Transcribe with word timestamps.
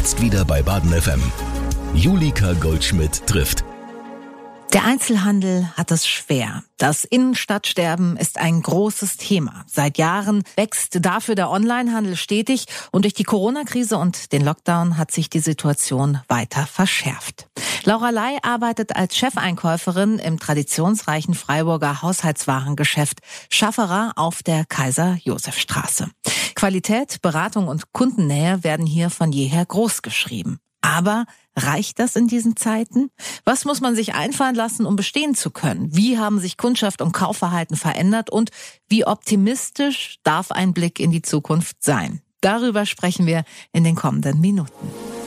Jetzt 0.00 0.22
wieder 0.22 0.46
bei 0.46 0.62
Baden 0.62 0.98
FM. 0.98 1.20
Julika 1.92 2.54
Goldschmidt 2.54 3.26
trifft. 3.26 3.69
Der 4.72 4.84
Einzelhandel 4.84 5.68
hat 5.76 5.90
es 5.90 6.06
schwer. 6.06 6.62
Das 6.78 7.04
Innenstadtsterben 7.04 8.16
ist 8.16 8.38
ein 8.38 8.62
großes 8.62 9.16
Thema. 9.16 9.64
Seit 9.66 9.98
Jahren 9.98 10.44
wächst 10.54 11.04
dafür 11.04 11.34
der 11.34 11.50
Onlinehandel 11.50 12.14
stetig 12.14 12.66
und 12.92 13.04
durch 13.04 13.14
die 13.14 13.24
Corona-Krise 13.24 13.98
und 13.98 14.32
den 14.32 14.44
Lockdown 14.44 14.96
hat 14.96 15.10
sich 15.10 15.28
die 15.28 15.40
Situation 15.40 16.20
weiter 16.28 16.68
verschärft. 16.68 17.48
Laura 17.82 18.10
Ley 18.10 18.38
arbeitet 18.42 18.94
als 18.94 19.16
Chefeinkäuferin 19.16 20.20
im 20.20 20.38
traditionsreichen 20.38 21.34
Freiburger 21.34 22.02
Haushaltswarengeschäft 22.02 23.18
Schafferer 23.48 24.12
auf 24.14 24.44
der 24.44 24.66
Kaiser-Josef-Straße. 24.66 26.08
Qualität, 26.54 27.20
Beratung 27.22 27.66
und 27.66 27.92
Kundennähe 27.92 28.62
werden 28.62 28.86
hier 28.86 29.10
von 29.10 29.32
jeher 29.32 29.66
groß 29.66 30.02
geschrieben. 30.02 30.60
Aber 30.82 31.26
reicht 31.56 31.98
das 31.98 32.16
in 32.16 32.26
diesen 32.26 32.56
Zeiten? 32.56 33.10
Was 33.44 33.64
muss 33.64 33.80
man 33.80 33.94
sich 33.94 34.14
einfallen 34.14 34.54
lassen, 34.54 34.86
um 34.86 34.96
bestehen 34.96 35.34
zu 35.34 35.50
können? 35.50 35.94
Wie 35.94 36.18
haben 36.18 36.38
sich 36.38 36.56
Kundschaft 36.56 37.02
und 37.02 37.12
Kaufverhalten 37.12 37.76
verändert 37.76 38.30
und 38.30 38.50
wie 38.88 39.06
optimistisch 39.06 40.18
darf 40.22 40.50
ein 40.50 40.72
Blick 40.72 41.00
in 41.00 41.10
die 41.10 41.22
Zukunft 41.22 41.82
sein? 41.82 42.22
Darüber 42.40 42.86
sprechen 42.86 43.26
wir 43.26 43.44
in 43.72 43.84
den 43.84 43.96
kommenden 43.96 44.40
Minuten. 44.40 45.19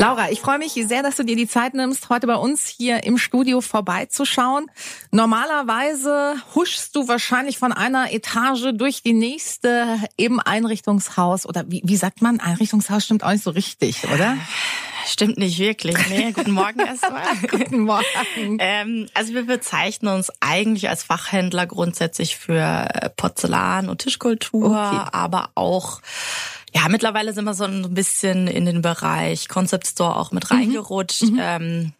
Laura, 0.00 0.30
ich 0.30 0.40
freue 0.40 0.56
mich 0.56 0.72
sehr, 0.72 1.02
dass 1.02 1.16
du 1.16 1.24
dir 1.26 1.36
die 1.36 1.46
Zeit 1.46 1.74
nimmst, 1.74 2.08
heute 2.08 2.26
bei 2.26 2.36
uns 2.36 2.66
hier 2.66 3.04
im 3.04 3.18
Studio 3.18 3.60
vorbeizuschauen. 3.60 4.70
Normalerweise 5.10 6.36
huschst 6.54 6.96
du 6.96 7.06
wahrscheinlich 7.06 7.58
von 7.58 7.74
einer 7.74 8.10
Etage 8.10 8.72
durch 8.72 9.02
die 9.02 9.12
nächste 9.12 9.98
im 10.16 10.40
Einrichtungshaus 10.40 11.44
oder 11.44 11.64
wie, 11.68 11.82
wie 11.84 11.96
sagt 11.96 12.22
man? 12.22 12.40
Einrichtungshaus 12.40 13.04
stimmt 13.04 13.24
auch 13.24 13.30
nicht 13.30 13.44
so 13.44 13.50
richtig, 13.50 14.04
oder? 14.10 14.38
Stimmt 15.06 15.36
nicht 15.36 15.58
wirklich. 15.58 15.96
Nee, 16.08 16.32
guten 16.32 16.52
Morgen 16.52 16.80
erstmal. 16.80 17.36
guten 17.50 17.80
Morgen. 17.80 18.56
Ähm, 18.58 19.06
also 19.12 19.34
wir 19.34 19.44
bezeichnen 19.44 20.14
uns 20.14 20.32
eigentlich 20.40 20.88
als 20.88 21.02
Fachhändler 21.02 21.66
grundsätzlich 21.66 22.36
für 22.36 22.88
Porzellan 23.16 23.90
und 23.90 23.98
Tischkultur, 23.98 24.70
okay. 24.70 25.08
aber 25.12 25.50
auch 25.56 26.00
ja, 26.74 26.88
mittlerweile 26.88 27.32
sind 27.32 27.44
wir 27.44 27.54
so 27.54 27.64
ein 27.64 27.94
bisschen 27.94 28.46
in 28.46 28.66
den 28.66 28.82
Bereich 28.82 29.48
Concept 29.48 29.86
Store 29.86 30.16
auch 30.16 30.32
mit 30.32 30.50
mhm. 30.50 30.56
reingerutscht. 30.56 31.22
Mhm. 31.22 31.38
Ähm, 31.40 31.92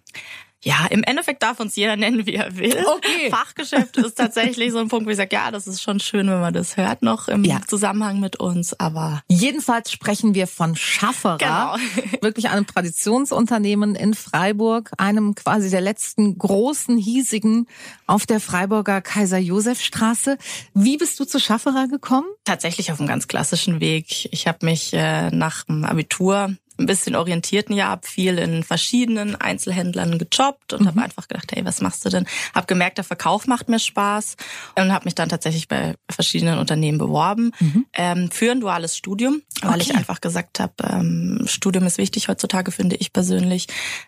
ja, 0.63 0.87
im 0.91 1.03
Endeffekt 1.03 1.43
darf 1.43 1.59
uns 1.59 1.75
jeder 1.77 1.97
nennen, 1.97 2.27
wie 2.27 2.35
er 2.35 2.57
will. 2.57 2.85
Okay. 2.87 3.31
Fachgeschäft 3.31 3.97
ist 3.97 4.17
tatsächlich 4.17 4.73
so 4.73 4.79
ein 4.79 4.89
Punkt, 4.89 5.07
wo 5.07 5.11
ich 5.11 5.17
sage, 5.17 5.35
ja, 5.35 5.51
das 5.51 5.67
ist 5.67 5.81
schon 5.81 6.01
schön, 6.01 6.29
wenn 6.29 6.41
man 6.41 6.53
das 6.53 6.77
hört 6.77 7.03
noch 7.03 7.29
im 7.29 7.45
ja. 7.45 7.61
Zusammenhang 7.67 8.21
mit 8.21 8.37
uns, 8.37 8.79
aber. 8.79 9.23
Jedenfalls 9.29 9.91
sprechen 9.91 10.35
wir 10.35 10.47
von 10.47 10.77
Schafferer. 10.77 11.39
Genau. 11.39 11.77
Wirklich 12.21 12.51
einem 12.51 12.67
Traditionsunternehmen 12.67 13.95
in 13.95 14.13
Freiburg, 14.13 14.91
einem 14.99 15.35
quasi 15.35 15.71
der 15.71 15.81
letzten 15.81 16.37
großen, 16.37 16.99
hiesigen 16.99 17.67
auf 18.07 18.27
der 18.27 18.41
Freiburger 18.41 19.01
Kaiser-Josef-Straße. 19.01 20.37
Wie 20.75 20.99
bist 20.99 21.19
du 21.21 21.25
zu 21.25 21.41
Schafferer 21.41 21.89
gekommen? 21.89 22.27
Tatsächlich 22.45 22.93
auf 22.93 22.99
einem 22.99 23.09
ganz 23.09 23.29
klassischen 23.29 23.81
Weg. 23.81 24.29
Ich 24.33 24.47
habe 24.47 24.67
mich 24.67 24.93
äh, 24.93 25.31
nach 25.31 25.65
dem 25.65 25.85
Abitur 25.85 26.55
ein 26.81 26.87
bisschen 26.87 27.15
orientierten 27.15 27.75
Jahr, 27.77 27.91
habe 27.91 28.07
viel 28.07 28.39
in 28.39 28.63
verschiedenen 28.63 29.37
Einzelhändlern 29.37 30.19
gejobbt 30.19 30.73
und 30.73 30.83
mhm. 30.83 30.87
habe 30.89 31.03
einfach 31.03 31.29
gedacht, 31.29 31.53
hey, 31.53 31.65
was 31.65 31.81
machst 31.81 32.05
du 32.05 32.09
denn? 32.09 32.27
Habe 32.55 32.67
gemerkt, 32.67 32.99
der 32.99 33.05
Verkauf 33.05 33.47
macht 33.47 33.69
mir 33.69 33.79
Spaß 33.79 34.37
und 34.77 34.93
habe 34.93 35.05
mich 35.05 35.15
dann 35.15 35.29
tatsächlich 35.29 35.69
bei 35.69 35.95
verschiedenen 36.11 36.59
Unternehmen 36.59 36.99
beworben 36.99 37.53
mhm. 37.61 37.87
ähm, 37.93 38.31
für 38.31 38.51
ein 38.51 38.61
duales 38.61 38.97
Studium, 38.97 39.43
weil 39.63 39.73
okay. 39.73 39.83
ich 39.83 39.95
einfach 39.95 40.21
gesagt 40.21 40.61
habe, 40.61 40.73
ähm, 40.83 41.45
Studium 41.47 41.87
ist 41.87 41.99
wichtig 41.99 42.29
heutzutage, 42.29 42.73
finde 42.73 42.97
ich 42.97 43.13
persönlich, 43.13 43.67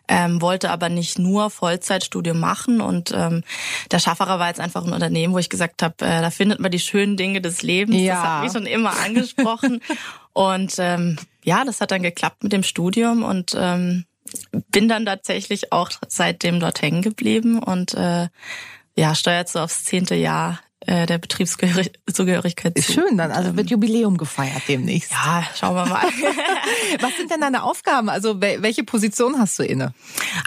ähm, 0.08 0.40
wollte 0.40 0.70
aber 0.70 0.88
nicht 0.88 1.18
nur 1.18 1.50
Vollzeitstudium 1.50 2.40
machen 2.40 2.80
und 2.80 3.12
ähm, 3.14 3.42
der 3.90 3.98
Schafferer 3.98 4.38
war 4.38 4.48
jetzt 4.48 4.60
einfach 4.60 4.84
ein 4.84 4.92
Unternehmen, 4.92 5.34
wo 5.34 5.38
ich 5.38 5.50
gesagt 5.50 5.82
habe, 5.82 5.94
äh, 6.00 6.20
da 6.22 6.30
findet 6.30 6.60
man 6.60 6.70
die 6.70 6.78
schönen 6.78 7.16
Dinge 7.16 7.40
des 7.40 7.62
Lebens. 7.62 8.00
Ja. 8.00 8.14
Das 8.14 8.24
hat 8.24 8.42
mich 8.42 8.52
schon 8.52 8.66
immer 8.66 8.98
angesprochen. 9.00 9.80
Und 10.32 10.76
ähm, 10.78 11.18
ja, 11.44 11.64
das 11.64 11.80
hat 11.80 11.90
dann 11.90 12.02
geklappt 12.02 12.42
mit 12.42 12.52
dem 12.52 12.62
Studium 12.62 13.22
und 13.22 13.54
ähm, 13.56 14.04
bin 14.70 14.88
dann 14.88 15.06
tatsächlich 15.06 15.72
auch 15.72 15.90
seitdem 16.08 16.60
dort 16.60 16.80
hängen 16.80 17.02
geblieben 17.02 17.58
und 17.58 17.94
äh, 17.94 18.28
ja, 18.96 19.14
steuert 19.14 19.48
so 19.48 19.60
aufs 19.60 19.84
zehnte 19.84 20.14
Jahr 20.14 20.60
äh, 20.86 21.06
der 21.06 21.18
Betriebszugehörigkeit 21.18 22.76
zu. 22.78 22.92
Schön, 22.92 23.16
dann 23.16 23.30
also 23.30 23.56
wird 23.56 23.70
Jubiläum 23.70 24.16
gefeiert 24.16 24.62
demnächst. 24.66 25.12
Ja, 25.12 25.44
schauen 25.54 25.76
wir 25.76 25.86
mal. 25.86 26.02
Was 27.00 27.16
sind 27.16 27.30
denn 27.30 27.40
deine 27.40 27.62
Aufgaben? 27.62 28.08
Also 28.08 28.40
welche 28.40 28.82
Position 28.82 29.38
hast 29.38 29.58
du 29.58 29.62
inne? 29.62 29.94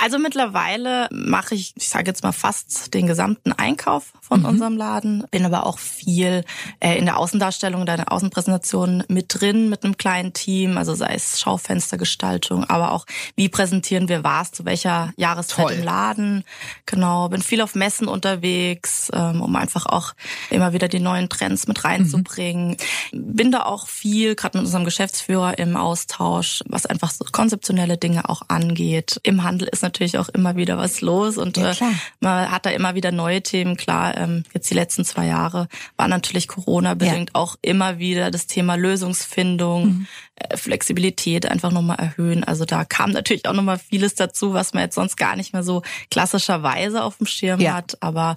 Also 0.02 0.20
mittlerweile 0.20 1.08
mache 1.12 1.56
ich, 1.56 1.74
ich 1.78 1.90
sage 1.90 2.08
jetzt 2.08 2.24
mal 2.24 2.32
fast 2.32 2.94
den 2.94 3.08
gesamten 3.08 3.54
Einkauf 3.54 4.12
von 4.22 4.42
mhm. 4.42 4.46
unserem 4.46 4.78
Laden, 4.78 5.24
bin 5.32 5.46
aber 5.46 5.66
auch 5.66 5.80
viel 5.80 6.44
äh, 6.80 6.98
in 6.98 7.06
der 7.06 7.18
Außendarstellung, 7.18 7.86
deiner 7.86 8.12
Außenpräsentation 8.12 9.04
mit 9.08 9.28
drin, 9.30 9.70
mit 9.70 9.84
einem 9.84 9.98
kleinen 9.98 10.34
Team, 10.34 10.78
also 10.78 10.96
sei 10.96 11.14
es 11.14 11.40
Schaufenstergestaltung, 11.40 12.66
aber 12.66 12.92
auch 12.92 13.06
wie 13.36 13.50
präsentieren 13.50 14.10
wir 14.10 14.24
was, 14.24 14.52
zu 14.52 14.66
welcher 14.66 15.14
Jahreszeit 15.16 15.68
Toll. 15.68 15.74
im 15.76 15.84
Laden. 15.84 16.44
Genau, 16.86 17.30
bin 17.30 17.42
viel 17.42 17.62
auf 17.62 17.76
Messen 17.76 18.08
unterwegs, 18.08 19.10
ähm, 19.14 19.42
um 19.42 19.56
einfach 19.56 19.86
auch 19.86 20.14
immer 20.50 20.74
wieder 20.74 20.88
die 20.88 21.00
neuen 21.00 21.30
Trends 21.30 21.68
mit 21.68 21.84
reinzubringen. 21.84 22.78
Mhm. 23.12 23.36
Bin 23.36 23.52
da 23.52 23.64
auch 23.64 23.88
viel, 23.88 24.36
gerade 24.36 24.58
mit 24.58 24.66
unserem 24.66 24.86
Geschäftsführer 24.86 25.58
im 25.58 25.76
Austausch, 25.76 26.64
was 26.68 26.86
einfach 26.86 27.12
so 27.12 27.26
konzeptionelle 27.32 27.98
Dinge 27.98 28.30
auch 28.30 28.44
angeht. 28.48 29.20
Im 29.24 29.44
Handel 29.44 29.68
ist 29.68 29.84
natürlich 29.84 30.18
auch 30.18 30.30
immer 30.30 30.56
wieder 30.56 30.78
was 30.78 31.02
los 31.02 31.38
und 31.38 31.58
ja, 31.58 31.72
äh, 31.72 31.76
man 32.20 32.52
hat 32.52 32.66
da 32.66 32.70
immer 32.70 32.96
wieder 32.96 33.12
neue 33.12 33.42
Themen. 33.42 33.78
Klar, 33.78 34.18
ähm, 34.18 34.44
jetzt 34.54 34.70
die 34.70 34.76
letzten 34.76 35.06
zwei 35.06 35.28
Jahre 35.28 35.68
war 35.98 36.08
natürlich 36.08 36.48
Corona-bedingt 36.48 37.32
ja. 37.34 37.36
auch 37.36 37.56
immer 37.62 38.00
wieder 38.00 38.32
das 38.32 38.48
Thema 38.48 38.76
Lösungsfindung, 38.76 39.86
mhm. 39.86 40.08
Äh, 40.38 40.58
Flexibilität 40.58 41.46
einfach 41.46 41.72
nochmal 41.72 41.98
erhöhen. 41.98 42.44
Also 42.44 42.66
da 42.66 42.84
kam 42.84 43.12
natürlich 43.12 43.48
auch 43.48 43.54
nochmal 43.54 43.80
vieles 43.80 44.16
dazu, 44.16 44.54
was 44.54 44.74
man 44.74 44.84
jetzt 44.84 44.96
sonst 44.96 45.16
gar 45.16 45.38
nicht 45.38 45.54
mehr 45.54 45.64
so 45.64 45.82
klassischerweise 46.12 47.04
auf 47.04 47.18
dem 47.18 47.26
Schirm 47.26 47.62
ja. 47.62 47.76
hat. 47.76 47.98
Aber 48.02 48.36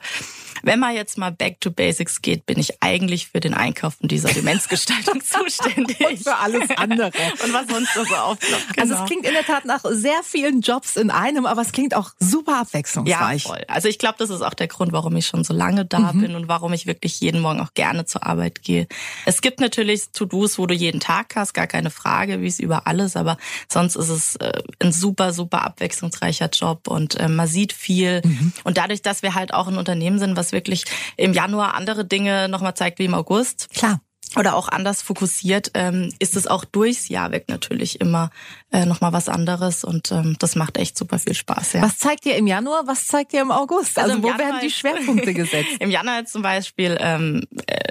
wenn 0.63 0.79
man 0.79 0.95
jetzt 0.95 1.19
mal 1.19 1.33
back 1.33 1.61
to 1.61 1.73
basics 1.73 2.23
geht, 2.23 2.47
bin 2.47 2.57
ich 2.59 2.83
eigentlich 2.83 3.27
für 3.27 3.41
den 3.41 3.53
Einkauf 3.53 3.97
und 4.01 4.13
die 4.13 4.19
Sortimentsgestaltung 4.19 5.21
zuständig. 5.25 5.99
Und 6.01 6.19
für 6.23 6.37
alles 6.37 6.71
andere. 6.77 7.07
und 7.45 7.53
was 7.53 7.67
sonst 7.67 7.93
so 7.95 8.01
aufploppt. 8.15 8.75
Genau. 8.75 8.81
Also 8.81 8.95
es 8.95 8.99
genau. 8.99 9.05
klingt 9.07 9.27
in 9.27 9.33
der 9.33 9.45
Tat 9.45 9.65
nach 9.65 9.85
sehr 9.91 10.23
vielen 10.23 10.61
Jobs 10.61 10.97
in 10.97 11.11
einem, 11.11 11.47
aber 11.47 11.63
es 11.63 11.73
klingt 11.73 11.97
auch 11.97 12.11
super 12.21 12.61
abwechslungsreich. 12.61 13.43
Ja, 13.43 13.49
voll. 13.49 13.65
Also 13.67 13.89
ich 13.89 13.99
glaube, 13.99 14.17
das 14.19 14.31
ist 14.31 14.43
auch 14.43 14.55
der 14.55 14.69
Grund, 14.69 14.93
warum 14.93 15.17
ich 15.17 15.27
schon 15.27 15.43
so 15.43 15.53
lange 15.53 15.85
da 15.85 16.13
mhm. 16.13 16.21
bin 16.21 16.35
und 16.37 16.47
warum 16.47 16.73
ich 16.73 16.87
wirklich 16.87 17.21
jeden 17.21 17.41
Morgen 17.41 17.61
auch 17.61 17.75
gerne 17.75 18.05
zur 18.05 18.25
Arbeit 18.25 18.63
gehe. 18.63 18.87
Es 19.27 19.41
gibt 19.41 19.59
natürlich 19.59 20.11
To-Dos, 20.13 20.59
wo 20.59 20.67
du 20.67 20.75
jeden 20.75 21.01
Tag 21.01 21.35
hast, 21.35 21.55
gar 21.55 21.67
keine 21.67 21.88
Frage, 21.91 22.41
wie 22.41 22.47
es 22.47 22.61
überall 22.61 23.01
ist, 23.01 23.17
aber 23.17 23.37
sonst 23.69 23.97
ist 23.97 24.09
es 24.09 24.37
äh, 24.37 24.63
ein 24.81 24.93
super, 24.93 25.33
super 25.33 25.65
abwechslungsreicher 25.65 26.51
Job 26.53 26.89
und 26.89 27.17
äh, 27.17 27.29
man 27.29 27.47
sieht 27.47 27.73
viel. 27.73 28.23
Mhm. 28.25 28.53
Und 28.65 28.77
dadurch, 28.77 29.03
dass 29.03 29.23
wir 29.23 29.35
halt 29.35 29.55
auch 29.55 29.69
ein 29.69 29.79
Unternehmen 29.79 30.19
sind, 30.19 30.37
was 30.37 30.53
wirklich 30.53 30.85
im 31.17 31.33
Januar 31.33 31.75
andere 31.75 32.05
Dinge 32.05 32.49
nochmal 32.49 32.75
zeigt 32.75 32.99
wie 32.99 33.05
im 33.05 33.15
August. 33.15 33.69
Klar 33.75 34.01
oder 34.37 34.55
auch 34.55 34.69
anders 34.69 35.03
fokussiert, 35.03 35.71
ähm, 35.75 36.13
ist 36.19 36.37
es 36.37 36.47
auch 36.47 36.65
durchs 36.65 37.09
Jahr 37.09 37.31
weg 37.31 37.47
natürlich 37.49 38.01
immer 38.01 38.31
äh, 38.71 38.85
nochmal 38.85 39.13
was 39.13 39.29
anderes 39.29 39.85
und 39.85 40.13
ähm, 40.13 40.37
das 40.39 40.57
macht 40.57 40.77
echt 40.77 40.99
super 40.99 41.19
viel 41.19 41.35
Spaß. 41.35 41.75
Ja. 41.75 41.83
Was 41.83 41.99
zeigt 41.99 42.27
ihr 42.27 42.37
im 42.37 42.47
Januar, 42.47 42.87
was 42.87 43.07
zeigt 43.07 43.33
ihr 43.33 43.41
im 43.41 43.51
August? 43.51 43.99
Also, 43.99 44.13
also 44.13 44.17
im 44.17 44.23
wo 44.23 44.29
Januar 44.29 44.47
werden 44.47 44.61
die 44.63 44.71
Schwerpunkte 44.71 45.35
gesetzt? 45.35 45.77
Im 45.81 45.91
Januar 45.91 46.25
zum 46.27 46.43
Beispiel 46.43 46.97
ähm, 47.01 47.45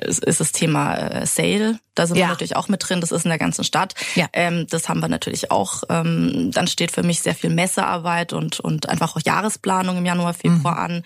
ist 0.06 0.40
das 0.40 0.52
Thema 0.52 0.95
äh, 0.95 1.25
Sale, 1.25 1.80
da 1.98 2.06
sind 2.06 2.18
ja. 2.18 2.25
wir 2.25 2.30
natürlich 2.30 2.56
auch 2.56 2.68
mit 2.68 2.88
drin, 2.88 3.01
das 3.01 3.12
ist 3.12 3.25
in 3.25 3.30
der 3.30 3.39
ganzen 3.39 3.63
Stadt. 3.63 3.95
Ja. 4.13 4.28
Ähm, 4.31 4.68
das 4.69 4.88
haben 4.88 5.00
wir 5.00 5.07
natürlich 5.07 5.50
auch. 5.50 5.81
Ähm, 5.89 6.51
dann 6.54 6.68
steht 6.68 6.92
für 6.92 7.01
mich 7.01 7.22
sehr 7.22 7.34
viel 7.34 7.50
Messearbeit 7.50 8.34
und, 8.34 8.60
und 8.60 8.88
einfach 8.88 9.16
auch 9.16 9.22
Jahresplanung 9.25 9.98
im 9.98 10.06
Januar, 10.06 10.36
Februar 10.36 10.75
mhm. 10.75 10.95
an. 10.98 11.04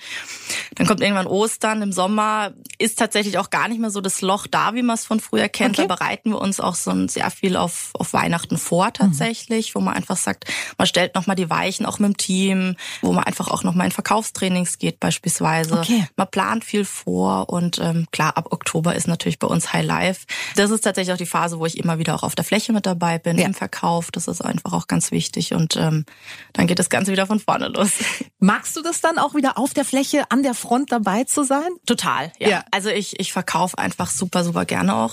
Dann 0.75 0.87
kommt 0.87 0.99
irgendwann 0.99 1.27
Ostern, 1.27 1.81
im 1.81 1.93
Sommer 1.93 2.51
ist 2.77 2.99
tatsächlich 2.99 3.37
auch 3.37 3.49
gar 3.49 3.69
nicht 3.69 3.79
mehr 3.79 3.89
so 3.89 4.01
das 4.01 4.19
Loch 4.19 4.47
da, 4.47 4.75
wie 4.75 4.81
man 4.81 4.95
es 4.95 5.05
von 5.05 5.20
früher 5.21 5.47
kennt. 5.47 5.79
Okay. 5.79 5.87
Da 5.87 5.95
bereiten 5.95 6.31
wir 6.31 6.41
uns 6.41 6.59
auch 6.59 6.75
so 6.75 6.91
sehr 7.07 7.31
viel 7.31 7.55
auf, 7.55 7.91
auf 7.93 8.11
Weihnachten 8.11 8.57
vor 8.57 8.91
tatsächlich, 8.91 9.69
mhm. 9.69 9.79
wo 9.79 9.83
man 9.85 9.93
einfach 9.93 10.17
sagt, 10.17 10.45
man 10.77 10.87
stellt 10.87 11.15
nochmal 11.15 11.37
die 11.37 11.49
Weichen 11.49 11.85
auch 11.85 11.99
mit 11.99 12.09
dem 12.09 12.17
Team, 12.17 12.75
wo 13.01 13.13
man 13.13 13.23
einfach 13.23 13.47
auch 13.47 13.63
nochmal 13.63 13.85
in 13.85 13.91
Verkaufstrainings 13.93 14.77
geht 14.77 14.99
beispielsweise. 14.99 15.79
Okay. 15.79 16.05
Man 16.17 16.29
plant 16.29 16.65
viel 16.65 16.83
vor 16.83 17.49
und 17.49 17.79
ähm, 17.79 18.07
klar, 18.11 18.35
ab 18.35 18.47
Oktober 18.51 18.93
ist 18.93 19.07
natürlich 19.07 19.39
bei 19.39 19.47
uns 19.47 19.71
High 19.71 19.85
Life. 19.85 20.25
Das 20.57 20.69
ist 20.69 20.81
ist 20.81 20.85
tatsächlich 20.85 21.13
auch 21.13 21.17
die 21.17 21.25
Phase, 21.27 21.59
wo 21.59 21.65
ich 21.65 21.77
immer 21.77 21.99
wieder 21.99 22.15
auch 22.15 22.23
auf 22.23 22.33
der 22.33 22.43
Fläche 22.43 22.73
mit 22.73 22.85
dabei 22.85 23.19
bin, 23.19 23.37
ja. 23.37 23.45
im 23.45 23.53
Verkauf. 23.53 24.11
Das 24.11 24.27
ist 24.27 24.41
einfach 24.41 24.73
auch 24.73 24.87
ganz 24.87 25.11
wichtig. 25.11 25.53
Und 25.53 25.75
ähm, 25.75 26.05
dann 26.53 26.67
geht 26.67 26.79
das 26.79 26.89
Ganze 26.89 27.11
wieder 27.11 27.27
von 27.27 27.39
vorne 27.39 27.67
los. 27.67 27.91
Magst 28.39 28.75
du 28.75 28.81
das 28.81 28.99
dann 29.01 29.19
auch 29.19 29.35
wieder 29.35 29.57
auf 29.57 29.73
der 29.73 29.85
Fläche, 29.85 30.23
an 30.29 30.41
der 30.41 30.55
Front 30.55 30.91
dabei 30.91 31.23
zu 31.23 31.43
sein? 31.43 31.69
Total, 31.85 32.31
ja. 32.39 32.49
ja. 32.49 32.63
Also 32.71 32.89
ich, 32.89 33.19
ich 33.19 33.31
verkaufe 33.31 33.77
einfach 33.77 34.09
super, 34.09 34.43
super 34.43 34.65
gerne 34.65 34.95
auch. 34.95 35.10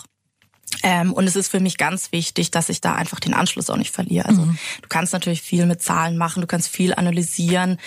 Ähm, 0.83 1.13
und 1.13 1.27
es 1.27 1.37
ist 1.37 1.49
für 1.49 1.61
mich 1.61 1.77
ganz 1.77 2.13
wichtig, 2.13 2.51
dass 2.51 2.69
ich 2.69 2.81
da 2.81 2.95
einfach 2.95 3.21
den 3.21 3.35
Anschluss 3.35 3.71
auch 3.71 3.77
nicht 3.77 3.93
verliere. 3.93 4.27
Also 4.27 4.43
mhm. 4.43 4.59
du 4.83 4.89
kannst 4.89 5.13
natürlich 5.13 5.43
viel 5.43 5.67
mit 5.67 5.83
Zahlen 5.83 6.17
machen, 6.17 6.41
du 6.41 6.47
kannst 6.47 6.69
viel 6.69 6.95
analysieren, 6.95 7.79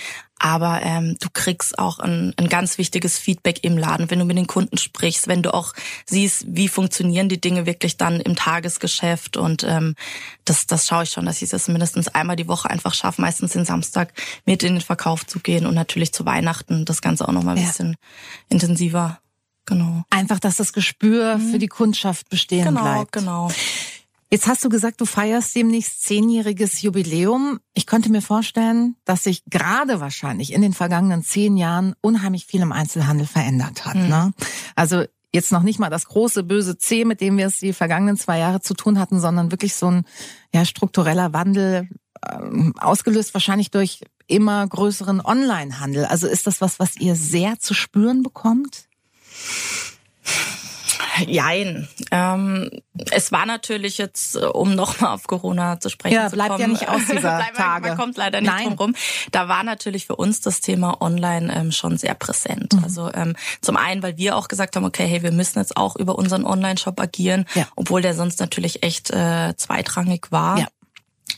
aber 0.44 0.82
ähm, 0.82 1.18
du 1.20 1.28
kriegst 1.32 1.78
auch 1.78 2.00
ein, 2.00 2.34
ein 2.38 2.50
ganz 2.50 2.80
wichtiges 2.80 3.20
Feedback 3.20 3.64
im 3.64 3.78
Laden, 3.78 4.10
wenn 4.10 4.18
du 4.18 4.26
mit 4.26 4.38
den 4.38 4.48
Kunden 4.48 4.78
sprichst, 4.80 5.28
wenn 5.28 5.44
du 5.44 5.54
auch 5.54 5.74
siehst, 6.08 6.46
wie 6.48 6.68
funktionieren 6.68 7.30
die 7.30 7.40
Dinge 7.40 7.68
wirklich 7.68 7.96
dann 7.96 8.20
im 8.20 8.36
Tagesgeschäft. 8.36 9.38
Und 9.38 9.64
ähm, 9.64 9.96
das, 10.44 10.66
das 10.66 10.88
schaue 10.88 11.04
ich 11.04 11.12
schon, 11.12 11.28
dass 11.28 11.44
ich 11.44 11.50
das 11.52 11.68
mindestens 11.68 12.08
einmal 12.08 12.38
die 12.38 12.48
Woche 12.48 12.72
einfach 12.72 12.96
schaffe, 12.96 13.22
meistens 13.22 13.54
den 13.54 13.66
Samstag 13.66 14.14
mit 14.46 14.64
in 14.64 14.74
den 14.74 14.82
Verkauf 14.82 15.28
zu 15.28 15.40
gehen 15.40 15.68
und 15.68 15.76
natürlich 15.76 16.12
zu 16.12 16.26
Weihnachten 16.26 16.86
das 16.86 17.04
Ganze 17.04 17.28
auch 17.28 17.34
nochmal 17.34 17.56
ein 17.56 17.62
ja. 17.62 17.68
bisschen 17.68 17.96
intensiver 18.50 19.21
Genau. 19.66 20.04
Einfach, 20.10 20.40
dass 20.40 20.58
das 20.58 20.74
Gespür 20.74 21.38
mhm. 21.38 21.52
für 21.52 21.60
die 21.60 21.68
Kundschaft 21.68 22.30
bestehen 22.30 22.66
genau, 22.66 22.82
bleibt. 22.82 23.12
Genau, 23.12 23.48
genau. 23.48 23.60
Jetzt 24.34 24.48
hast 24.48 24.64
du 24.64 24.70
gesagt, 24.70 25.02
du 25.02 25.06
feierst 25.06 25.54
demnächst 25.56 26.04
zehnjähriges 26.04 26.82
Jubiläum. 26.82 27.60
Ich 27.74 27.86
könnte 27.86 28.10
mir 28.10 28.22
vorstellen, 28.22 28.96
dass 29.04 29.24
sich 29.26 29.44
gerade 29.50 30.00
wahrscheinlich 30.00 30.54
in 30.54 30.62
den 30.62 30.72
vergangenen 30.72 31.22
zehn 31.22 31.58
Jahren 31.58 31.96
unheimlich 32.00 32.46
viel 32.46 32.62
im 32.62 32.72
Einzelhandel 32.72 33.28
verändert 33.28 33.86
hat. 33.86 33.96
Mhm. 33.96 34.08
Ne? 34.08 34.34
Also 34.74 35.04
jetzt 35.34 35.52
noch 35.52 35.64
nicht 35.64 35.80
mal 35.80 35.90
das 35.90 36.06
große 36.06 36.44
böse 36.44 36.78
C, 36.78 37.04
mit 37.04 37.20
dem 37.20 37.38
wir 37.38 37.48
es 37.48 37.60
die 37.60 37.74
vergangenen 37.74 38.16
zwei 38.16 38.40
Jahre 38.40 38.62
zu 38.62 38.74
tun 38.74 39.00
hatten, 39.00 39.20
sondern 39.20 39.52
wirklich 39.52 39.76
so 39.76 39.88
ein 39.88 40.06
ja, 40.54 40.64
struktureller 40.64 41.34
Wandel, 41.34 41.90
äh, 42.22 42.72
ausgelöst 42.80 43.34
wahrscheinlich 43.34 43.70
durch 43.70 44.02
immer 44.28 44.66
größeren 44.66 45.22
Onlinehandel. 45.24 46.06
Also 46.06 46.28
ist 46.28 46.48
das 46.48 46.62
was, 46.62 46.80
was 46.80 46.96
ihr 46.96 47.16
sehr 47.16 47.60
zu 47.60 47.74
spüren 47.74 48.24
bekommt? 48.24 48.88
Jein. 51.28 51.88
Ähm, 52.12 52.70
es 53.12 53.32
war 53.32 53.46
natürlich 53.46 53.98
jetzt, 53.98 54.36
um 54.36 54.76
nochmal 54.76 55.14
auf 55.14 55.28
Corona 55.28 55.80
zu 55.80 55.90
sprechen 55.90 56.16
ja, 56.16 56.30
zu 56.30 56.36
bleibt 56.36 56.52
kommen. 56.52 56.62
ja 56.62 56.68
nicht 56.68 56.90
aus 56.90 57.02
dieser 57.06 57.36
bleibt, 57.38 57.58
Tage. 57.58 57.90
Man 57.90 57.98
kommt 57.98 58.18
leider 58.18 58.42
nicht 58.42 58.52
Nein. 58.52 58.68
drum 58.68 58.78
rum. 58.78 58.96
Da 59.32 59.48
war 59.48 59.64
natürlich 59.64 60.08
für 60.08 60.16
uns 60.16 60.42
das 60.42 60.62
Thema 60.62 61.02
Online 61.02 61.54
ähm, 61.54 61.72
schon 61.72 61.98
sehr 61.98 62.16
präsent. 62.16 62.74
Mhm. 62.74 62.84
Also 62.84 63.12
ähm, 63.14 63.36
zum 63.62 63.78
einen, 63.78 64.04
weil 64.04 64.18
wir 64.18 64.36
auch 64.36 64.48
gesagt 64.48 64.76
haben, 64.76 64.86
okay, 64.86 65.06
hey, 65.06 65.22
wir 65.22 65.32
müssen 65.32 65.60
jetzt 65.60 65.78
auch 65.78 65.96
über 65.96 66.16
unseren 66.18 66.46
Online-Shop 66.46 67.00
agieren, 67.00 67.46
ja. 67.56 67.68
obwohl 67.76 68.02
der 68.02 68.14
sonst 68.14 68.40
natürlich 68.40 68.84
echt 68.84 69.12
äh, 69.12 69.56
zweitrangig 69.58 70.32
war. 70.32 70.60
Ja. 70.60 70.68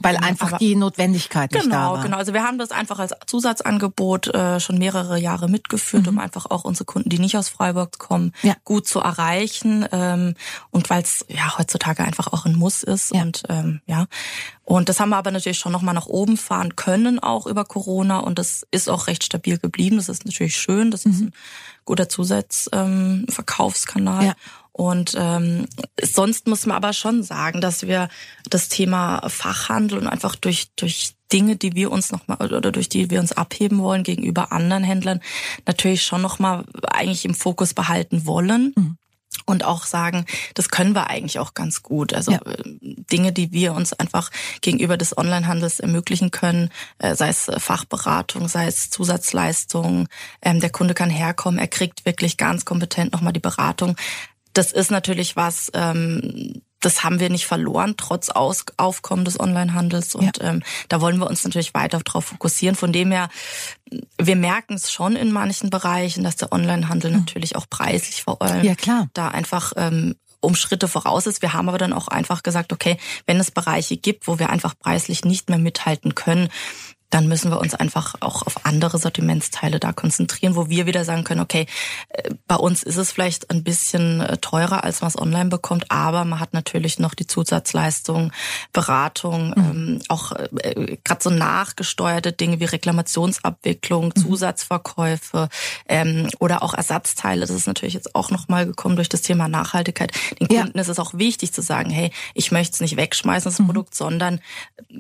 Weil 0.02 0.18
einfach 0.18 0.50
Aber 0.50 0.58
die 0.58 0.76
Notwendigkeit 0.76 1.52
nicht 1.52 1.64
genau, 1.64 1.76
da 1.76 1.82
war. 1.82 1.92
Genau, 1.94 2.04
genau. 2.04 2.18
Also 2.18 2.34
wir 2.34 2.44
haben 2.44 2.58
das 2.58 2.72
einfach 2.72 3.00
als 3.00 3.14
Zusatzangebot 3.26 4.28
äh, 4.28 4.60
schon 4.60 4.78
mehrere 4.78 5.20
Jahre 5.20 5.50
mitgeführt, 5.50 6.04
mhm. 6.04 6.10
um 6.10 6.20
einfach 6.20 6.46
auch 6.50 6.64
unsere 6.64 6.86
Kunden, 6.86 7.10
die 7.10 7.20
nicht 7.20 7.38
aus 7.38 7.50
Freiburg 7.50 8.00
kommen, 8.00 8.34
ja. 8.42 8.56
gut 8.64 8.88
zu 8.88 9.00
erreichen. 9.00 9.86
Ähm, 9.92 10.36
und 10.72 10.90
weil 10.90 11.04
es 11.04 11.26
ja 11.28 11.58
heutzutage 11.58 12.04
einfach 12.04 12.34
auch 12.34 12.46
ein 12.46 12.56
Muss 12.56 12.84
ist. 12.84 13.14
Ja. 13.14 13.22
Und 13.22 13.44
ähm, 13.50 13.82
ja. 13.86 14.08
Und 14.66 14.90
das 14.90 15.00
haben 15.00 15.10
wir 15.10 15.18
aber 15.18 15.32
natürlich 15.32 15.60
schon 15.60 15.74
nochmal 15.74 15.94
nach 15.94 16.08
oben 16.08 16.38
fahren 16.38 16.76
können, 16.76 17.20
auch 17.20 17.46
über 17.48 17.66
Corona. 17.66 18.20
Und 18.20 18.40
das 18.40 18.66
ist 18.72 18.90
auch 18.90 19.08
recht 19.08 19.24
stabil 19.24 19.58
geblieben. 19.58 19.98
Das 19.98 20.10
ist 20.10 20.26
natürlich 20.26 20.56
schön. 20.56 20.92
Das 20.92 21.06
mhm. 21.06 21.12
ist 21.12 21.22
ein 21.22 21.34
guter 21.86 22.10
Zusatzverkaufskanal. 22.10 24.24
Ähm, 24.24 24.28
ja. 24.28 24.34
Und 24.74 25.16
ähm, 25.18 25.68
sonst 26.02 26.48
muss 26.48 26.66
man 26.66 26.76
aber 26.76 26.94
schon 26.94 27.22
sagen, 27.24 27.62
dass 27.62 27.84
wir 27.84 28.10
das 28.50 28.70
Thema 28.70 29.30
Fachhandel 29.30 30.00
und 30.00 30.08
einfach 30.08 30.36
durch 30.36 30.72
durch 30.76 31.14
Dinge, 31.32 31.56
die 31.56 31.76
wir 31.76 31.92
uns 31.92 32.12
noch 32.12 32.28
mal 32.28 32.38
oder 32.42 32.72
durch 32.72 32.90
die 32.90 33.10
wir 33.10 33.20
uns 33.20 33.32
abheben 33.32 33.80
wollen 33.80 34.04
gegenüber 34.04 34.52
anderen 34.52 34.84
Händlern, 34.84 35.22
natürlich 35.66 36.04
schon 36.04 36.22
noch 36.22 36.40
mal 36.40 36.66
eigentlich 36.92 37.26
im 37.26 37.36
Fokus 37.36 37.74
behalten 37.74 38.26
wollen. 38.26 38.74
Mhm 38.76 38.98
und 39.46 39.66
auch 39.66 39.86
sagen, 39.86 40.26
das 40.54 40.70
können 40.70 40.94
wir 40.94 41.10
eigentlich 41.10 41.40
auch 41.40 41.54
ganz 41.54 41.84
gut. 41.84 42.14
Also 42.14 42.32
ja. 42.32 42.40
Äh, 42.46 42.78
Dinge, 43.12 43.34
die 43.34 43.52
wir 43.52 43.74
uns 43.74 43.94
einfach 43.94 44.30
gegenüber 44.62 44.98
des 44.98 45.18
Onlinehandels 45.18 45.80
ermöglichen 45.80 46.32
können, 46.32 46.70
äh, 47.00 47.16
sei 47.16 47.30
es 47.30 47.52
Fachberatung, 47.58 48.48
sei 48.48 48.68
es 48.68 48.90
Zusatzleistungen. 48.90 50.08
Ähm, 50.42 50.60
der 50.60 50.70
Kunde 50.70 50.94
kann 50.94 51.10
herkommen, 51.10 51.60
er 51.60 51.68
kriegt 51.68 52.06
wirklich 52.06 52.38
ganz 52.38 52.66
kompetent 52.66 53.12
nochmal 53.14 53.34
die 53.34 53.40
Beratung 53.40 53.96
das 54.54 54.72
ist 54.72 54.92
natürlich 54.92 55.36
was, 55.36 55.72
ähm, 55.74 56.62
das 56.80 57.04
haben 57.04 57.20
wir 57.20 57.30
nicht 57.30 57.46
verloren, 57.46 57.96
trotz 57.98 58.30
Aus 58.30 58.66
Aufkommen 58.78 59.26
des 59.26 59.40
Onlinehandels. 59.40 60.16
Und 60.16 60.38
ja. 60.38 60.50
ähm, 60.50 60.64
da 60.90 61.02
wollen 61.02 61.18
wir 61.18 61.28
uns 61.28 61.44
natürlich 61.44 61.74
weiter 61.74 62.00
darauf 62.00 62.26
fokussieren. 62.26 62.76
Von 62.76 62.92
dem 62.92 63.12
her, 63.12 63.30
wir 64.18 64.36
merken 64.36 64.74
es 64.74 64.92
schon 64.92 65.16
in 65.16 65.32
manchen 65.32 65.70
Bereichen, 65.70 66.24
dass 66.24 66.36
der 66.36 66.52
Onlinehandel 66.52 67.12
mhm. 67.12 67.20
natürlich 67.20 67.56
auch 67.56 67.70
preislich 67.70 68.24
vor 68.24 68.42
allem 68.42 68.64
ja, 68.64 68.76
klar. 68.76 69.08
da 69.14 69.30
einfach 69.30 69.74
ähm, 69.78 70.16
um 70.42 70.56
Schritte 70.56 70.90
voraus 70.90 71.26
ist. 71.26 71.42
Wir 71.42 71.54
haben 71.54 71.70
aber 71.70 71.78
dann 71.78 71.94
auch 71.94 72.10
einfach 72.10 72.44
gesagt, 72.44 72.74
okay, 72.74 72.98
wenn 73.26 73.40
es 73.40 73.52
Bereiche 73.52 73.96
gibt, 73.96 74.28
wo 74.28 74.40
wir 74.40 74.50
einfach 74.50 74.78
preislich 74.78 75.24
nicht 75.24 75.50
mehr 75.50 75.60
mithalten 75.60 76.16
können, 76.16 76.50
dann 77.14 77.28
müssen 77.28 77.52
wir 77.52 77.60
uns 77.60 77.76
einfach 77.76 78.16
auch 78.22 78.42
auf 78.42 78.66
andere 78.66 78.98
Sortimentsteile 78.98 79.80
da 79.80 79.94
konzentrieren, 79.94 80.56
wo 80.56 80.70
wir 80.70 80.88
wieder 80.88 81.06
sagen 81.06 81.24
können, 81.24 81.42
okay, 81.42 81.68
äh, 82.10 82.32
bei 82.48 82.56
uns 82.56 82.82
ist 82.82 82.98
es 82.98 83.12
vielleicht 83.12 83.52
ein 83.52 83.64
bisschen 83.64 84.22
äh, 84.22 84.38
teurer, 84.38 84.84
als 84.84 85.02
man 85.02 85.10
es 85.10 85.18
online 85.18 85.50
bekommt, 85.50 85.92
aber 85.92 86.26
man 86.26 86.40
hat 86.40 86.54
natürlich 86.54 86.98
noch 86.98 87.14
die 87.14 87.28
Zusatzleistung, 87.28 88.32
Beratung, 88.72 89.50
mhm. 89.50 89.56
ähm, 89.58 90.02
auch 90.10 90.32
äh, 90.32 90.98
gerade 91.04 91.22
so 91.22 91.30
nachgesteuerte 91.30 92.32
Dinge 92.32 92.60
wie 92.60 92.66
Reklamationsabwicklung, 92.66 94.06
mhm. 94.06 94.20
Zusatzverkäufe 94.20 95.50
ähm, 95.88 96.30
oder 96.40 96.64
auch 96.64 96.74
Ersatzteile. 96.74 97.42
Das 97.42 97.52
ist 97.52 97.68
natürlich 97.68 97.94
jetzt 97.94 98.16
auch 98.16 98.32
nochmal 98.32 98.66
gekommen 98.66 98.96
durch 98.96 99.10
das 99.10 99.22
Thema 99.22 99.48
Nachhaltigkeit. 99.48 100.14
Den 100.40 100.48
Kunden 100.48 100.78
ja. 100.78 100.82
ist 100.82 100.90
es 100.90 100.98
auch 100.98 101.14
wichtig 101.14 101.54
zu 101.54 101.62
sagen, 101.62 101.92
hey, 101.92 102.10
ich 102.34 102.52
möchte 102.52 102.74
es 102.74 102.82
nicht 102.82 102.98
wegschmeißen, 102.98 103.52
das 103.52 103.60
mhm. 103.60 103.68
Produkt, 103.68 103.94
sondern 103.94 104.40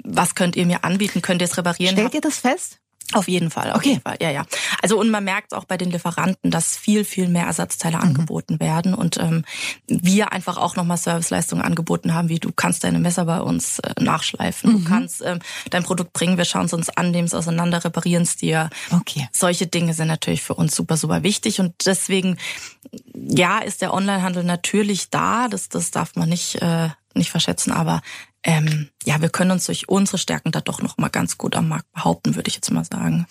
was 0.03 0.35
könnt 0.35 0.55
ihr 0.55 0.67
mir 0.67 0.83
anbieten? 0.83 1.23
Könnt 1.23 1.41
ihr 1.41 1.45
es 1.45 1.57
reparieren? 1.57 2.02
Stellt 2.03 2.15
ihr 2.15 2.29
das 2.29 2.39
fest? 2.39 2.79
Auf 3.11 3.27
jeden 3.27 3.51
Fall, 3.51 3.71
auf 3.71 3.77
okay. 3.77 3.89
jeden 3.89 4.01
Fall, 4.01 4.17
ja, 4.21 4.31
ja. 4.31 4.45
Also 4.81 4.99
und 4.99 5.11
man 5.11 5.23
merkt 5.23 5.53
auch 5.53 5.65
bei 5.65 5.77
den 5.77 5.91
Lieferanten, 5.91 6.49
dass 6.49 6.77
viel, 6.77 7.03
viel 7.03 7.27
mehr 7.27 7.45
Ersatzteile 7.45 7.97
mhm. 7.97 8.03
angeboten 8.03 8.59
werden 8.59 8.93
und 8.93 9.17
ähm, 9.17 9.43
wir 9.87 10.31
einfach 10.31 10.57
auch 10.57 10.75
nochmal 10.75 10.97
Serviceleistungen 10.97 11.63
angeboten 11.63 12.13
haben, 12.13 12.29
wie 12.29 12.39
du 12.39 12.51
kannst 12.51 12.83
deine 12.83 12.99
Messer 12.99 13.25
bei 13.25 13.41
uns 13.41 13.79
äh, 13.79 13.93
nachschleifen, 14.01 14.71
mhm. 14.71 14.83
du 14.83 14.89
kannst 14.89 15.21
ähm, 15.23 15.39
dein 15.69 15.83
Produkt 15.83 16.13
bringen, 16.13 16.37
wir 16.37 16.45
schauen 16.45 16.65
es 16.65 16.73
uns 16.73 16.89
an, 16.89 17.11
nehmen 17.11 17.27
es 17.27 17.35
auseinander, 17.35 17.83
reparieren 17.83 18.23
es 18.23 18.35
dir. 18.35 18.69
Okay. 18.91 19.27
Solche 19.31 19.67
Dinge 19.67 19.93
sind 19.93 20.07
natürlich 20.07 20.41
für 20.41 20.55
uns 20.55 20.75
super, 20.75 20.97
super 20.97 21.23
wichtig 21.23 21.59
und 21.59 21.73
deswegen, 21.85 22.37
ja, 23.13 23.59
ist 23.59 23.81
der 23.81 23.93
Onlinehandel 23.93 24.43
natürlich 24.43 25.09
da, 25.09 25.49
das, 25.49 25.69
das 25.69 25.91
darf 25.91 26.15
man 26.15 26.29
nicht, 26.29 26.61
äh, 26.61 26.89
nicht 27.13 27.29
verschätzen, 27.29 27.71
aber 27.71 28.01
ähm, 28.43 28.89
ja, 29.05 29.21
wir 29.21 29.29
können 29.29 29.51
uns 29.51 29.65
durch 29.65 29.89
unsere 29.89 30.17
Stärken 30.17 30.51
da 30.51 30.61
doch 30.61 30.81
noch 30.81 30.97
mal 30.97 31.09
ganz 31.09 31.37
gut 31.37 31.55
am 31.55 31.69
Markt 31.69 31.91
behaupten, 31.93 32.35
würde 32.35 32.49
ich 32.49 32.55
jetzt 32.55 32.71
mal 32.71 32.85
sagen. 32.85 33.25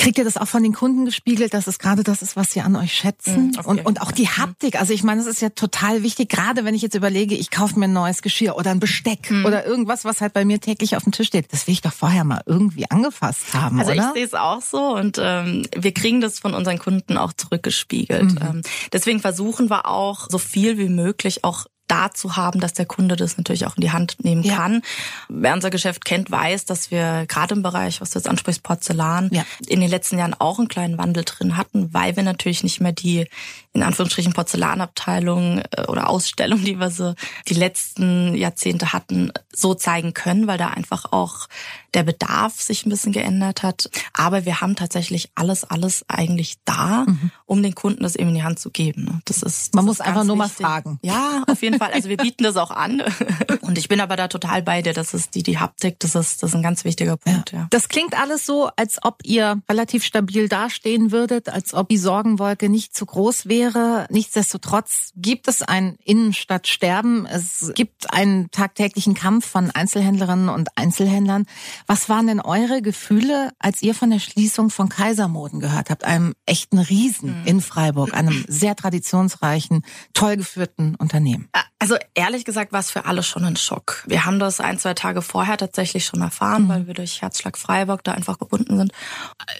Kriegt 0.00 0.16
ihr 0.16 0.24
das 0.24 0.38
auch 0.38 0.48
von 0.48 0.62
den 0.62 0.72
Kunden 0.72 1.04
gespiegelt, 1.04 1.52
dass 1.52 1.66
es 1.66 1.78
gerade 1.78 2.02
das 2.02 2.22
ist, 2.22 2.34
was 2.34 2.52
sie 2.52 2.62
an 2.62 2.74
euch 2.74 2.94
schätzen? 2.94 3.48
Mhm, 3.48 3.66
und, 3.66 3.84
und 3.84 4.00
auch 4.00 4.12
die. 4.12 4.28
Haptik. 4.28 4.78
Also 4.80 4.94
ich 4.94 5.02
meine, 5.02 5.20
es 5.20 5.26
ist 5.26 5.42
ja 5.42 5.50
total 5.50 6.02
wichtig, 6.02 6.30
gerade 6.30 6.64
wenn 6.64 6.74
ich 6.74 6.80
jetzt 6.80 6.94
überlege, 6.94 7.34
ich 7.34 7.50
kaufe 7.50 7.78
mir 7.78 7.84
ein 7.84 7.92
neues 7.92 8.22
Geschirr 8.22 8.56
oder 8.56 8.70
ein 8.70 8.80
Besteck 8.80 9.30
mhm. 9.30 9.44
oder 9.44 9.66
irgendwas, 9.66 10.04
was 10.04 10.20
halt 10.20 10.32
bei 10.32 10.44
mir 10.44 10.60
täglich 10.60 10.96
auf 10.96 11.02
dem 11.02 11.12
Tisch 11.12 11.26
steht. 11.26 11.52
Das 11.52 11.66
will 11.66 11.74
ich 11.74 11.82
doch 11.82 11.92
vorher 11.92 12.24
mal 12.24 12.40
irgendwie 12.46 12.90
angefasst 12.90 13.52
haben, 13.52 13.78
also 13.78 13.92
oder? 13.92 14.06
ich 14.06 14.14
sehe 14.14 14.24
es 14.24 14.34
auch 14.34 14.62
so 14.62 14.94
und 14.94 15.18
ähm, 15.20 15.66
wir 15.76 15.92
kriegen 15.92 16.20
das 16.20 16.38
von 16.38 16.54
unseren 16.54 16.78
Kunden 16.78 17.18
auch 17.18 17.32
zurückgespiegelt. 17.32 18.34
Mhm. 18.34 18.38
Ähm, 18.40 18.62
deswegen 18.92 19.20
versuchen 19.20 19.68
wir 19.68 19.86
auch 19.86 20.28
so 20.30 20.38
viel 20.38 20.78
wie 20.78 20.88
möglich 20.88 21.44
auch 21.44 21.66
da 21.90 22.10
zu 22.12 22.36
haben, 22.36 22.60
dass 22.60 22.72
der 22.72 22.86
Kunde 22.86 23.16
das 23.16 23.36
natürlich 23.36 23.66
auch 23.66 23.76
in 23.76 23.80
die 23.80 23.90
Hand 23.90 24.22
nehmen 24.22 24.42
ja. 24.42 24.56
kann. 24.56 24.82
Wer 25.28 25.54
unser 25.54 25.70
Geschäft 25.70 26.04
kennt, 26.04 26.30
weiß, 26.30 26.64
dass 26.64 26.90
wir 26.90 27.26
gerade 27.26 27.54
im 27.54 27.62
Bereich, 27.62 28.00
was 28.00 28.10
du 28.10 28.18
jetzt 28.18 28.28
ansprichst, 28.28 28.62
Porzellan, 28.62 29.28
ja. 29.32 29.44
in 29.66 29.80
den 29.80 29.90
letzten 29.90 30.18
Jahren 30.18 30.34
auch 30.34 30.58
einen 30.58 30.68
kleinen 30.68 30.98
Wandel 30.98 31.24
drin 31.24 31.56
hatten, 31.56 31.92
weil 31.92 32.16
wir 32.16 32.22
natürlich 32.22 32.62
nicht 32.62 32.80
mehr 32.80 32.92
die 32.92 33.26
in 33.72 33.82
Anführungsstrichen 33.84 34.32
Porzellanabteilung 34.32 35.58
äh, 35.58 35.86
oder 35.86 36.08
Ausstellung, 36.08 36.64
die 36.64 36.78
wir 36.78 36.90
so 36.90 37.14
die 37.48 37.54
letzten 37.54 38.34
Jahrzehnte 38.34 38.92
hatten, 38.92 39.32
so 39.52 39.74
zeigen 39.74 40.12
können, 40.12 40.46
weil 40.46 40.58
da 40.58 40.68
einfach 40.68 41.12
auch 41.12 41.46
der 41.94 42.02
Bedarf 42.02 42.60
sich 42.60 42.86
ein 42.86 42.90
bisschen 42.90 43.12
geändert 43.12 43.62
hat. 43.62 43.90
Aber 44.12 44.44
wir 44.44 44.60
haben 44.60 44.76
tatsächlich 44.76 45.30
alles, 45.34 45.64
alles 45.64 46.04
eigentlich 46.08 46.56
da, 46.64 47.04
mhm. 47.06 47.30
um 47.46 47.62
den 47.62 47.74
Kunden 47.74 48.02
das 48.02 48.16
eben 48.16 48.30
in 48.30 48.36
die 48.36 48.42
Hand 48.42 48.58
zu 48.58 48.70
geben. 48.70 49.22
Das 49.24 49.42
ist, 49.42 49.68
das 49.68 49.74
man 49.74 49.84
muss 49.84 50.00
ist 50.00 50.06
einfach 50.06 50.24
nur 50.24 50.38
wichtig. 50.38 50.60
mal 50.60 50.68
fragen. 50.68 50.98
Ja, 51.02 51.44
auf 51.46 51.62
jeden 51.62 51.78
Fall. 51.80 51.92
Also 51.92 52.08
wir 52.08 52.18
bieten 52.18 52.44
das 52.44 52.56
auch 52.56 52.70
an. 52.70 53.02
Und 53.62 53.78
ich 53.78 53.88
bin 53.88 54.00
aber 54.00 54.16
da 54.16 54.28
total 54.28 54.62
bei 54.62 54.82
dir. 54.82 54.92
Das 54.92 55.14
ist 55.14 55.34
die, 55.34 55.42
die 55.42 55.58
Haptik, 55.58 55.98
das 56.00 56.14
ist, 56.14 56.42
das 56.42 56.50
ist 56.50 56.56
ein 56.56 56.62
ganz 56.62 56.84
wichtiger 56.84 57.16
Punkt. 57.16 57.52
Ja. 57.52 57.60
ja. 57.60 57.66
Das 57.70 57.88
klingt 57.88 58.20
alles 58.20 58.44
so, 58.44 58.68
als 58.76 58.98
ob 59.02 59.20
ihr 59.24 59.62
relativ 59.68 60.04
stabil 60.04 60.48
dastehen 60.48 61.10
würdet, 61.10 61.48
als 61.48 61.72
ob 61.72 61.88
die 61.88 61.96
Sorgenwolke 61.96 62.68
nicht 62.68 62.94
zu 62.94 63.06
groß 63.06 63.46
wäre. 63.46 64.06
Nichtsdestotrotz 64.10 65.12
gibt 65.16 65.48
es 65.48 65.62
ein 65.62 65.96
Innenstadtsterben. 66.04 67.26
Es 67.26 67.72
gibt 67.74 68.12
einen 68.12 68.50
tagtäglichen 68.50 69.14
Kampf 69.14 69.46
von 69.46 69.70
Einzelhändlerinnen 69.70 70.50
und 70.50 70.76
Einzelhändlern. 70.76 71.46
Was 71.86 72.08
waren 72.08 72.26
denn 72.26 72.40
eure 72.40 72.82
Gefühle, 72.82 73.50
als 73.58 73.82
ihr 73.82 73.94
von 73.94 74.10
der 74.10 74.18
Schließung 74.18 74.68
von 74.68 74.90
Kaisermoden 74.90 75.60
gehört 75.60 75.88
habt, 75.88 76.04
einem 76.04 76.34
echten 76.44 76.78
Riesen 76.78 77.40
mhm. 77.40 77.46
in 77.46 77.60
Freiburg, 77.60 78.14
einem 78.14 78.44
sehr 78.48 78.76
traditionsreichen, 78.76 79.82
toll 80.12 80.36
geführten 80.36 80.94
Unternehmen? 80.96 81.48
Also 81.78 81.96
ehrlich 82.14 82.44
gesagt 82.44 82.72
war 82.72 82.80
es 82.80 82.90
für 82.90 83.06
alle 83.06 83.22
schon 83.22 83.44
ein 83.44 83.56
Schock. 83.56 84.04
Wir 84.06 84.26
haben 84.26 84.38
das 84.38 84.60
ein, 84.60 84.78
zwei 84.78 84.92
Tage 84.92 85.22
vorher 85.22 85.56
tatsächlich 85.56 86.04
schon 86.04 86.20
erfahren, 86.20 86.64
mhm. 86.64 86.68
weil 86.68 86.86
wir 86.86 86.94
durch 86.94 87.22
Herzschlag 87.22 87.56
Freiburg 87.56 88.04
da 88.04 88.12
einfach 88.12 88.38
gebunden 88.38 88.76
sind. 88.76 88.92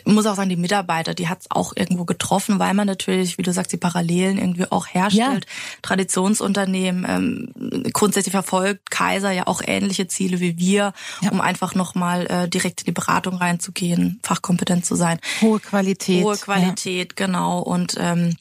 Ich 0.05 0.12
muss 0.12 0.26
auch 0.26 0.35
sagen, 0.35 0.50
die 0.50 0.57
Mitarbeiter, 0.57 1.14
die 1.14 1.29
hat 1.29 1.40
es 1.40 1.50
auch 1.50 1.73
irgendwo 1.75 2.05
getroffen, 2.05 2.59
weil 2.59 2.75
man 2.75 2.87
natürlich, 2.87 3.38
wie 3.38 3.43
du 3.43 3.52
sagst, 3.52 3.73
die 3.73 3.79
Parallelen 3.79 4.37
irgendwie 4.37 4.71
auch 4.71 4.87
herstellt. 4.87 5.47
Ja. 5.47 5.79
Traditionsunternehmen, 5.81 7.07
ähm, 7.09 7.93
grundsätzlich 7.93 8.33
verfolgt 8.33 8.90
Kaiser 8.90 9.31
ja 9.31 9.47
auch 9.47 9.62
ähnliche 9.64 10.07
Ziele 10.07 10.40
wie 10.40 10.59
wir, 10.59 10.93
ja. 11.23 11.31
um 11.31 11.40
einfach 11.40 11.75
nochmal 11.75 12.26
äh, 12.26 12.49
direkt 12.49 12.83
in 12.83 12.87
die 12.87 12.93
Beratung 12.93 13.37
reinzugehen, 13.37 14.21
fachkompetent 14.23 14.85
zu 14.85 14.95
sein. 14.95 15.21
Hohe 15.40 15.59
Qualität. 15.59 16.23
Hohe 16.23 16.37
Qualität, 16.37 17.14
ja. 17.19 17.26
genau. 17.26 17.61
Und 17.61 17.97
ähm, 17.99 18.37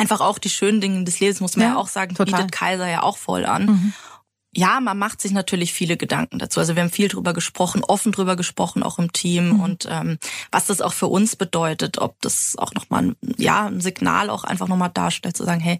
einfach 0.00 0.20
auch 0.20 0.38
die 0.38 0.50
schönen 0.50 0.80
Dinge 0.80 1.04
des 1.04 1.20
Lebens, 1.20 1.40
muss 1.40 1.56
man 1.56 1.66
ja, 1.66 1.72
ja 1.74 1.78
auch 1.78 1.88
sagen, 1.88 2.14
total. 2.14 2.42
bietet 2.42 2.52
Kaiser 2.52 2.88
ja 2.88 3.02
auch 3.02 3.18
voll 3.18 3.44
an. 3.44 3.66
Mhm. 3.66 3.92
Ja, 4.52 4.80
man 4.80 4.98
macht 4.98 5.20
sich 5.20 5.30
natürlich 5.30 5.72
viele 5.72 5.96
Gedanken 5.96 6.40
dazu. 6.40 6.58
Also 6.58 6.74
wir 6.74 6.82
haben 6.82 6.90
viel 6.90 7.06
drüber 7.06 7.32
gesprochen, 7.32 7.84
offen 7.84 8.10
drüber 8.10 8.34
gesprochen, 8.34 8.82
auch 8.82 8.98
im 8.98 9.12
Team 9.12 9.50
mhm. 9.50 9.60
und 9.60 9.88
ähm, 9.88 10.18
was 10.50 10.66
das 10.66 10.80
auch 10.80 10.92
für 10.92 11.06
uns 11.06 11.36
bedeutet, 11.36 11.98
ob 11.98 12.20
das 12.20 12.56
auch 12.58 12.72
nochmal 12.74 13.14
ja 13.36 13.66
ein 13.66 13.80
Signal 13.80 14.28
auch 14.28 14.42
einfach 14.42 14.66
nochmal 14.66 14.90
darstellt, 14.92 15.36
zu 15.36 15.44
sagen, 15.44 15.60
hey, 15.60 15.78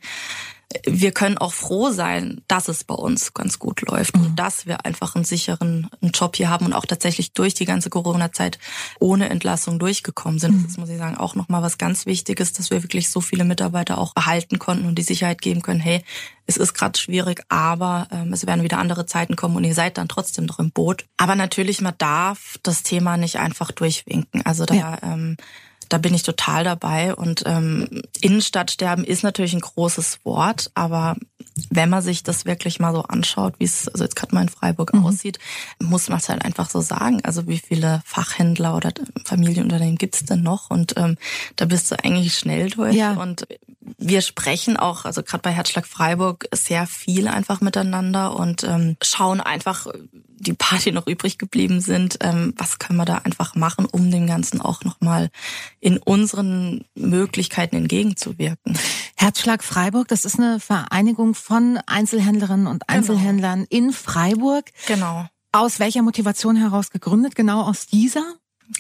wir 0.87 1.11
können 1.11 1.37
auch 1.37 1.53
froh 1.53 1.91
sein, 1.91 2.43
dass 2.47 2.69
es 2.69 2.85
bei 2.85 2.95
uns 2.95 3.35
ganz 3.35 3.59
gut 3.59 3.83
läuft 3.83 4.17
mhm. 4.17 4.25
und 4.25 4.37
dass 4.37 4.67
wir 4.67 4.85
einfach 4.87 5.17
einen 5.17 5.25
sicheren 5.25 5.91
einen 6.01 6.13
Job 6.13 6.37
hier 6.37 6.49
haben 6.49 6.67
und 6.67 6.75
auch 6.75 6.87
tatsächlich 6.87 7.33
durch 7.33 7.55
die 7.55 7.65
ganze 7.65 7.91
Corona-Zeit 7.91 8.59
ohne 9.01 9.29
Entlassung 9.31 9.81
durchgekommen 9.81 10.39
sind. 10.39 10.55
Mhm. 10.55 10.63
Das 10.63 10.71
ist, 10.73 10.79
muss 10.79 10.89
ich 10.89 10.99
sagen, 10.99 11.17
auch 11.17 11.35
nochmal 11.35 11.63
was 11.63 11.77
ganz 11.77 12.07
Wichtiges, 12.07 12.53
dass 12.53 12.71
wir 12.71 12.85
wirklich 12.85 13.11
so 13.11 13.21
viele 13.21 13.45
Mitarbeiter 13.45 13.99
auch 13.99 14.15
behalten 14.15 14.61
konnten 14.61 14.87
und 14.87 14.95
die 14.97 15.03
Sicherheit 15.03 15.43
geben 15.43 15.63
können, 15.63 15.81
hey, 15.81 16.05
es 16.47 16.57
ist 16.57 16.75
gerade 16.75 16.99
schwierig, 16.99 17.43
aber 17.49 18.07
ähm, 18.13 18.33
es 18.33 18.47
werden 18.47 18.63
wieder 18.63 18.79
andere 18.79 19.07
Zeiten 19.07 19.35
kommen 19.35 19.57
und 19.57 19.65
ihr 19.65 19.75
seid 19.75 19.99
dann 19.99 20.09
trotzdem 20.09 20.47
noch 20.47 20.61
im 20.61 20.71
Boot. 20.71 21.05
Aber 21.17 21.35
natürlich, 21.35 21.81
man 21.81 21.95
darf 21.99 22.59
das 22.63 22.85
Thema 22.85 23.17
nicht 23.17 23.39
einfach 23.39 23.73
durchwinken. 23.73 24.43
Also 24.45 24.67
da 24.67 24.75
ja. 24.75 24.99
ähm, 25.03 25.37
da 25.91 25.99
bin 25.99 26.15
ich 26.15 26.23
total 26.23 26.65
dabei. 26.65 27.15
Und 27.15 27.43
ähm, 27.47 28.03
Innenstadtsterben 28.21 29.05
ist 29.05 29.23
natürlich 29.23 29.53
ein 29.53 29.61
großes 29.61 30.25
Wort, 30.25 30.71
aber 30.75 31.17
wenn 31.69 31.91
man 31.91 32.03
sich 32.03 32.23
das 32.23 32.47
wirklich 32.47 32.81
mal 32.81 32.93
so 32.95 33.03
anschaut, 33.03 33.55
wie 33.59 33.65
es 33.65 33.89
also 33.89 34.05
jetzt 34.05 34.17
gerade 34.17 34.35
mal 34.35 34.43
in 34.43 34.49
Freiburg 34.49 34.95
mhm. 34.95 35.05
aussieht, 35.05 35.39
muss 35.79 36.09
man 36.09 36.19
es 36.19 36.29
halt 36.29 36.45
einfach 36.45 36.71
so 36.71 36.81
sagen. 36.81 37.21
Also 37.25 37.47
wie 37.49 37.59
viele 37.59 38.03
Fachhändler 38.07 38.77
oder 38.77 38.93
Familienunternehmen 39.25 39.99
gibt's 39.99 40.25
denn 40.25 40.43
noch? 40.43 40.71
Und 40.71 40.95
ähm, 40.97 41.17
da 41.57 41.67
bist 41.67 41.91
du 41.91 42.03
eigentlich 42.03 42.35
schnell 42.35 42.71
durch. 42.71 42.95
Ja. 42.95 43.15
Und 43.15 43.47
wir 43.99 44.23
sprechen 44.23 44.77
auch, 44.77 45.05
also 45.05 45.23
gerade 45.23 45.43
bei 45.43 45.51
Herzschlag 45.51 45.87
Freiburg, 45.87 46.47
sehr 46.55 46.87
viel 46.87 47.27
einfach 47.29 47.61
miteinander 47.61 48.37
und 48.37 48.63
ähm, 48.65 48.97
schauen 49.03 49.41
einfach, 49.41 49.87
die 50.41 50.55
paar, 50.55 50.79
die 50.79 50.91
noch 50.91 51.07
übrig 51.07 51.39
geblieben 51.39 51.81
sind, 51.81 52.19
ähm, 52.23 52.55
was 52.57 52.79
können 52.79 52.97
wir 52.97 53.05
da 53.05 53.19
einfach 53.19 53.55
machen, 53.55 53.85
um 53.85 54.11
dem 54.11 54.27
Ganzen 54.27 54.61
auch 54.61 54.83
nochmal 54.85 55.31
in 55.81 55.99
unseren 55.99 56.85
Möglichkeiten 56.95 57.77
entgegenzuwirken. 57.77 58.79
Herzschlag 59.17 59.63
Freiburg, 59.63 60.09
das 60.09 60.25
ist 60.25 60.39
eine 60.39 60.59
Vereinigung 60.59 61.35
von 61.35 61.79
Einzelhändlerinnen 61.87 62.67
und 62.67 62.87
genau. 62.87 62.99
Einzelhändlern 62.99 63.67
genau. 63.69 63.87
in 63.87 63.93
Freiburg. 63.93 64.71
Genau. 64.87 65.27
Aus 65.53 65.79
welcher 65.79 66.03
Motivation 66.03 66.57
heraus 66.57 66.91
gegründet? 66.91 67.35
Genau 67.35 67.63
aus 67.63 67.87
dieser? 67.87 68.25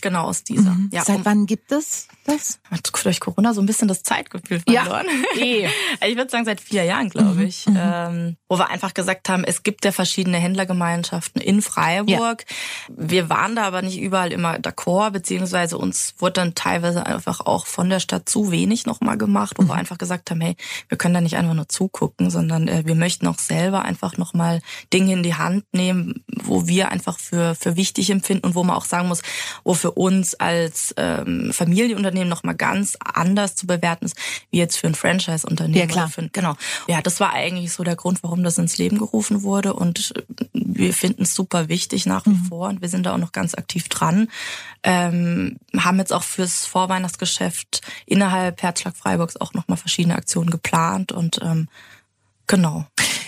Genau 0.00 0.24
aus 0.24 0.44
dieser. 0.44 0.70
Mhm. 0.70 0.90
Ja, 0.92 1.04
Seit 1.04 1.16
um, 1.16 1.24
wann 1.24 1.46
gibt 1.46 1.72
es 1.72 2.06
das? 2.24 2.60
Hat 2.70 2.90
durch 3.04 3.20
Corona 3.20 3.54
so 3.54 3.60
ein 3.60 3.66
bisschen 3.66 3.88
das 3.88 4.02
Zeitgefühl 4.02 4.60
verloren. 4.60 5.06
Ja, 5.36 5.42
eh. 5.42 5.68
ich 6.06 6.16
würde 6.16 6.30
sagen 6.30 6.44
seit 6.44 6.60
vier 6.60 6.84
Jahren, 6.84 7.08
glaube 7.08 7.40
mhm. 7.40 7.46
ich. 7.46 7.66
Mhm. 7.66 7.76
Ähm, 7.78 8.36
wo 8.48 8.58
wir 8.58 8.68
einfach 8.70 8.94
gesagt 8.94 9.28
haben, 9.28 9.44
es 9.44 9.62
gibt 9.62 9.84
ja 9.84 9.92
verschiedene 9.92 10.38
Händlergemeinschaften 10.38 11.40
in 11.40 11.62
Freiburg. 11.62 12.44
Ja. 12.48 12.94
Wir 12.96 13.28
waren 13.28 13.56
da 13.56 13.64
aber 13.64 13.82
nicht 13.82 13.98
überall 13.98 14.32
immer 14.32 14.54
d'accord, 14.56 15.10
beziehungsweise 15.10 15.76
uns 15.76 16.14
wurde 16.18 16.34
dann 16.34 16.54
teilweise 16.54 17.06
einfach 17.06 17.40
auch 17.40 17.66
von 17.66 17.90
der 17.90 18.00
Stadt 18.00 18.28
zu 18.28 18.52
wenig 18.52 18.86
nochmal 18.86 19.18
gemacht, 19.18 19.56
wo 19.58 19.62
mhm. 19.62 19.68
wir 19.68 19.74
einfach 19.74 19.98
gesagt 19.98 20.30
haben, 20.30 20.40
hey, 20.40 20.56
wir 20.88 20.98
können 20.98 21.14
da 21.14 21.20
nicht 21.20 21.36
einfach 21.36 21.54
nur 21.54 21.68
zugucken, 21.68 22.30
sondern 22.30 22.68
äh, 22.68 22.82
wir 22.86 22.94
möchten 22.94 23.26
auch 23.26 23.38
selber 23.38 23.82
einfach 23.82 24.16
nochmal 24.16 24.60
Dinge 24.92 25.12
in 25.14 25.22
die 25.22 25.34
Hand 25.34 25.64
nehmen, 25.72 26.24
wo 26.28 26.66
wir 26.68 26.90
einfach 26.90 27.18
für, 27.18 27.54
für 27.54 27.76
wichtig 27.76 28.10
empfinden 28.10 28.46
und 28.46 28.54
wo 28.54 28.62
man 28.62 28.76
auch 28.76 28.84
sagen 28.84 29.08
muss, 29.08 29.22
wo 29.64 29.74
für 29.80 29.92
uns 29.92 30.34
als 30.34 30.94
ähm, 30.96 31.52
Familienunternehmen 31.52 32.28
nochmal 32.28 32.54
ganz 32.54 32.96
anders 33.02 33.56
zu 33.56 33.66
bewerten 33.66 34.04
ist, 34.04 34.16
wie 34.50 34.58
jetzt 34.58 34.76
für 34.76 34.86
ein 34.86 34.94
Franchise-Unternehmen. 34.94 35.78
Ja, 35.78 35.86
klar. 35.86 36.08
Für, 36.08 36.28
genau. 36.28 36.54
Ja, 36.86 37.00
das 37.02 37.18
war 37.18 37.32
eigentlich 37.32 37.72
so 37.72 37.82
der 37.82 37.96
Grund, 37.96 38.22
warum 38.22 38.44
das 38.44 38.58
ins 38.58 38.78
Leben 38.78 38.98
gerufen 38.98 39.42
wurde 39.42 39.72
und 39.72 40.12
wir 40.52 40.92
finden 40.92 41.22
es 41.22 41.34
super 41.34 41.68
wichtig 41.68 42.06
nach 42.06 42.26
wie 42.26 42.30
mhm. 42.30 42.44
vor 42.44 42.68
und 42.68 42.82
wir 42.82 42.88
sind 42.88 43.06
da 43.06 43.14
auch 43.14 43.18
noch 43.18 43.32
ganz 43.32 43.54
aktiv 43.54 43.88
dran. 43.88 44.28
Ähm, 44.82 45.56
haben 45.76 45.98
jetzt 45.98 46.12
auch 46.12 46.22
fürs 46.22 46.66
Vorweihnachtsgeschäft 46.66 47.80
innerhalb 48.06 48.62
Herzschlag 48.62 48.96
Freiburgs 48.96 49.36
auch 49.36 49.54
nochmal 49.54 49.78
verschiedene 49.78 50.16
Aktionen 50.16 50.50
geplant 50.50 51.12
und 51.12 51.40
ähm, 51.42 51.68
genau. 52.50 52.84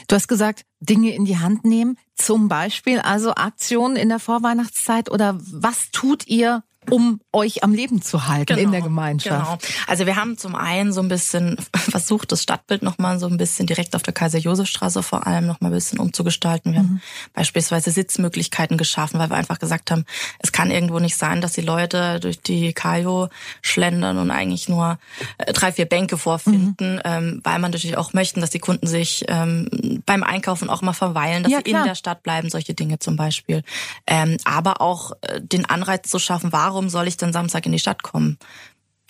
Du 0.08 0.16
hast 0.16 0.28
gesagt, 0.28 0.64
Dinge 0.80 1.14
in 1.14 1.24
die 1.24 1.38
Hand 1.38 1.64
nehmen, 1.64 1.96
zum 2.16 2.48
Beispiel 2.48 2.98
also 2.98 3.34
Aktionen 3.34 3.96
in 3.96 4.10
der 4.10 4.18
Vorweihnachtszeit 4.18 5.10
oder 5.10 5.38
was 5.40 5.90
tut 5.90 6.26
ihr, 6.26 6.64
um 6.90 7.20
euch 7.32 7.62
am 7.62 7.72
Leben 7.72 8.02
zu 8.02 8.26
halten 8.26 8.46
genau, 8.46 8.60
in 8.60 8.72
der 8.72 8.82
Gemeinschaft. 8.82 9.62
Genau. 9.62 9.82
Also 9.86 10.06
wir 10.06 10.16
haben 10.16 10.36
zum 10.36 10.54
einen 10.54 10.92
so 10.92 11.00
ein 11.00 11.08
bisschen 11.08 11.56
versucht, 11.76 12.32
das 12.32 12.42
Stadtbild 12.42 12.82
nochmal 12.82 13.18
so 13.18 13.26
ein 13.26 13.36
bisschen 13.36 13.66
direkt 13.66 13.94
auf 13.94 14.02
der 14.02 14.12
Kaiser-Josef-Straße 14.12 15.02
vor 15.02 15.26
allem 15.26 15.46
nochmal 15.46 15.70
ein 15.70 15.74
bisschen 15.74 15.98
umzugestalten. 15.98 16.72
Wir 16.72 16.82
mhm. 16.82 16.88
haben 16.88 17.02
beispielsweise 17.34 17.90
Sitzmöglichkeiten 17.90 18.76
geschaffen, 18.76 19.18
weil 19.18 19.30
wir 19.30 19.36
einfach 19.36 19.58
gesagt 19.58 19.90
haben, 19.90 20.04
es 20.40 20.52
kann 20.52 20.70
irgendwo 20.70 20.98
nicht 20.98 21.16
sein, 21.16 21.40
dass 21.40 21.52
die 21.52 21.60
Leute 21.60 22.20
durch 22.20 22.40
die 22.40 22.72
Kajo 22.72 23.28
schlendern 23.62 24.18
und 24.18 24.30
eigentlich 24.30 24.68
nur 24.68 24.98
äh, 25.38 25.52
drei, 25.52 25.72
vier 25.72 25.86
Bänke 25.86 26.18
vorfinden, 26.18 26.96
mhm. 26.96 27.02
ähm, 27.04 27.40
weil 27.44 27.58
man 27.58 27.70
natürlich 27.70 27.96
auch 27.96 28.12
möchten, 28.12 28.40
dass 28.40 28.50
die 28.50 28.58
Kunden 28.58 28.86
sich 28.86 29.24
ähm, 29.28 30.02
beim 30.04 30.22
Einkaufen 30.22 30.68
auch 30.68 30.82
mal 30.82 30.92
verweilen, 30.92 31.44
dass 31.44 31.52
ja, 31.52 31.60
sie 31.64 31.70
in 31.70 31.84
der 31.84 31.94
Stadt 31.94 32.22
bleiben, 32.22 32.50
solche 32.50 32.74
Dinge 32.74 32.98
zum 32.98 33.16
Beispiel. 33.16 33.62
Ähm, 34.06 34.36
aber 34.44 34.80
auch 34.80 35.12
äh, 35.22 35.40
den 35.40 35.64
Anreiz 35.66 36.10
zu 36.10 36.18
schaffen, 36.18 36.52
warum 36.52 36.71
warum 36.72 36.88
soll 36.88 37.06
ich 37.06 37.18
denn 37.18 37.34
Samstag 37.34 37.66
in 37.66 37.72
die 37.72 37.78
Stadt 37.78 38.02
kommen? 38.02 38.38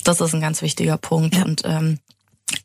Das 0.03 0.21
ist 0.21 0.35
ein 0.35 0.41
ganz 0.41 0.63
wichtiger 0.63 0.99
Punkt. 0.99 1.37
Ja. 1.37 1.45
Und 1.45 1.63
ähm, 1.65 2.01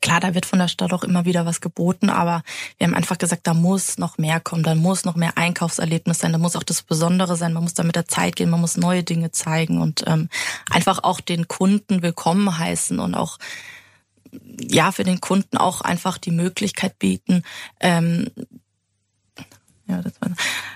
Klar, 0.02 0.20
da 0.20 0.34
wird 0.34 0.46
von 0.46 0.60
der 0.60 0.68
Stadt 0.68 0.92
auch 0.92 1.04
immer 1.04 1.24
wieder 1.24 1.46
was 1.46 1.62
geboten, 1.62 2.10
aber 2.10 2.44
wir 2.78 2.88
haben 2.88 2.94
einfach 2.94 3.18
gesagt, 3.18 3.48
da 3.48 3.54
muss 3.54 3.98
noch 3.98 4.18
mehr 4.18 4.42
kommen, 4.42 4.64
da 4.64 4.76
muss 4.76 5.06
noch 5.06 5.16
mehr 5.16 5.38
Einkaufserlebnis 5.38 6.20
sein, 6.20 6.34
da 6.34 6.40
muss 6.40 6.58
auch 6.58 6.64
das 6.64 6.82
Besondere 6.82 7.38
sein, 7.38 7.54
man 7.54 7.64
muss 7.64 7.74
da 7.74 7.84
mit 7.84 7.96
der 7.96 8.08
Zeit 8.08 8.36
gehen, 8.36 8.50
man 8.50 8.60
muss 8.60 8.76
neue 8.76 9.04
Dinge 9.04 9.32
zeigen 9.32 9.80
und 9.80 10.04
ähm, 10.06 10.28
einfach 10.70 11.04
auch 11.04 11.22
den 11.22 11.48
Kunden 11.48 12.02
willkommen 12.02 12.58
heißen 12.58 13.00
und 13.00 13.16
auch 13.16 13.38
ja 14.60 14.92
für 14.92 15.06
den 15.06 15.22
Kunden 15.22 15.56
auch 15.56 15.80
einfach 15.80 16.18
die 16.18 16.32
Möglichkeit 16.32 17.00
bieten, 17.00 17.44
ähm, 17.80 18.28
ja, 19.88 20.02
das 20.02 20.14
war 20.20 20.32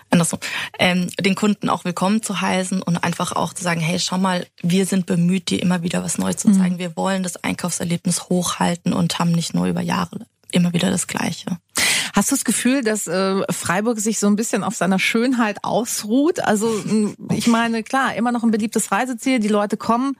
andersrum, 0.10 0.40
ähm, 0.80 1.10
den 1.20 1.36
Kunden 1.36 1.70
auch 1.70 1.86
willkommen 1.86 2.22
zu 2.24 2.42
heißen 2.42 2.82
und 2.82 3.04
einfach 3.04 3.34
auch 3.34 3.54
zu 3.54 3.64
sagen, 3.64 3.82
hey, 3.82 4.00
schau 4.00 4.18
mal, 4.18 4.46
wir 4.62 4.86
sind 4.86 5.06
bemüht, 5.06 5.50
dir 5.50 5.62
immer 5.62 5.84
wieder 5.84 6.04
was 6.04 6.18
Neues 6.18 6.38
zu 6.38 6.50
mhm. 6.50 6.54
zeigen. 6.54 6.76
Mhm. 6.76 6.80
Wir 6.80 6.96
wollen 6.96 7.24
das 7.24 7.44
Einkaufserlebnis 7.44 8.30
hochhalten 8.30 8.94
und 8.94 9.20
haben 9.20 9.32
nicht 9.32 9.54
nur 9.54 9.68
über 9.68 9.82
Jahre 9.82 10.26
immer 10.52 10.74
wieder 10.74 10.90
das 10.92 11.08
Gleiche. 11.08 11.58
Hast 12.14 12.30
du 12.30 12.36
das 12.36 12.44
Gefühl, 12.44 12.84
dass 12.84 13.08
äh, 13.08 13.42
Freiburg 13.52 14.00
sich 14.00 14.20
so 14.20 14.28
ein 14.28 14.36
bisschen 14.36 14.64
auf 14.64 14.76
seiner 14.76 15.00
Schönheit 15.00 15.64
ausruht? 15.64 16.44
Also 16.44 16.84
ich 17.32 17.48
meine, 17.48 17.84
klar, 17.84 18.16
immer 18.16 18.32
noch 18.32 18.44
ein 18.44 18.52
beliebtes 18.52 18.92
Reiseziel, 18.92 19.40
die 19.40 19.48
Leute 19.48 19.78
kommen, 19.78 20.18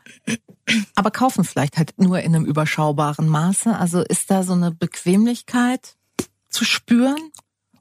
aber 0.96 1.12
kaufen 1.12 1.44
vielleicht 1.44 1.78
halt 1.78 1.94
nur 1.98 2.20
in 2.20 2.34
einem 2.34 2.46
überschaubaren 2.46 3.28
Maße. 3.28 3.78
Also 3.78 4.02
ist 4.02 4.32
da 4.32 4.44
so 4.44 4.54
eine 4.54 4.72
Bequemlichkeit 4.72 5.96
zu 6.50 6.64
spüren? 6.64 7.20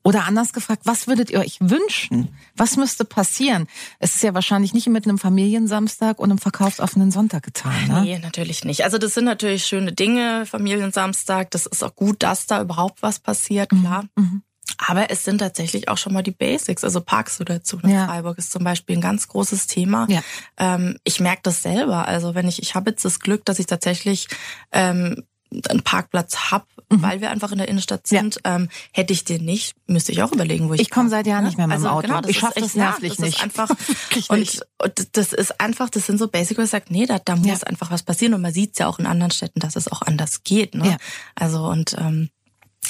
Oder 0.03 0.25
anders 0.25 0.53
gefragt, 0.53 0.83
was 0.85 1.07
würdet 1.07 1.31
ihr 1.31 1.41
euch 1.41 1.59
wünschen? 1.61 2.35
Was 2.57 2.77
müsste 2.77 3.05
passieren? 3.05 3.67
Es 3.99 4.15
ist 4.15 4.23
ja 4.23 4.33
wahrscheinlich 4.33 4.73
nicht 4.73 4.89
mit 4.89 5.07
einem 5.07 5.19
Familiensamstag 5.19 6.19
und 6.19 6.31
einem 6.31 6.39
verkaufsoffenen 6.39 7.11
Sonntag 7.11 7.43
getan. 7.43 7.89
Ne? 7.89 8.03
Nee, 8.03 8.19
natürlich 8.19 8.65
nicht. 8.65 8.85
Also 8.85 8.97
das 8.97 9.13
sind 9.13 9.27
natürlich 9.27 9.67
schöne 9.67 9.93
Dinge, 9.93 10.47
Familiensamstag. 10.47 11.51
Das 11.51 11.67
ist 11.67 11.85
auch 11.85 11.95
gut, 11.95 12.23
dass 12.23 12.47
da 12.47 12.63
überhaupt 12.63 13.03
was 13.03 13.19
passiert, 13.19 13.73
mhm, 13.73 13.81
klar. 13.81 14.05
Mhm. 14.17 14.43
Aber 14.79 15.11
es 15.11 15.25
sind 15.25 15.39
tatsächlich 15.39 15.89
auch 15.89 15.99
schon 15.99 16.15
mal 16.15 16.23
die 16.23 16.31
Basics. 16.31 16.85
Also 16.85 17.03
Parksituation 17.03 17.83
in 17.83 17.91
ja. 17.91 18.07
Freiburg 18.07 18.39
ist 18.39 18.53
zum 18.53 18.65
Beispiel 18.65 18.97
ein 18.97 19.03
ganz 19.03 19.29
großes 19.29 19.67
Thema. 19.67 20.07
Ja. 20.09 20.23
Ähm, 20.57 20.97
ich 21.05 21.21
merke 21.21 21.43
das 21.43 21.63
selber. 21.63 22.09
Also 22.09 22.35
wenn 22.35 22.49
ich, 22.49 22.63
ich 22.63 22.75
habe 22.75 22.91
jetzt 22.91 23.05
das 23.05 23.21
Glück, 23.21 23.45
dass 23.45 23.59
ich 23.59 23.67
tatsächlich 23.67 24.29
ähm, 24.73 25.25
einen 25.69 25.83
Parkplatz 25.83 26.51
hab, 26.51 26.67
mhm. 26.91 27.03
weil 27.03 27.21
wir 27.21 27.31
einfach 27.31 27.53
in 27.53 27.59
der 27.59 27.69
Innenstadt 27.69 28.07
sind, 28.07 28.41
ja. 28.45 28.57
ähm, 28.57 28.69
hätte 28.93 29.13
ich 29.13 29.25
den 29.25 29.45
nicht, 29.45 29.75
müsste 29.87 30.13
ich 30.13 30.23
auch 30.23 30.33
überlegen, 30.33 30.69
wo 30.69 30.75
ich. 30.75 30.81
Ich 30.81 30.91
komme 30.91 31.09
seit 31.09 31.27
Jahren 31.27 31.45
nicht 31.45 31.59
mehr 31.59 31.67
mit 31.67 31.77
dem 31.77 31.87
also, 31.87 31.97
Auto. 31.97 32.07
Genau, 32.07 32.29
ich 32.29 32.39
schaffe 32.39 32.61
das 32.61 32.75
nervlich 32.75 33.15
ja, 33.15 33.25
das 33.25 33.27
nicht. 33.27 33.43
einfach 33.43 33.71
und, 34.29 34.67
und, 34.79 35.17
das 35.17 35.33
ist 35.33 35.61
einfach, 35.61 35.91
das 35.91 36.07
sind 36.07 36.19
so 36.19 36.29
Basic, 36.29 36.59
wo 36.59 36.63
ich 36.63 36.71
sage, 36.71 36.87
nee, 36.89 37.07
da, 37.07 37.19
da 37.19 37.37
muss 37.37 37.61
ja. 37.61 37.67
einfach 37.67 37.91
was 37.91 38.03
passieren 38.03 38.35
und 38.35 38.43
man 38.43 38.53
sieht 38.53 38.79
ja 38.79 38.87
auch 38.87 38.99
in 38.99 39.07
anderen 39.07 39.31
Städten, 39.31 39.61
dass 39.61 39.77
es 39.77 39.91
auch 39.91 40.03
anders 40.03 40.45
geht. 40.45 40.75
Ne? 40.75 40.87
Ja. 40.91 40.97
Also 41.35 41.67
und 41.67 41.97
ähm, 41.99 42.31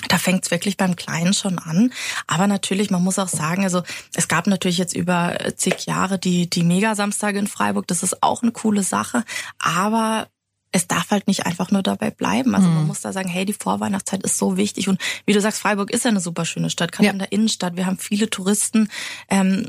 da 0.08 0.18
fängt 0.18 0.44
es 0.44 0.50
wirklich 0.50 0.76
beim 0.76 0.96
Kleinen 0.96 1.34
schon 1.34 1.58
an. 1.58 1.92
Aber 2.26 2.46
natürlich, 2.46 2.90
man 2.90 3.02
muss 3.02 3.18
auch 3.18 3.28
sagen, 3.28 3.64
also 3.64 3.82
es 4.14 4.28
gab 4.28 4.46
natürlich 4.46 4.78
jetzt 4.78 4.94
über 4.94 5.36
zig 5.56 5.86
Jahre 5.86 6.18
die, 6.18 6.48
die 6.48 6.62
Mega-Samstage 6.62 7.38
in 7.38 7.46
Freiburg. 7.46 7.86
Das 7.86 8.02
ist 8.02 8.22
auch 8.22 8.42
eine 8.42 8.52
coole 8.52 8.82
Sache. 8.82 9.24
Aber 9.58 10.28
es 10.72 10.86
darf 10.86 11.10
halt 11.10 11.26
nicht 11.26 11.46
einfach 11.46 11.70
nur 11.70 11.82
dabei 11.82 12.10
bleiben. 12.10 12.54
Also 12.54 12.68
man 12.68 12.82
mhm. 12.82 12.86
muss 12.86 13.00
da 13.00 13.12
sagen, 13.12 13.28
hey, 13.28 13.44
die 13.44 13.52
Vorweihnachtszeit 13.52 14.22
ist 14.22 14.38
so 14.38 14.56
wichtig. 14.56 14.88
Und 14.88 15.00
wie 15.26 15.32
du 15.32 15.40
sagst, 15.40 15.60
Freiburg 15.60 15.90
ist 15.90 16.04
ja 16.04 16.10
eine 16.10 16.20
super 16.20 16.44
schöne 16.44 16.70
Stadt, 16.70 16.92
gerade 16.92 17.06
ja. 17.06 17.12
in 17.12 17.18
der 17.18 17.32
Innenstadt. 17.32 17.76
Wir 17.76 17.86
haben 17.86 17.98
viele 17.98 18.30
Touristen. 18.30 18.88
Ähm, 19.28 19.66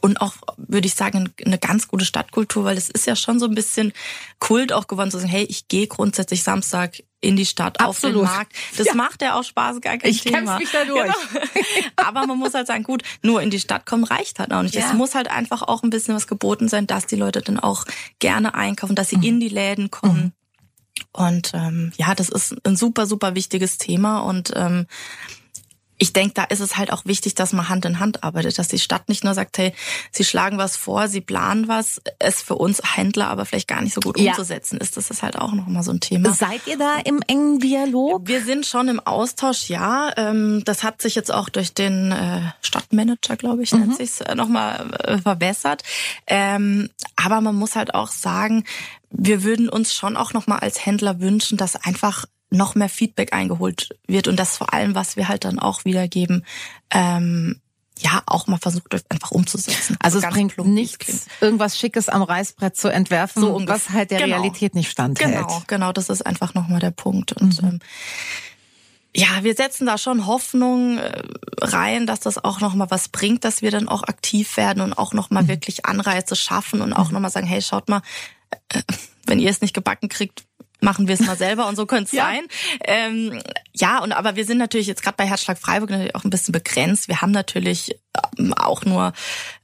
und 0.00 0.20
auch, 0.20 0.34
würde 0.56 0.86
ich 0.86 0.94
sagen, 0.94 1.32
eine 1.44 1.58
ganz 1.58 1.88
gute 1.88 2.04
Stadtkultur, 2.04 2.64
weil 2.64 2.76
es 2.76 2.90
ist 2.90 3.06
ja 3.06 3.16
schon 3.16 3.38
so 3.38 3.46
ein 3.46 3.54
bisschen 3.54 3.92
Kult 4.38 4.72
auch 4.72 4.86
geworden 4.86 5.10
zu 5.10 5.18
sagen, 5.18 5.30
hey, 5.30 5.44
ich 5.44 5.68
gehe 5.68 5.86
grundsätzlich 5.86 6.42
Samstag 6.42 7.02
in 7.20 7.36
die 7.36 7.44
Stadt, 7.44 7.80
Absolut. 7.80 8.22
auf 8.22 8.28
den 8.28 8.36
Markt. 8.36 8.52
Das 8.76 8.86
ja. 8.86 8.94
macht 8.94 9.20
ja 9.20 9.38
auch 9.38 9.42
Spaß, 9.42 9.80
gar 9.80 9.98
kein 9.98 10.10
ich 10.10 10.22
Thema. 10.22 10.54
Ich 10.54 10.60
mich 10.60 10.70
da 10.72 10.84
durch. 10.84 11.12
Genau. 11.32 11.44
Aber 11.96 12.26
man 12.26 12.38
muss 12.38 12.54
halt 12.54 12.66
sagen, 12.66 12.82
gut, 12.82 13.02
nur 13.22 13.42
in 13.42 13.50
die 13.50 13.60
Stadt 13.60 13.84
kommen 13.84 14.04
reicht 14.04 14.38
halt 14.38 14.52
auch 14.52 14.62
nicht. 14.62 14.74
Ja. 14.74 14.86
Es 14.86 14.94
muss 14.94 15.14
halt 15.14 15.30
einfach 15.30 15.62
auch 15.62 15.82
ein 15.82 15.90
bisschen 15.90 16.14
was 16.14 16.26
geboten 16.26 16.68
sein, 16.68 16.86
dass 16.86 17.06
die 17.06 17.16
Leute 17.16 17.42
dann 17.42 17.60
auch 17.60 17.84
gerne 18.20 18.54
einkaufen, 18.54 18.94
dass 18.94 19.10
sie 19.10 19.18
mhm. 19.18 19.22
in 19.22 19.40
die 19.40 19.48
Läden 19.48 19.90
kommen. 19.90 20.22
Mhm. 20.22 20.32
Und 21.12 21.52
ähm, 21.54 21.92
ja, 21.96 22.14
das 22.14 22.28
ist 22.28 22.56
ein 22.66 22.76
super, 22.76 23.06
super 23.06 23.34
wichtiges 23.34 23.78
Thema 23.78 24.20
und 24.20 24.52
ähm, 24.54 24.86
ich 26.00 26.14
denke, 26.14 26.32
da 26.34 26.44
ist 26.44 26.60
es 26.60 26.78
halt 26.78 26.92
auch 26.92 27.04
wichtig, 27.04 27.34
dass 27.34 27.52
man 27.52 27.68
Hand 27.68 27.84
in 27.84 28.00
Hand 28.00 28.24
arbeitet, 28.24 28.58
dass 28.58 28.68
die 28.68 28.78
Stadt 28.78 29.10
nicht 29.10 29.22
nur 29.22 29.34
sagt, 29.34 29.58
hey, 29.58 29.74
sie 30.10 30.24
schlagen 30.24 30.56
was 30.56 30.74
vor, 30.74 31.08
sie 31.08 31.20
planen 31.20 31.68
was, 31.68 32.00
es 32.18 32.40
für 32.40 32.54
uns 32.54 32.80
Händler 32.96 33.28
aber 33.28 33.44
vielleicht 33.44 33.68
gar 33.68 33.82
nicht 33.82 33.92
so 33.92 34.00
gut 34.00 34.18
ja. 34.18 34.30
umzusetzen 34.30 34.78
ist. 34.78 34.96
Das 34.96 35.10
ist 35.10 35.22
halt 35.22 35.36
auch 35.36 35.52
nochmal 35.52 35.82
so 35.82 35.92
ein 35.92 36.00
Thema. 36.00 36.32
Seid 36.32 36.66
ihr 36.66 36.78
da 36.78 36.96
im 37.04 37.20
engen 37.26 37.60
Dialog? 37.60 38.26
Wir 38.26 38.42
sind 38.42 38.64
schon 38.64 38.88
im 38.88 38.98
Austausch, 38.98 39.68
ja. 39.68 40.10
Ähm, 40.16 40.62
das 40.64 40.82
hat 40.82 41.02
sich 41.02 41.14
jetzt 41.14 41.32
auch 41.32 41.50
durch 41.50 41.74
den 41.74 42.12
äh, 42.12 42.40
Stadtmanager, 42.62 43.36
glaube 43.36 43.62
ich, 43.62 43.72
mhm. 43.72 43.80
nennt 43.80 43.96
sich's, 43.98 44.22
äh, 44.22 44.34
nochmal 44.34 44.90
äh, 45.04 45.18
verbessert. 45.18 45.82
Ähm, 46.26 46.88
aber 47.16 47.42
man 47.42 47.56
muss 47.56 47.76
halt 47.76 47.94
auch 47.94 48.08
sagen, 48.08 48.64
wir 49.10 49.42
würden 49.42 49.68
uns 49.68 49.92
schon 49.92 50.16
auch 50.16 50.32
nochmal 50.32 50.60
als 50.60 50.86
Händler 50.86 51.20
wünschen, 51.20 51.58
dass 51.58 51.76
einfach 51.76 52.24
noch 52.50 52.74
mehr 52.74 52.88
Feedback 52.88 53.32
eingeholt 53.32 53.90
wird 54.06 54.28
und 54.28 54.36
das 54.36 54.56
vor 54.56 54.72
allem, 54.74 54.94
was 54.94 55.16
wir 55.16 55.28
halt 55.28 55.44
dann 55.44 55.58
auch 55.58 55.84
wiedergeben, 55.84 56.44
ähm, 56.90 57.60
ja, 58.02 58.22
auch 58.26 58.46
mal 58.46 58.58
versucht 58.58 58.94
einfach 59.10 59.30
umzusetzen. 59.30 59.96
Also, 60.00 60.18
also 60.18 60.28
es 60.28 60.34
bringt 60.34 60.66
nichts, 60.66 61.26
irgendwas 61.40 61.78
Schickes 61.78 62.08
am 62.08 62.22
Reißbrett 62.22 62.76
zu 62.76 62.88
entwerfen, 62.88 63.42
so 63.42 63.62
was 63.66 63.90
halt 63.90 64.10
der 64.10 64.20
genau. 64.20 64.36
Realität 64.36 64.74
nicht 64.74 64.90
standhält. 64.90 65.32
Genau, 65.34 65.62
genau, 65.66 65.92
das 65.92 66.08
ist 66.08 66.24
einfach 66.24 66.54
nochmal 66.54 66.80
der 66.80 66.92
Punkt. 66.92 67.32
Und 67.32 67.62
mhm. 67.62 67.68
ähm, 67.68 67.78
ja, 69.14 69.42
wir 69.42 69.54
setzen 69.54 69.86
da 69.86 69.98
schon 69.98 70.26
Hoffnung 70.26 70.98
äh, 70.98 71.22
rein, 71.60 72.06
dass 72.06 72.20
das 72.20 72.42
auch 72.42 72.60
nochmal 72.60 72.90
was 72.90 73.08
bringt, 73.08 73.44
dass 73.44 73.60
wir 73.60 73.70
dann 73.70 73.88
auch 73.88 74.04
aktiv 74.04 74.56
werden 74.56 74.82
und 74.82 74.94
auch 74.94 75.12
nochmal 75.12 75.42
mhm. 75.44 75.48
wirklich 75.48 75.84
Anreize 75.84 76.36
schaffen 76.36 76.80
und 76.80 76.92
auch 76.92 77.08
mhm. 77.08 77.14
nochmal 77.14 77.30
sagen, 77.30 77.46
hey, 77.46 77.60
schaut 77.60 77.88
mal, 77.88 78.02
äh, 78.68 78.82
wenn 79.30 79.38
ihr 79.38 79.50
es 79.50 79.60
nicht 79.60 79.74
gebacken 79.74 80.08
kriegt, 80.08 80.44
machen 80.80 81.08
wir 81.08 81.14
es 81.14 81.20
mal 81.20 81.36
selber 81.36 81.68
und 81.68 81.76
so 81.76 81.86
könnte 81.86 82.04
es 82.04 82.12
ja. 82.12 82.24
sein. 82.24 82.46
Ähm, 82.84 83.42
ja, 83.74 84.02
und 84.02 84.12
aber 84.12 84.36
wir 84.36 84.44
sind 84.44 84.58
natürlich 84.58 84.86
jetzt 84.86 85.02
gerade 85.02 85.16
bei 85.16 85.26
Herzschlag 85.26 85.58
Freiburg 85.58 85.90
natürlich 85.90 86.14
auch 86.14 86.24
ein 86.24 86.30
bisschen 86.30 86.52
begrenzt. 86.52 87.08
Wir 87.08 87.20
haben 87.20 87.32
natürlich 87.32 87.96
ähm, 88.38 88.54
auch 88.54 88.84
nur 88.84 89.12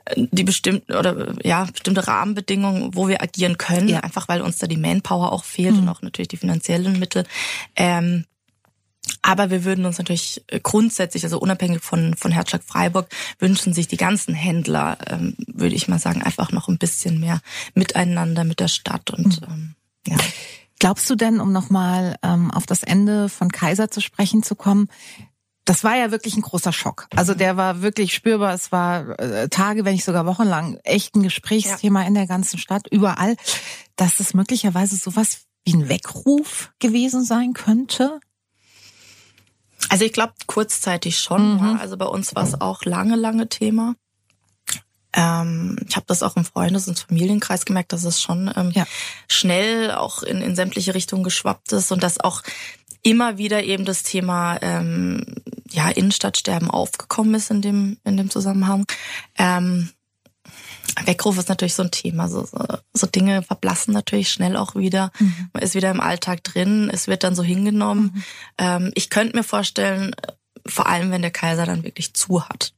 äh, 0.04 0.26
die 0.30 0.44
bestimmten 0.44 0.92
oder 0.94 1.34
ja 1.42 1.64
bestimmte 1.64 2.06
Rahmenbedingungen, 2.06 2.94
wo 2.94 3.08
wir 3.08 3.22
agieren 3.22 3.58
können, 3.58 3.88
ja. 3.88 4.00
einfach 4.00 4.28
weil 4.28 4.40
uns 4.40 4.58
da 4.58 4.66
die 4.66 4.76
Manpower 4.76 5.32
auch 5.32 5.44
fehlt 5.44 5.74
mhm. 5.74 5.82
und 5.82 5.88
auch 5.88 6.02
natürlich 6.02 6.28
die 6.28 6.36
finanziellen 6.36 6.98
Mittel. 6.98 7.24
Ähm, 7.74 8.24
aber 9.26 9.50
wir 9.50 9.64
würden 9.64 9.84
uns 9.86 9.98
natürlich 9.98 10.44
grundsätzlich, 10.62 11.24
also 11.24 11.40
unabhängig 11.40 11.82
von, 11.82 12.14
von 12.14 12.30
Herzschlag 12.30 12.62
Freiburg, 12.62 13.08
wünschen 13.40 13.72
sich 13.72 13.88
die 13.88 13.96
ganzen 13.96 14.34
Händler, 14.34 14.98
ähm, 15.08 15.34
würde 15.48 15.74
ich 15.74 15.88
mal 15.88 15.98
sagen, 15.98 16.22
einfach 16.22 16.52
noch 16.52 16.68
ein 16.68 16.78
bisschen 16.78 17.18
mehr 17.18 17.40
miteinander 17.74 18.44
mit 18.44 18.60
der 18.60 18.68
Stadt 18.68 19.10
und 19.10 19.40
mhm. 19.40 19.48
ähm, 19.48 19.74
ja. 20.06 20.16
Glaubst 20.78 21.10
du 21.10 21.16
denn, 21.16 21.40
um 21.40 21.50
nochmal 21.52 22.16
ähm, 22.22 22.52
auf 22.52 22.66
das 22.66 22.84
Ende 22.84 23.28
von 23.28 23.50
Kaiser 23.50 23.90
zu 23.90 24.00
sprechen 24.00 24.44
zu 24.44 24.54
kommen, 24.54 24.88
das 25.64 25.82
war 25.82 25.96
ja 25.96 26.12
wirklich 26.12 26.36
ein 26.36 26.42
großer 26.42 26.72
Schock. 26.72 27.08
Also 27.16 27.32
mhm. 27.32 27.38
der 27.38 27.56
war 27.56 27.82
wirklich 27.82 28.14
spürbar. 28.14 28.54
Es 28.54 28.70
war 28.70 29.18
äh, 29.18 29.48
Tage, 29.48 29.84
wenn 29.84 29.94
nicht 29.94 30.04
sogar 30.04 30.24
wochenlang, 30.26 30.78
echt 30.84 31.16
ein 31.16 31.24
Gesprächsthema 31.24 32.02
ja. 32.02 32.06
in 32.06 32.14
der 32.14 32.28
ganzen 32.28 32.58
Stadt, 32.58 32.86
überall, 32.92 33.36
dass 33.96 34.20
es 34.20 34.34
möglicherweise 34.34 34.94
sowas 34.94 35.46
wie 35.64 35.74
ein 35.74 35.88
Weckruf 35.88 36.70
gewesen 36.78 37.24
sein 37.24 37.54
könnte? 37.54 38.20
Also 39.88 40.04
ich 40.04 40.12
glaube 40.12 40.32
kurzzeitig 40.46 41.18
schon. 41.18 41.54
Mhm. 41.54 41.64
Ja. 41.64 41.76
Also 41.80 41.96
bei 41.96 42.06
uns 42.06 42.34
war 42.34 42.44
es 42.44 42.60
auch 42.60 42.84
lange, 42.84 43.16
lange 43.16 43.48
Thema. 43.48 43.94
Ähm, 45.12 45.78
ich 45.88 45.96
habe 45.96 46.06
das 46.06 46.22
auch 46.22 46.36
im 46.36 46.44
Freundes- 46.44 46.88
und 46.88 46.98
Familienkreis 46.98 47.64
gemerkt, 47.64 47.92
dass 47.92 48.04
es 48.04 48.20
schon 48.20 48.52
ähm, 48.54 48.70
ja. 48.74 48.86
schnell 49.28 49.92
auch 49.92 50.22
in, 50.22 50.42
in 50.42 50.54
sämtliche 50.54 50.94
Richtungen 50.94 51.24
geschwappt 51.24 51.72
ist 51.72 51.90
und 51.90 52.02
dass 52.02 52.20
auch 52.20 52.42
immer 53.02 53.38
wieder 53.38 53.62
eben 53.62 53.84
das 53.84 54.02
Thema 54.02 54.58
ähm, 54.60 55.24
ja 55.70 55.88
Innenstadtsterben 55.88 56.70
aufgekommen 56.70 57.34
ist 57.34 57.50
in 57.50 57.62
dem 57.62 57.98
in 58.04 58.16
dem 58.16 58.30
Zusammenhang. 58.30 58.86
Ähm, 59.38 59.90
Weckruf 61.04 61.38
ist 61.38 61.48
natürlich 61.48 61.74
so 61.74 61.82
ein 61.82 61.90
Thema. 61.90 62.28
So, 62.28 62.44
so, 62.44 62.58
so 62.92 63.06
Dinge 63.06 63.42
verblassen 63.42 63.92
natürlich 63.92 64.30
schnell 64.30 64.56
auch 64.56 64.74
wieder. 64.74 65.10
Mhm. 65.18 65.50
Man 65.52 65.62
ist 65.62 65.74
wieder 65.74 65.90
im 65.90 66.00
Alltag 66.00 66.44
drin, 66.44 66.90
es 66.92 67.08
wird 67.08 67.24
dann 67.24 67.34
so 67.34 67.42
hingenommen. 67.42 68.12
Mhm. 68.14 68.24
Ähm, 68.58 68.92
ich 68.94 69.10
könnte 69.10 69.36
mir 69.36 69.44
vorstellen, 69.44 70.14
vor 70.66 70.86
allem 70.88 71.10
wenn 71.10 71.22
der 71.22 71.30
Kaiser 71.30 71.66
dann 71.66 71.84
wirklich 71.84 72.14
zu 72.14 72.48
hat, 72.48 72.72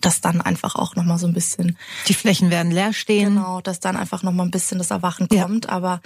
dass 0.00 0.20
dann 0.20 0.40
einfach 0.40 0.76
auch 0.76 0.94
noch 0.96 1.04
mal 1.04 1.18
so 1.18 1.26
ein 1.26 1.32
bisschen 1.32 1.76
die 2.06 2.14
Flächen 2.14 2.50
werden 2.50 2.70
leer 2.70 2.92
stehen. 2.92 3.34
Genau, 3.34 3.60
dass 3.60 3.80
dann 3.80 3.96
einfach 3.96 4.22
noch 4.22 4.32
mal 4.32 4.44
ein 4.44 4.50
bisschen 4.50 4.78
das 4.78 4.90
Erwachen 4.90 5.28
kommt, 5.28 5.64
ja. 5.66 5.70
aber 5.70 6.00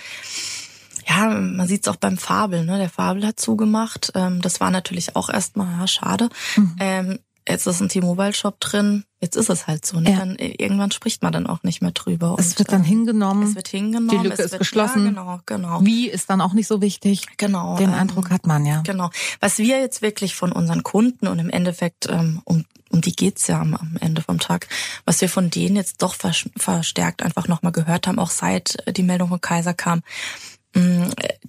ja, 1.06 1.28
man 1.28 1.68
sieht 1.68 1.86
es 1.86 1.92
auch 1.92 1.96
beim 1.96 2.16
Fabel, 2.16 2.64
ne? 2.64 2.78
Der 2.78 2.88
Fabel 2.88 3.26
hat 3.26 3.38
zugemacht. 3.38 4.12
Ähm, 4.14 4.40
das 4.40 4.60
war 4.60 4.70
natürlich 4.70 5.16
auch 5.16 5.28
erstmal 5.28 5.78
ja, 5.78 5.86
schade. 5.86 6.30
Mhm. 6.56 6.76
Ähm, 6.80 7.18
jetzt 7.48 7.66
ist 7.66 7.80
ein 7.80 7.88
T-Mobile-Shop 7.88 8.58
drin, 8.60 9.04
jetzt 9.20 9.36
ist 9.36 9.50
es 9.50 9.66
halt 9.66 9.84
so. 9.84 10.00
Ne? 10.00 10.12
Ja. 10.12 10.18
Dann, 10.18 10.36
äh, 10.36 10.54
irgendwann 10.58 10.90
spricht 10.90 11.22
man 11.22 11.32
dann 11.32 11.46
auch 11.46 11.62
nicht 11.62 11.82
mehr 11.82 11.90
drüber. 11.90 12.36
Es 12.38 12.58
wird 12.58 12.72
dann 12.72 12.80
ähm, 12.80 12.86
hingenommen. 12.86 13.48
Es 13.48 13.54
wird 13.54 13.68
hingenommen. 13.68 14.22
Die 14.22 14.28
Lücke 14.28 14.42
ist 14.42 14.52
wird, 14.52 14.60
geschlossen. 14.60 15.04
Ja, 15.04 15.10
genau, 15.10 15.40
genau. 15.46 15.80
Wie 15.84 16.08
ist 16.08 16.30
dann 16.30 16.40
auch 16.40 16.52
nicht 16.52 16.66
so 16.66 16.80
wichtig. 16.80 17.26
Genau. 17.36 17.76
Den 17.76 17.90
ähm, 17.90 17.94
Eindruck 17.94 18.30
hat 18.30 18.46
man, 18.46 18.64
ja. 18.64 18.80
Genau. 18.82 19.10
Was 19.40 19.58
wir 19.58 19.80
jetzt 19.80 20.02
wirklich 20.02 20.34
von 20.34 20.52
unseren 20.52 20.82
Kunden 20.82 21.26
und 21.26 21.38
im 21.38 21.50
Endeffekt, 21.50 22.08
ähm, 22.08 22.40
um, 22.44 22.64
um 22.90 23.00
die 23.00 23.12
geht's 23.12 23.46
ja 23.46 23.60
am, 23.60 23.74
am 23.74 23.96
Ende 24.00 24.22
vom 24.22 24.38
Tag, 24.38 24.68
was 25.04 25.20
wir 25.20 25.28
von 25.28 25.50
denen 25.50 25.76
jetzt 25.76 26.02
doch 26.02 26.14
verstärkt 26.14 27.22
einfach 27.22 27.48
nochmal 27.48 27.72
gehört 27.72 28.06
haben, 28.06 28.18
auch 28.18 28.30
seit 28.30 28.76
die 28.96 29.02
Meldung 29.02 29.28
von 29.28 29.40
Kaiser 29.40 29.74
kam, 29.74 30.02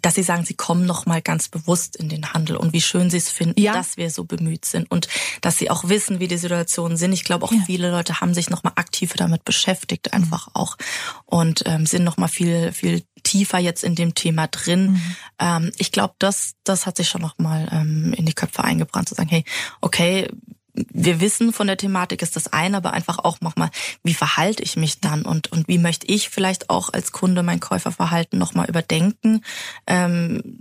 dass 0.02 0.16
sie 0.16 0.24
sagen, 0.24 0.46
sie 0.46 0.54
kommen 0.54 0.86
noch 0.86 1.06
mal 1.08 1.22
ganz 1.22 1.50
bewusst 1.50 1.96
in 1.96 2.10
den 2.10 2.34
Handel 2.34 2.58
und 2.58 2.74
wie 2.74 2.82
schön 2.82 3.10
sie 3.10 3.18
es 3.18 3.30
finden, 3.30 3.60
ja. 3.60 3.74
dass 3.74 3.98
wir 3.98 4.12
so 4.12 4.24
bemüht 4.24 4.66
sind 4.66 4.90
und 4.92 5.08
dass 5.42 5.58
sie 5.58 5.72
auch 5.72 5.90
wissen, 5.90 6.20
wie 6.20 6.28
die 6.28 6.38
Situationen 6.38 6.96
sind. 6.96 7.12
Ich 7.12 7.24
glaube, 7.24 7.46
auch 7.46 7.52
ja. 7.52 7.64
viele 7.66 7.90
Leute 7.90 8.22
haben 8.22 8.34
sich 8.34 8.50
noch 8.50 8.64
mal 8.64 8.74
aktiver 8.76 9.16
damit 9.16 9.44
beschäftigt, 9.44 10.14
einfach 10.14 10.48
mhm. 10.48 10.56
auch 10.56 10.78
und 11.26 11.64
ähm, 11.66 11.86
sind 11.86 12.04
noch 12.04 12.18
mal 12.18 12.28
viel 12.28 12.72
viel 12.72 13.04
tiefer 13.24 13.58
jetzt 13.58 13.84
in 13.84 13.96
dem 13.96 14.14
Thema 14.14 14.48
drin. 14.48 14.92
Mhm. 14.92 15.16
Ähm, 15.40 15.72
ich 15.78 15.92
glaube, 15.92 16.14
das 16.20 16.54
das 16.64 16.86
hat 16.86 16.98
sich 16.98 17.10
schon 17.10 17.22
noch 17.22 17.40
mal 17.40 17.68
ähm, 17.72 18.14
in 18.14 18.26
die 18.26 18.34
Köpfe 18.34 18.64
eingebrannt, 18.64 19.10
zu 19.10 19.16
sagen, 19.16 19.30
hey, 19.30 19.44
okay, 19.82 20.30
wir 20.76 21.20
wissen 21.22 21.54
von 21.54 21.68
der 21.68 21.78
Thematik 21.78 22.22
ist 22.22 22.36
das 22.36 22.52
eine, 22.52 22.78
aber 22.78 22.94
einfach 22.94 23.20
auch 23.20 23.42
nochmal, 23.42 23.70
wie 24.04 24.14
verhalte 24.14 24.64
ich 24.64 24.76
mich 24.76 25.00
dann 25.00 25.24
und, 25.24 25.52
und 25.52 25.68
wie 25.68 25.78
möchte 25.78 26.08
ich 26.08 26.30
vielleicht 26.30 26.70
auch 26.70 26.92
als 26.92 27.12
Kunde 27.12 27.44
mein 27.44 27.60
Käuferverhalten 27.60 28.38
nochmal 28.38 28.68
überdenken. 28.68 29.42
Ähm, 29.88 30.60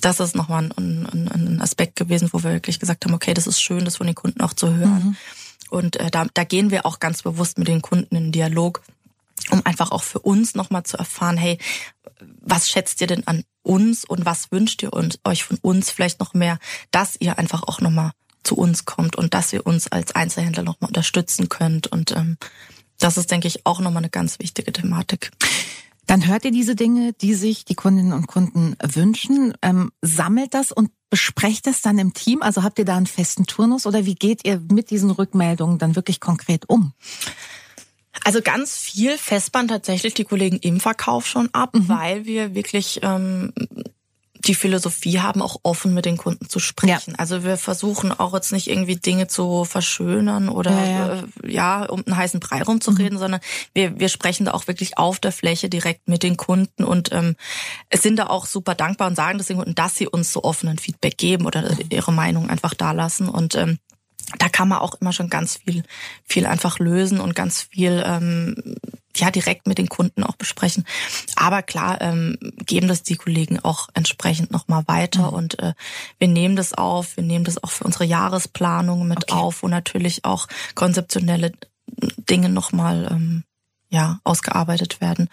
das 0.00 0.20
ist 0.20 0.34
nochmal 0.34 0.70
ein, 0.76 1.06
ein, 1.06 1.28
ein 1.28 1.60
Aspekt 1.60 1.96
gewesen, 1.96 2.30
wo 2.32 2.42
wir 2.42 2.52
wirklich 2.52 2.80
gesagt 2.80 3.04
haben, 3.04 3.14
okay, 3.14 3.34
das 3.34 3.46
ist 3.46 3.60
schön, 3.60 3.84
das 3.84 3.96
von 3.96 4.06
den 4.06 4.16
Kunden 4.16 4.40
auch 4.40 4.52
zu 4.52 4.74
hören. 4.74 5.04
Mhm. 5.04 5.16
Und 5.70 5.96
äh, 5.96 6.10
da, 6.10 6.26
da 6.32 6.44
gehen 6.44 6.70
wir 6.70 6.84
auch 6.86 6.98
ganz 6.98 7.22
bewusst 7.22 7.58
mit 7.58 7.68
den 7.68 7.82
Kunden 7.82 8.16
in 8.16 8.32
Dialog, 8.32 8.82
um 9.50 9.64
einfach 9.64 9.90
auch 9.90 10.02
für 10.02 10.18
uns 10.18 10.54
nochmal 10.54 10.82
zu 10.82 10.96
erfahren, 10.98 11.36
hey, 11.36 11.58
was 12.40 12.68
schätzt 12.68 13.00
ihr 13.00 13.06
denn 13.06 13.26
an 13.26 13.44
uns 13.62 14.04
und 14.04 14.26
was 14.26 14.50
wünscht 14.50 14.82
ihr 14.82 14.92
uns, 14.92 15.18
euch 15.24 15.44
von 15.44 15.58
uns 15.62 15.90
vielleicht 15.90 16.20
noch 16.20 16.34
mehr, 16.34 16.58
dass 16.90 17.16
ihr 17.20 17.38
einfach 17.38 17.62
auch 17.62 17.80
nochmal 17.80 18.12
zu 18.42 18.56
uns 18.56 18.84
kommt 18.84 19.16
und 19.16 19.34
dass 19.34 19.52
ihr 19.52 19.66
uns 19.66 19.90
als 19.90 20.14
Einzelhändler 20.14 20.62
nochmal 20.62 20.88
unterstützen 20.88 21.48
könnt. 21.48 21.86
Und 21.86 22.12
ähm, 22.12 22.36
das 22.98 23.16
ist, 23.16 23.30
denke 23.30 23.48
ich, 23.48 23.66
auch 23.66 23.80
nochmal 23.80 24.02
eine 24.02 24.10
ganz 24.10 24.38
wichtige 24.38 24.72
Thematik. 24.72 25.30
Dann 26.06 26.26
hört 26.26 26.44
ihr 26.44 26.50
diese 26.50 26.74
Dinge, 26.74 27.12
die 27.12 27.34
sich 27.34 27.64
die 27.64 27.74
Kundinnen 27.74 28.12
und 28.12 28.26
Kunden 28.26 28.76
wünschen, 28.82 29.54
ähm, 29.62 29.92
sammelt 30.02 30.52
das 30.54 30.72
und 30.72 30.90
besprecht 31.10 31.66
das 31.66 31.80
dann 31.80 31.98
im 31.98 32.12
Team? 32.12 32.42
Also 32.42 32.62
habt 32.62 32.78
ihr 32.78 32.84
da 32.84 32.96
einen 32.96 33.06
festen 33.06 33.46
Turnus 33.46 33.86
oder 33.86 34.04
wie 34.04 34.14
geht 34.14 34.44
ihr 34.44 34.60
mit 34.70 34.90
diesen 34.90 35.10
Rückmeldungen 35.10 35.78
dann 35.78 35.94
wirklich 35.94 36.20
konkret 36.20 36.68
um? 36.68 36.92
Also 38.24 38.40
ganz 38.42 38.76
viel 38.76 39.16
festband 39.16 39.70
tatsächlich 39.70 40.14
die 40.14 40.24
Kollegen 40.24 40.58
im 40.58 40.80
Verkauf 40.80 41.26
schon 41.26 41.48
ab, 41.52 41.74
mhm. 41.74 41.88
weil 41.88 42.24
wir 42.24 42.54
wirklich 42.54 43.00
ähm, 43.02 43.52
die 44.46 44.54
Philosophie 44.54 45.20
haben, 45.20 45.42
auch 45.42 45.56
offen 45.62 45.94
mit 45.94 46.04
den 46.04 46.16
Kunden 46.16 46.48
zu 46.48 46.58
sprechen. 46.58 47.12
Ja. 47.12 47.18
Also 47.18 47.44
wir 47.44 47.56
versuchen 47.56 48.12
auch 48.12 48.34
jetzt 48.34 48.52
nicht 48.52 48.68
irgendwie 48.68 48.96
Dinge 48.96 49.28
zu 49.28 49.64
verschönern 49.64 50.48
oder 50.48 50.70
ja, 50.70 50.86
ja. 50.86 51.14
Äh, 51.14 51.52
ja 51.52 51.84
um 51.84 52.02
einen 52.06 52.16
heißen 52.16 52.40
Brei 52.40 52.62
rumzureden, 52.62 53.14
mhm. 53.14 53.20
sondern 53.20 53.40
wir, 53.74 53.98
wir 53.98 54.08
sprechen 54.08 54.46
da 54.46 54.52
auch 54.52 54.66
wirklich 54.66 54.98
auf 54.98 55.20
der 55.20 55.32
Fläche 55.32 55.68
direkt 55.68 56.08
mit 56.08 56.22
den 56.22 56.36
Kunden 56.36 56.84
und 56.84 57.12
ähm, 57.12 57.36
es 57.88 58.02
sind 58.02 58.16
da 58.16 58.26
auch 58.26 58.46
super 58.46 58.74
dankbar 58.74 59.08
und 59.08 59.16
sagen 59.16 59.38
deswegen, 59.38 59.74
dass 59.74 59.96
sie 59.96 60.08
uns 60.08 60.32
so 60.32 60.42
offenen 60.44 60.78
Feedback 60.78 61.16
geben 61.16 61.46
oder 61.46 61.76
ihre 61.90 62.12
Meinung 62.12 62.50
einfach 62.50 62.74
da 62.74 62.92
lassen. 62.92 63.28
Und 63.28 63.54
ähm, 63.54 63.78
da 64.38 64.48
kann 64.48 64.68
man 64.68 64.78
auch 64.78 64.94
immer 65.00 65.12
schon 65.12 65.28
ganz 65.28 65.58
viel, 65.64 65.82
viel 66.24 66.46
einfach 66.46 66.78
lösen 66.78 67.20
und 67.20 67.34
ganz 67.34 67.62
viel 67.62 68.02
ähm, 68.06 68.76
ja 69.16 69.30
direkt 69.30 69.66
mit 69.66 69.78
den 69.78 69.88
Kunden 69.88 70.24
auch 70.24 70.36
besprechen. 70.36 70.84
Aber 71.36 71.62
klar 71.62 72.00
ähm, 72.00 72.38
geben 72.66 72.88
das 72.88 73.02
die 73.02 73.16
Kollegen 73.16 73.60
auch 73.60 73.88
entsprechend 73.94 74.50
nochmal 74.50 74.84
weiter 74.86 75.28
mhm. 75.28 75.36
und 75.36 75.58
äh, 75.58 75.74
wir 76.18 76.28
nehmen 76.28 76.56
das 76.56 76.72
auf, 76.72 77.16
wir 77.16 77.24
nehmen 77.24 77.44
das 77.44 77.62
auch 77.62 77.70
für 77.70 77.84
unsere 77.84 78.04
Jahresplanung 78.04 79.06
mit 79.06 79.30
okay. 79.30 79.34
auf, 79.34 79.62
wo 79.62 79.68
natürlich 79.68 80.24
auch 80.24 80.46
konzeptionelle 80.74 81.52
Dinge 82.28 82.48
nochmal 82.48 83.08
ähm, 83.10 83.44
ja 83.90 84.20
ausgearbeitet 84.24 85.00
werden. 85.00 85.28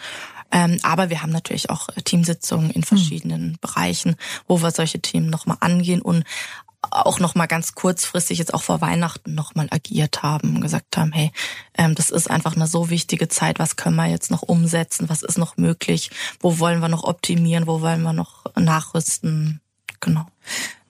Ähm, 0.52 0.80
aber 0.82 1.10
wir 1.10 1.22
haben 1.22 1.32
natürlich 1.32 1.70
auch 1.70 1.88
Teamsitzungen 2.04 2.72
in 2.72 2.82
hm. 2.82 2.84
verschiedenen 2.84 3.48
mhm. 3.50 3.58
Bereichen, 3.62 4.16
wo 4.48 4.62
wir 4.62 4.72
solche 4.72 5.00
Themen 5.00 5.30
nochmal 5.30 5.58
angehen 5.60 6.02
und 6.02 6.24
auch 6.92 7.20
noch 7.20 7.36
mal 7.36 7.48
ganz 7.48 7.76
kurzfristig 7.76 8.38
jetzt 8.38 8.54
auch 8.54 8.62
vor 8.62 8.82
Weihnachten 8.82 9.36
noch 9.36 9.56
mal 9.56 9.68
agiert 9.70 10.24
haben 10.24 10.56
und 10.56 10.62
gesagt 10.62 10.96
haben, 10.98 11.12
hey, 11.12 11.32
ähm, 11.78 11.96
das 11.96 12.10
ist 12.10 12.30
einfach 12.30 12.56
eine 12.56 12.68
so 12.68 12.90
wichtige 12.90 13.28
Zeit, 13.28 13.60
was 13.60 13.76
können 13.76 13.98
wir 13.98 14.08
jetzt 14.08 14.32
noch 14.32 14.44
umsetzen, 14.44 15.10
was 15.10 15.22
ist 15.22 15.38
noch 15.38 15.58
möglich, 15.58 16.10
wo 16.40 16.60
wollen 16.60 16.80
wir 16.80 16.88
noch 16.88 17.04
optimieren, 17.04 17.68
wo 17.68 17.82
wollen 17.82 18.02
wir 18.02 18.14
noch 18.14 18.46
nachrüsten, 18.56 19.62
genau. 20.00 20.26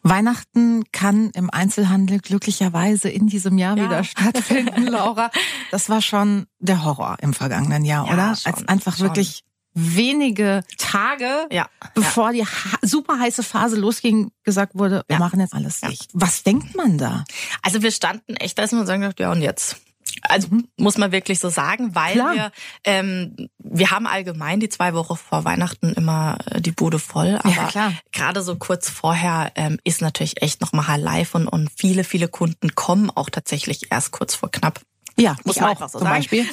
Weihnachten 0.01 0.85
kann 0.91 1.29
im 1.31 1.49
Einzelhandel 1.49 2.19
glücklicherweise 2.19 3.09
in 3.09 3.27
diesem 3.27 3.57
Jahr 3.57 3.77
ja. 3.77 3.83
wieder 3.83 4.03
stattfinden, 4.05 4.87
Laura. 4.87 5.29
Das 5.71 5.89
war 5.89 6.01
schon 6.01 6.45
der 6.59 6.83
Horror 6.85 7.17
im 7.21 7.33
vergangenen 7.33 7.83
Jahr, 7.83 8.07
ja, 8.07 8.13
oder? 8.13 8.35
Schon, 8.35 8.53
Als 8.53 8.67
einfach 8.67 8.95
schon. 8.95 9.07
wirklich 9.07 9.43
wenige 9.73 10.63
Tage, 10.77 11.47
ja, 11.51 11.69
bevor 11.93 12.31
ja. 12.31 12.45
die 12.81 12.87
super 12.87 13.19
heiße 13.19 13.43
Phase 13.43 13.75
losging, 13.75 14.31
gesagt 14.43 14.73
wurde, 14.75 15.03
wir 15.07 15.15
ja. 15.15 15.19
machen 15.19 15.39
jetzt 15.39 15.53
alles 15.53 15.81
dicht. 15.81 16.09
Was 16.13 16.43
denkt 16.43 16.75
man 16.75 16.97
da? 16.97 17.23
Also 17.61 17.81
wir 17.81 17.91
standen 17.91 18.35
echt 18.35 18.57
da 18.57 18.63
und 18.63 18.87
sagen, 18.87 19.13
ja 19.17 19.31
und 19.31 19.41
jetzt? 19.41 19.77
Also 20.21 20.47
mhm. 20.49 20.67
muss 20.77 20.97
man 20.97 21.11
wirklich 21.11 21.39
so 21.39 21.49
sagen, 21.49 21.95
weil 21.95 22.13
Klar. 22.13 22.33
wir 22.33 22.51
ähm, 22.83 23.35
wir 23.59 23.91
haben 23.91 24.07
allgemein 24.07 24.59
die 24.59 24.69
zwei 24.69 24.93
Wochen 24.93 25.15
vor 25.15 25.45
Weihnachten 25.45 25.93
immer 25.93 26.39
äh, 26.49 26.61
die 26.61 26.71
Bude 26.71 26.99
voll, 26.99 27.39
aber 27.43 27.69
ja, 27.73 27.93
gerade 28.11 28.41
so 28.41 28.55
kurz 28.55 28.89
vorher 28.89 29.51
ähm, 29.55 29.79
ist 29.83 30.01
natürlich 30.01 30.41
echt 30.41 30.61
noch 30.61 30.73
mal 30.73 30.99
live 30.99 31.35
und, 31.35 31.47
und 31.47 31.69
viele 31.75 32.03
viele 32.03 32.27
Kunden 32.27 32.75
kommen 32.75 33.11
auch 33.11 33.29
tatsächlich 33.29 33.91
erst 33.91 34.11
kurz 34.11 34.35
vor 34.35 34.49
knapp. 34.51 34.81
Ja, 35.19 35.35
muss 35.43 35.55
ich 35.55 35.61
man 35.61 35.69
auch, 35.69 35.71
einfach 35.71 35.89
so 35.89 35.99
zum 35.99 36.07
sagen. 36.07 36.17
Beispiel. 36.17 36.45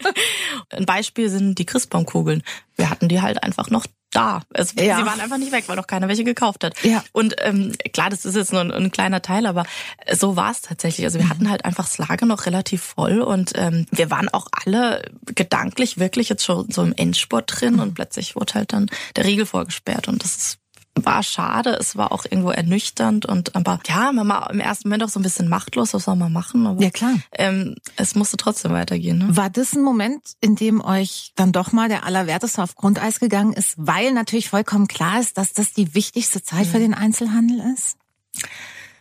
Ein 0.70 0.86
Beispiel 0.86 1.28
sind 1.28 1.58
die 1.58 1.66
Christbaumkugeln. 1.66 2.42
Wir 2.76 2.90
hatten 2.90 3.08
die 3.08 3.20
halt 3.20 3.42
einfach 3.42 3.70
noch 3.70 3.86
da. 4.12 4.42
Es, 4.50 4.74
ja. 4.74 4.98
Sie 4.98 5.06
waren 5.06 5.20
einfach 5.20 5.38
nicht 5.38 5.52
weg, 5.52 5.64
weil 5.66 5.76
noch 5.76 5.86
keiner 5.86 6.08
welche 6.08 6.24
gekauft 6.24 6.64
hat. 6.64 6.82
Ja. 6.84 7.02
Und 7.12 7.36
ähm, 7.38 7.72
klar, 7.92 8.10
das 8.10 8.24
ist 8.24 8.36
jetzt 8.36 8.52
nur 8.52 8.60
ein, 8.60 8.70
ein 8.70 8.90
kleiner 8.90 9.22
Teil, 9.22 9.46
aber 9.46 9.64
so 10.12 10.36
war 10.36 10.50
es 10.50 10.60
tatsächlich. 10.60 11.06
Also 11.06 11.18
wir 11.18 11.26
mhm. 11.26 11.30
hatten 11.30 11.50
halt 11.50 11.64
einfach 11.64 11.84
das 11.84 11.98
Lager 11.98 12.26
noch 12.26 12.46
relativ 12.46 12.82
voll 12.82 13.20
und 13.20 13.52
ähm, 13.54 13.86
wir 13.90 14.10
waren 14.10 14.28
auch 14.28 14.46
alle 14.64 15.02
gedanklich 15.26 15.98
wirklich 15.98 16.28
jetzt 16.28 16.44
schon 16.44 16.70
so 16.70 16.82
im 16.82 16.94
Endsport 16.94 17.60
drin 17.60 17.74
mhm. 17.74 17.80
und 17.80 17.94
plötzlich 17.94 18.36
wurde 18.36 18.54
halt 18.54 18.72
dann 18.72 18.90
der 19.16 19.24
Riegel 19.24 19.46
vorgesperrt 19.46 20.08
und 20.08 20.22
das 20.22 20.36
ist 20.36 20.58
war 20.94 21.22
schade, 21.22 21.76
es 21.80 21.96
war 21.96 22.12
auch 22.12 22.24
irgendwo 22.24 22.50
ernüchternd 22.50 23.24
und 23.26 23.56
aber 23.56 23.80
ja, 23.86 24.12
man 24.12 24.28
war 24.28 24.50
im 24.50 24.60
ersten 24.60 24.88
Moment 24.88 25.04
auch 25.04 25.08
so 25.08 25.18
ein 25.18 25.22
bisschen 25.22 25.48
machtlos, 25.48 25.94
was 25.94 26.04
soll 26.04 26.16
man 26.16 26.32
machen? 26.32 26.66
Aber, 26.66 26.82
ja 26.82 26.90
klar. 26.90 27.14
Ähm, 27.32 27.76
es 27.96 28.14
musste 28.14 28.36
trotzdem 28.36 28.72
weitergehen. 28.72 29.18
Ne? 29.18 29.36
War 29.36 29.48
das 29.48 29.72
ein 29.74 29.82
Moment, 29.82 30.20
in 30.40 30.54
dem 30.54 30.84
euch 30.84 31.32
dann 31.34 31.52
doch 31.52 31.72
mal 31.72 31.88
der 31.88 32.04
Allerwerteste 32.04 32.62
auf 32.62 32.74
Grundeis 32.74 33.20
gegangen 33.20 33.54
ist, 33.54 33.74
weil 33.78 34.12
natürlich 34.12 34.50
vollkommen 34.50 34.86
klar 34.86 35.20
ist, 35.20 35.38
dass 35.38 35.52
das 35.54 35.72
die 35.72 35.94
wichtigste 35.94 36.42
Zeit 36.42 36.66
mhm. 36.66 36.70
für 36.70 36.78
den 36.78 36.94
Einzelhandel 36.94 37.62
ist? 37.74 37.96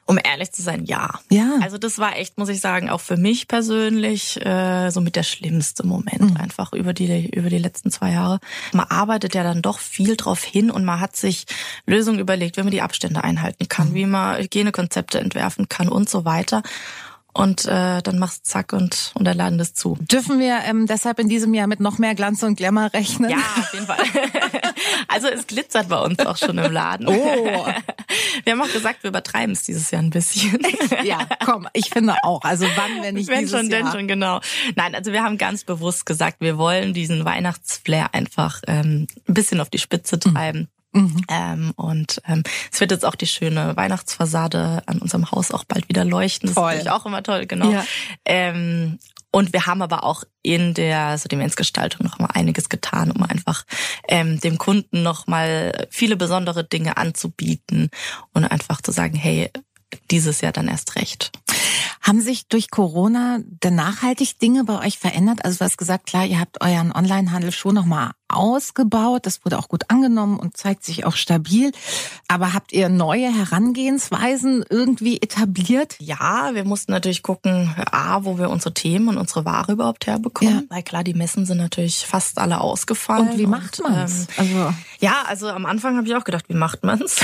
Um 0.06 0.20
ehrlich 0.22 0.52
zu 0.52 0.62
sein, 0.62 0.84
ja. 0.86 1.20
Ja. 1.30 1.60
Also 1.62 1.78
das 1.78 1.98
war 2.00 2.18
echt, 2.18 2.38
muss 2.38 2.50
ich 2.50 2.60
sagen, 2.60 2.90
auch 2.90 3.02
für 3.02 3.18
mich 3.18 3.48
persönlich 3.48 4.44
äh, 4.44 4.90
so 4.90 5.00
mit 5.00 5.16
der 5.16 5.24
schlimmste 5.24 5.86
Moment 5.86 6.32
mhm. 6.32 6.38
einfach 6.38 6.74
über 6.74 6.94
die 6.94 7.30
über 7.30 7.50
die 7.50 7.60
letzten 7.60 7.92
zwei 7.92 8.12
Jahre. 8.12 8.40
Man 8.74 8.88
arbeitet 8.88 9.36
ja 9.36 9.44
dann 9.44 9.62
doch 9.62 9.80
viel 9.80 10.18
drauf 10.18 10.44
hin 10.44 10.72
und 10.72 10.84
man 10.84 11.00
hat 11.00 11.16
sich 11.16 11.46
Lösungen 11.86 12.20
überlegt, 12.20 12.58
wie 12.58 12.64
man 12.64 12.72
die 12.72 12.82
Abstände 12.82 13.24
einhalten 13.24 13.70
kann, 13.70 13.90
mhm. 13.90 13.96
wie 13.96 14.06
man 14.06 14.42
Hygienekonzepte 14.42 15.20
entwerfen 15.20 15.70
kann 15.70 15.88
und 15.88 16.10
so 16.10 16.26
weiter 16.26 16.64
und 17.34 17.66
äh, 17.66 18.02
dann 18.02 18.20
machst 18.20 18.46
zack 18.46 18.74
und, 18.74 19.12
und 19.16 19.26
der 19.26 19.36
Laden 19.36 19.60
ist 19.60 19.78
zu. 19.78 19.98
Dürfen 20.02 20.40
wir 20.40 20.60
ähm, 20.66 20.86
deshalb 20.86 21.20
in 21.20 21.30
diesem 21.30 21.54
Jahr 21.54 21.68
mit 21.68 21.80
noch 21.80 21.98
mehr 21.98 22.16
Glanz 22.16 22.44
und 22.44 22.56
Glamour 22.56 22.92
rechnen? 22.94 23.30
Ja, 23.30 23.38
auf 23.38 23.74
jeden 23.74 23.86
Fall. 23.86 23.98
also 25.08 25.28
es 25.28 25.48
glitzert 25.48 25.90
bei 25.90 26.00
uns 26.00 26.20
auch 26.20 26.38
schon 26.38 26.58
im 26.58 26.72
Laden. 26.72 27.08
Oh. 27.08 27.66
Wir 28.44 28.54
haben 28.54 28.62
auch 28.62 28.72
gesagt, 28.72 29.04
wir 29.04 29.10
übertreiben 29.10 29.54
es 29.54 29.64
dieses 29.64 29.92
Jahr 29.92 30.02
ein 30.02 30.10
bisschen. 30.10 30.60
ja, 31.04 31.28
komm, 31.46 31.68
ich 31.74 31.90
finde 31.90 32.16
auch. 32.24 32.42
Also 32.44 32.66
wann, 32.76 33.04
wenn 33.04 33.16
nicht 33.16 33.30
wenn 33.30 33.42
dieses 33.42 33.60
schon, 33.60 33.70
Jahr? 33.70 33.84
Denn 33.84 33.92
schon, 33.92 34.08
genau. 34.08 34.42
Nein, 34.76 34.96
also 34.96 35.12
wir 35.12 35.24
haben 35.24 35.38
ganz 35.38 35.64
bewusst 35.64 36.06
gesagt, 36.06 36.38
wir 36.40 36.58
wollen 36.58 36.94
diesen 36.94 37.26
Weihnachtsflair 37.26 38.14
einfach 38.14 38.62
ähm, 38.68 39.08
ein 39.28 39.34
bisschen 39.34 39.60
auf 39.60 39.70
die 39.70 39.78
Spitze 39.78 40.20
treiben. 40.20 40.62
Mhm. 40.62 40.81
Mhm. 40.94 41.22
Ähm, 41.30 41.72
und 41.76 42.22
ähm, 42.28 42.44
es 42.72 42.80
wird 42.80 42.92
jetzt 42.92 43.06
auch 43.06 43.16
die 43.16 43.28
schöne 43.28 43.76
Weihnachtsfassade 43.78 44.84
an 44.86 45.00
unserem 45.00 45.32
Haus 45.32 45.52
auch 45.52 45.64
bald 45.64 45.88
wieder 45.90 46.04
leuchten. 46.04 46.54
Das 46.54 46.64
finde 46.64 46.84
ich 46.84 46.90
auch 46.90 47.06
immer 47.06 47.24
toll, 47.24 47.46
genau. 47.46 47.72
Ja. 47.72 47.86
Ähm, 48.26 49.00
und 49.32 49.54
wir 49.54 49.66
haben 49.66 49.82
aber 49.82 50.04
auch 50.04 50.26
in 50.42 50.74
der 50.74 51.18
Sortimentsgestaltung 51.18 52.06
noch 52.06 52.20
mal 52.20 52.32
einiges 52.34 52.68
getan, 52.68 53.12
um 53.12 53.24
einfach 53.24 53.64
ähm, 54.10 54.40
dem 54.42 54.58
Kunden 54.58 55.04
noch 55.04 55.26
mal 55.28 55.88
viele 55.90 56.18
besondere 56.18 56.66
Dinge 56.66 56.98
anzubieten 56.98 57.90
und 58.34 58.44
einfach 58.44 58.82
zu 58.82 58.92
sagen, 58.92 59.16
hey, 59.16 59.50
dieses 60.10 60.42
Jahr 60.42 60.52
dann 60.52 60.68
erst 60.68 60.96
recht. 60.96 61.32
Haben 62.02 62.20
sich 62.20 62.48
durch 62.48 62.72
Corona 62.72 63.40
denn 63.46 63.76
nachhaltig 63.76 64.40
Dinge 64.40 64.64
bei 64.64 64.80
euch 64.80 64.98
verändert? 64.98 65.46
Also 65.46 65.60
du 65.60 65.66
hast 65.66 65.78
gesagt, 65.78 66.08
klar, 66.08 66.26
ihr 66.26 66.40
habt 66.40 66.62
euren 66.62 66.94
Onlinehandel 66.94 67.52
schon 67.52 67.76
nochmal 67.76 68.12
ausgebaut. 68.36 69.26
Das 69.26 69.44
wurde 69.46 69.60
auch 69.60 69.68
gut 69.68 69.90
angenommen 69.90 70.40
und 70.40 70.58
zeigt 70.58 70.84
sich 70.84 71.06
auch 71.06 71.16
stabil. 71.16 71.72
Aber 72.28 72.54
habt 72.54 72.72
ihr 72.72 72.90
neue 72.90 73.34
Herangehensweisen 73.34 74.66
irgendwie 74.70 75.18
etabliert? 75.22 75.96
Ja, 76.00 76.52
wir 76.54 76.66
mussten 76.66 76.92
natürlich 76.92 77.24
gucken, 77.24 77.74
A, 77.92 78.24
wo 78.24 78.38
wir 78.38 78.50
unsere 78.50 78.74
Themen 78.74 79.10
und 79.10 79.18
unsere 79.18 79.46
Ware 79.46 79.74
überhaupt 79.74 80.08
herbekommen. 80.08 80.68
Ja. 80.70 80.76
Weil 80.76 80.84
klar, 80.84 81.04
die 81.04 81.14
Messen 81.14 81.46
sind 81.46 81.58
natürlich 81.58 82.06
fast 82.06 82.38
alle 82.38 82.62
ausgefallen. 82.62 83.30
Und 83.30 83.38
wie 83.38 83.48
macht 83.48 83.82
man's? 83.82 84.28
Ähm, 84.38 84.56
also 84.56 84.74
ja, 85.00 85.24
also 85.28 85.50
am 85.50 85.66
Anfang 85.66 85.98
habe 85.98 86.08
ich 86.08 86.16
auch 86.16 86.24
gedacht, 86.24 86.46
wie 86.48 86.54
macht 86.54 86.84
man's? 86.84 87.18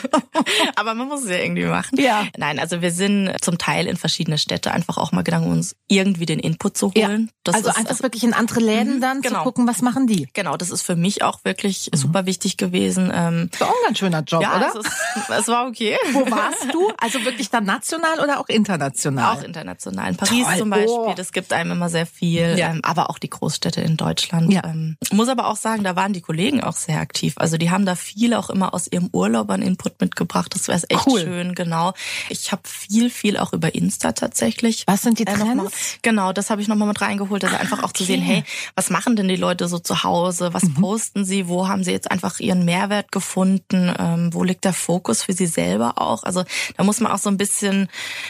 Aber 0.76 0.94
man 0.94 1.08
muss 1.08 1.24
es 1.24 1.30
ja 1.30 1.36
irgendwie 1.36 1.64
machen. 1.64 1.98
Ja. 2.00 2.26
Nein, 2.36 2.58
also 2.58 2.80
wir 2.82 2.92
sind 2.92 3.34
zum 3.40 3.58
Teil 3.58 3.86
in 3.86 3.96
verschiedene 3.96 4.38
Städte 4.38 4.70
einfach 4.70 4.96
auch 4.96 5.12
mal 5.12 5.22
gegangen, 5.22 5.50
uns 5.50 5.74
irgendwie 5.88 6.26
den 6.26 6.38
Input 6.38 6.76
zu 6.76 6.92
holen. 6.92 7.30
Ja. 7.46 7.52
Also 7.52 7.68
einfach 7.70 7.90
also, 7.90 8.02
wirklich 8.02 8.24
in 8.24 8.32
andere 8.32 8.60
Läden 8.60 8.96
mhm, 8.96 9.00
dann 9.00 9.20
genau. 9.22 9.38
zu 9.38 9.44
gucken, 9.44 9.66
was 9.66 9.82
machen 9.82 10.06
die? 10.06 10.28
Genau, 10.32 10.56
das 10.56 10.70
ist 10.70 10.82
für 10.82 10.96
mich 10.96 11.22
auch 11.22 11.44
wirklich 11.44 11.90
mhm. 11.92 11.96
super 11.96 12.26
wichtig 12.26 12.56
gewesen. 12.56 13.10
Ähm, 13.14 13.48
das 13.50 13.60
war 13.60 13.68
auch 13.68 13.74
ein 13.74 13.86
ganz 13.86 13.98
schöner 13.98 14.22
Job, 14.22 14.42
ja, 14.42 14.56
oder? 14.56 14.68
Es, 14.68 14.86
ist, 14.86 15.30
es 15.30 15.48
war 15.48 15.66
okay. 15.66 15.96
Wo 16.12 16.30
warst 16.30 16.72
du? 16.72 16.92
Also 16.98 17.24
wirklich 17.24 17.50
dann 17.50 17.64
national 17.64 18.20
oder 18.20 18.40
auch 18.40 18.48
international? 18.48 19.36
Auch 19.36 19.42
international. 19.42 20.10
In 20.10 20.16
Paris 20.16 20.44
Toll. 20.44 20.58
zum 20.58 20.70
Beispiel, 20.70 20.90
oh. 20.90 21.14
das 21.16 21.32
gibt 21.32 21.52
einem 21.52 21.72
immer 21.72 21.88
sehr 21.88 22.06
viel. 22.06 22.58
Ja. 22.58 22.70
Ähm, 22.70 22.80
aber 22.82 23.10
auch 23.10 23.18
die 23.18 23.30
Großstädte 23.30 23.80
in 23.80 23.96
Deutschland. 23.96 24.52
Ja. 24.52 24.64
Ähm, 24.64 24.96
muss 25.12 25.28
aber 25.28 25.48
auch 25.48 25.56
sagen, 25.56 25.82
da 25.82 25.96
waren 25.96 26.12
die 26.12 26.20
Kollegen 26.20 26.62
auch 26.62 26.76
sehr 26.76 27.00
aktiv. 27.00 27.34
Also 27.36 27.56
die 27.56 27.70
haben 27.70 27.86
da 27.86 27.96
viel 27.96 28.34
auch 28.34 28.50
immer 28.50 28.72
aus 28.74 28.86
ihrem 28.90 29.08
Urlaub 29.12 29.50
an 29.50 29.62
Input 29.62 30.00
mitgebracht. 30.00 30.54
Das 30.54 30.68
wäre 30.68 30.80
echt 30.88 31.06
cool. 31.06 31.20
schön, 31.20 31.54
genau. 31.54 31.94
Ich 32.28 32.52
habe 32.52 32.62
viel, 32.64 33.10
viel 33.10 33.36
auch 33.36 33.52
über 33.52 33.74
Insta 33.74 34.12
tatsächlich. 34.12 34.84
Was 34.86 35.02
sind 35.02 35.18
die 35.18 35.24
Trends? 35.24 35.94
Äh, 35.94 35.98
genau, 36.02 36.32
das 36.32 36.50
habe 36.50 36.62
ich 36.62 36.68
nochmal 36.68 36.88
mit 36.88 37.00
reingeholt. 37.00 37.42
Also 37.44 37.56
ah, 37.56 37.60
einfach 37.60 37.80
auch 37.80 37.90
okay. 37.90 37.98
zu 37.98 38.04
sehen, 38.04 38.22
hey, 38.22 38.44
was 38.76 38.90
machen 38.90 39.16
denn 39.16 39.28
die 39.28 39.36
Leute 39.36 39.68
so 39.68 39.78
zu 39.78 40.04
Hause? 40.04 40.19
Was 40.52 40.64
mhm. 40.64 40.74
posten 40.74 41.24
sie? 41.24 41.48
Wo 41.48 41.68
haben 41.68 41.84
sie 41.84 41.92
jetzt 41.92 42.10
einfach 42.10 42.40
ihren 42.40 42.64
Mehrwert 42.64 43.12
gefunden? 43.12 43.92
Ähm, 43.98 44.32
wo 44.32 44.44
liegt 44.44 44.64
der 44.64 44.72
Fokus 44.72 45.22
für 45.22 45.32
sie 45.32 45.46
selber 45.46 46.00
auch? 46.00 46.22
Also 46.22 46.44
da 46.76 46.84
muss 46.84 47.00
man 47.00 47.12
auch 47.12 47.18
so 47.18 47.30
ein 47.30 47.36
bisschen 47.36 47.88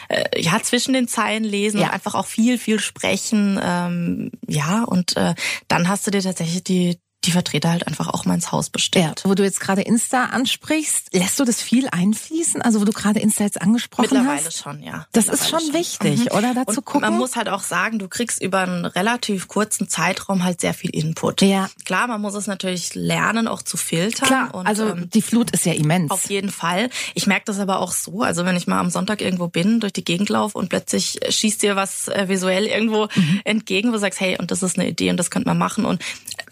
äh, 0.08 0.40
ja 0.40 0.60
zwischen 0.62 0.94
den 0.94 1.08
Zeilen 1.08 1.44
lesen 1.44 1.80
ja. 1.80 1.86
und 1.86 1.92
einfach 1.92 2.14
auch 2.14 2.26
viel, 2.26 2.58
viel 2.58 2.80
sprechen. 2.80 3.60
Ähm, 3.62 4.30
ja, 4.46 4.84
und 4.84 5.16
äh, 5.16 5.34
dann 5.68 5.88
hast 5.88 6.06
du 6.06 6.10
dir 6.10 6.22
tatsächlich 6.22 6.64
die 6.64 6.98
die 7.24 7.32
Vertreter 7.32 7.70
halt 7.70 7.86
einfach 7.86 8.08
auch 8.08 8.24
mal 8.24 8.34
ins 8.34 8.50
Haus 8.50 8.70
bestellt. 8.70 9.22
Ja, 9.24 9.30
wo 9.30 9.34
du 9.34 9.42
jetzt 9.42 9.60
gerade 9.60 9.82
Insta 9.82 10.26
ansprichst, 10.26 11.12
lässt 11.12 11.38
du 11.38 11.44
das 11.44 11.60
viel 11.60 11.86
einfließen? 11.88 12.62
Also 12.62 12.80
wo 12.80 12.84
du 12.84 12.92
gerade 12.92 13.20
Insta 13.20 13.44
jetzt 13.44 13.60
angesprochen 13.60 14.08
Mittlerweile 14.10 14.44
hast? 14.44 14.56
schon, 14.56 14.82
ja. 14.82 15.06
Das 15.12 15.28
ist 15.28 15.48
schon, 15.48 15.60
schon. 15.60 15.74
wichtig, 15.74 16.20
mhm. 16.20 16.38
oder? 16.38 16.54
Dazu 16.54 16.78
und 16.78 16.84
gucken. 16.84 17.02
Man 17.02 17.18
muss 17.18 17.36
halt 17.36 17.50
auch 17.50 17.62
sagen, 17.62 17.98
du 17.98 18.08
kriegst 18.08 18.42
über 18.42 18.60
einen 18.60 18.86
relativ 18.86 19.48
kurzen 19.48 19.88
Zeitraum 19.88 20.44
halt 20.44 20.62
sehr 20.62 20.72
viel 20.72 20.90
Input. 20.90 21.42
Ja. 21.42 21.68
Klar, 21.84 22.06
man 22.06 22.22
muss 22.22 22.34
es 22.34 22.46
natürlich 22.46 22.94
lernen, 22.94 23.48
auch 23.48 23.62
zu 23.62 23.76
filtern. 23.76 24.26
Klar, 24.26 24.54
und, 24.54 24.66
also 24.66 24.88
ähm, 24.88 25.10
die 25.10 25.22
Flut 25.22 25.50
ist 25.50 25.66
ja 25.66 25.74
immens. 25.74 26.10
Auf 26.10 26.30
jeden 26.30 26.50
Fall. 26.50 26.88
Ich 27.14 27.26
merke 27.26 27.44
das 27.46 27.58
aber 27.58 27.80
auch 27.80 27.92
so, 27.92 28.22
also 28.22 28.46
wenn 28.46 28.56
ich 28.56 28.66
mal 28.66 28.80
am 28.80 28.88
Sonntag 28.88 29.20
irgendwo 29.20 29.48
bin, 29.48 29.80
durch 29.80 29.92
die 29.92 30.04
Gegend 30.04 30.30
laufe 30.30 30.56
und 30.56 30.70
plötzlich 30.70 31.20
schießt 31.28 31.62
dir 31.62 31.76
was 31.76 32.08
äh, 32.08 32.28
visuell 32.28 32.66
irgendwo 32.66 33.08
mhm. 33.14 33.40
entgegen, 33.44 33.90
wo 33.90 33.92
du 33.92 33.98
sagst, 33.98 34.20
hey, 34.20 34.38
und 34.38 34.50
das 34.50 34.62
ist 34.62 34.78
eine 34.78 34.88
Idee 34.88 35.10
und 35.10 35.18
das 35.18 35.30
könnte 35.30 35.48
man 35.48 35.58
machen. 35.58 35.84
Und 35.84 36.02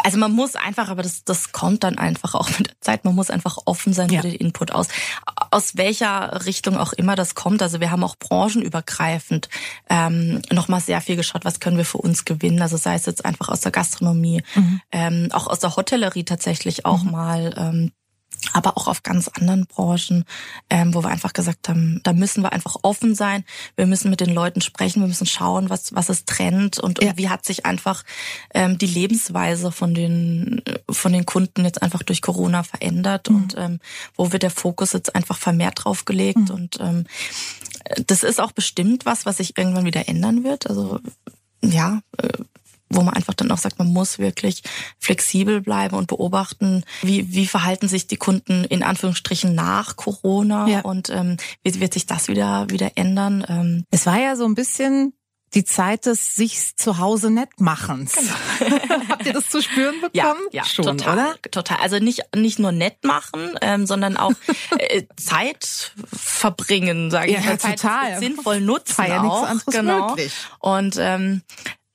also 0.04 0.18
man 0.18 0.32
muss 0.32 0.56
einfach, 0.58 0.88
aber 0.88 1.02
das, 1.02 1.24
das 1.24 1.52
kommt 1.52 1.84
dann 1.84 1.98
einfach 1.98 2.34
auch 2.34 2.48
mit 2.58 2.68
der 2.68 2.80
Zeit. 2.80 3.04
Man 3.04 3.14
muss 3.14 3.30
einfach 3.30 3.58
offen 3.64 3.92
sein 3.92 4.10
ja. 4.10 4.20
für 4.20 4.28
den 4.28 4.36
Input 4.36 4.72
aus, 4.72 4.88
aus 5.50 5.76
welcher 5.76 6.44
Richtung 6.46 6.76
auch 6.76 6.92
immer 6.92 7.16
das 7.16 7.34
kommt. 7.34 7.62
Also 7.62 7.80
wir 7.80 7.90
haben 7.90 8.04
auch 8.04 8.16
branchenübergreifend 8.16 9.48
ähm, 9.88 10.42
nochmal 10.50 10.80
sehr 10.80 11.00
viel 11.00 11.16
geschaut, 11.16 11.44
was 11.44 11.60
können 11.60 11.76
wir 11.76 11.84
für 11.84 11.98
uns 11.98 12.24
gewinnen. 12.24 12.62
Also 12.62 12.76
sei 12.76 12.94
es 12.94 13.06
jetzt 13.06 13.24
einfach 13.24 13.48
aus 13.48 13.60
der 13.60 13.72
Gastronomie, 13.72 14.42
mhm. 14.54 14.80
ähm, 14.92 15.28
auch 15.32 15.46
aus 15.46 15.60
der 15.60 15.76
Hotellerie 15.76 16.24
tatsächlich 16.24 16.84
auch 16.84 17.02
mhm. 17.02 17.10
mal 17.10 17.54
ähm, 17.56 17.92
aber 18.52 18.76
auch 18.76 18.88
auf 18.88 19.02
ganz 19.02 19.28
anderen 19.28 19.66
Branchen, 19.66 20.24
ähm, 20.70 20.94
wo 20.94 21.02
wir 21.02 21.08
einfach 21.08 21.32
gesagt 21.32 21.68
haben, 21.68 22.00
da 22.04 22.12
müssen 22.12 22.42
wir 22.42 22.52
einfach 22.52 22.76
offen 22.82 23.14
sein. 23.14 23.44
Wir 23.76 23.86
müssen 23.86 24.10
mit 24.10 24.20
den 24.20 24.32
Leuten 24.32 24.60
sprechen, 24.60 25.00
wir 25.00 25.08
müssen 25.08 25.26
schauen, 25.26 25.70
was 25.70 25.94
was 25.94 26.08
es 26.08 26.24
trennt 26.24 26.78
und, 26.78 27.02
ja. 27.02 27.10
und 27.10 27.18
wie 27.18 27.28
hat 27.28 27.44
sich 27.44 27.66
einfach 27.66 28.04
ähm, 28.54 28.78
die 28.78 28.86
Lebensweise 28.86 29.72
von 29.72 29.94
den 29.94 30.62
von 30.90 31.12
den 31.12 31.26
Kunden 31.26 31.64
jetzt 31.64 31.82
einfach 31.82 32.02
durch 32.02 32.22
Corona 32.22 32.62
verändert 32.62 33.28
mhm. 33.28 33.36
und 33.36 33.54
ähm, 33.58 33.80
wo 34.16 34.32
wird 34.32 34.42
der 34.42 34.50
Fokus 34.50 34.92
jetzt 34.92 35.14
einfach 35.14 35.38
vermehrt 35.38 35.84
drauf 35.84 36.04
gelegt 36.04 36.38
mhm. 36.38 36.50
und 36.50 36.80
ähm, 36.80 37.04
das 38.06 38.22
ist 38.22 38.40
auch 38.40 38.52
bestimmt 38.52 39.06
was, 39.06 39.26
was 39.26 39.38
sich 39.38 39.56
irgendwann 39.56 39.84
wieder 39.84 40.08
ändern 40.08 40.44
wird. 40.44 40.68
Also 40.68 41.00
ja, 41.62 42.00
äh, 42.18 42.28
wo 42.90 43.02
man 43.02 43.14
einfach 43.14 43.34
dann 43.34 43.50
auch 43.50 43.58
sagt, 43.58 43.78
man 43.78 43.88
muss 43.88 44.18
wirklich 44.18 44.62
flexibel 44.98 45.60
bleiben 45.60 45.96
und 45.96 46.06
beobachten, 46.06 46.84
wie, 47.02 47.32
wie 47.32 47.46
verhalten 47.46 47.88
sich 47.88 48.06
die 48.06 48.16
Kunden 48.16 48.64
in 48.64 48.82
Anführungsstrichen 48.82 49.54
nach 49.54 49.96
Corona 49.96 50.66
ja. 50.68 50.80
und 50.80 51.10
ähm, 51.10 51.36
wie 51.62 51.80
wird 51.80 51.94
sich 51.94 52.06
das 52.06 52.28
wieder, 52.28 52.66
wieder 52.70 52.92
ändern. 52.96 53.44
Ähm. 53.48 53.84
Es 53.90 54.06
war 54.06 54.18
ja 54.18 54.36
so 54.36 54.44
ein 54.44 54.54
bisschen 54.54 55.12
die 55.54 55.64
Zeit 55.64 56.06
des 56.06 56.34
sich 56.34 56.76
zu 56.76 56.98
Hause 56.98 57.30
nett 57.30 57.48
machens. 57.58 58.14
Genau. 58.58 58.98
Habt 59.08 59.26
ihr 59.26 59.32
das 59.32 59.48
zu 59.48 59.62
spüren 59.62 59.94
bekommen? 60.00 60.12
Ja, 60.12 60.34
ja 60.52 60.64
schon, 60.64 60.84
total, 60.84 61.14
oder? 61.14 61.36
Total. 61.50 61.78
Also 61.80 61.98
nicht 61.98 62.24
nicht 62.36 62.58
nur 62.58 62.72
nett 62.72 63.04
machen, 63.04 63.54
ähm, 63.62 63.86
sondern 63.86 64.16
auch 64.16 64.32
äh, 64.78 65.04
Zeit 65.16 65.92
verbringen, 66.12 67.10
sage 67.10 67.32
ich 67.32 67.38
ja, 67.38 67.44
mal. 67.44 67.58
Zeit 67.58 67.80
total. 67.80 68.18
sinnvoll 68.18 68.60
nutzen 68.60 68.98
War 68.98 69.08
ja 69.08 69.22
auch. 69.22 69.22
Nichts 69.22 69.48
anderes 69.48 69.74
genau. 69.74 70.08
Möglich. 70.08 70.32
Und 70.58 70.96
ähm, 70.98 71.42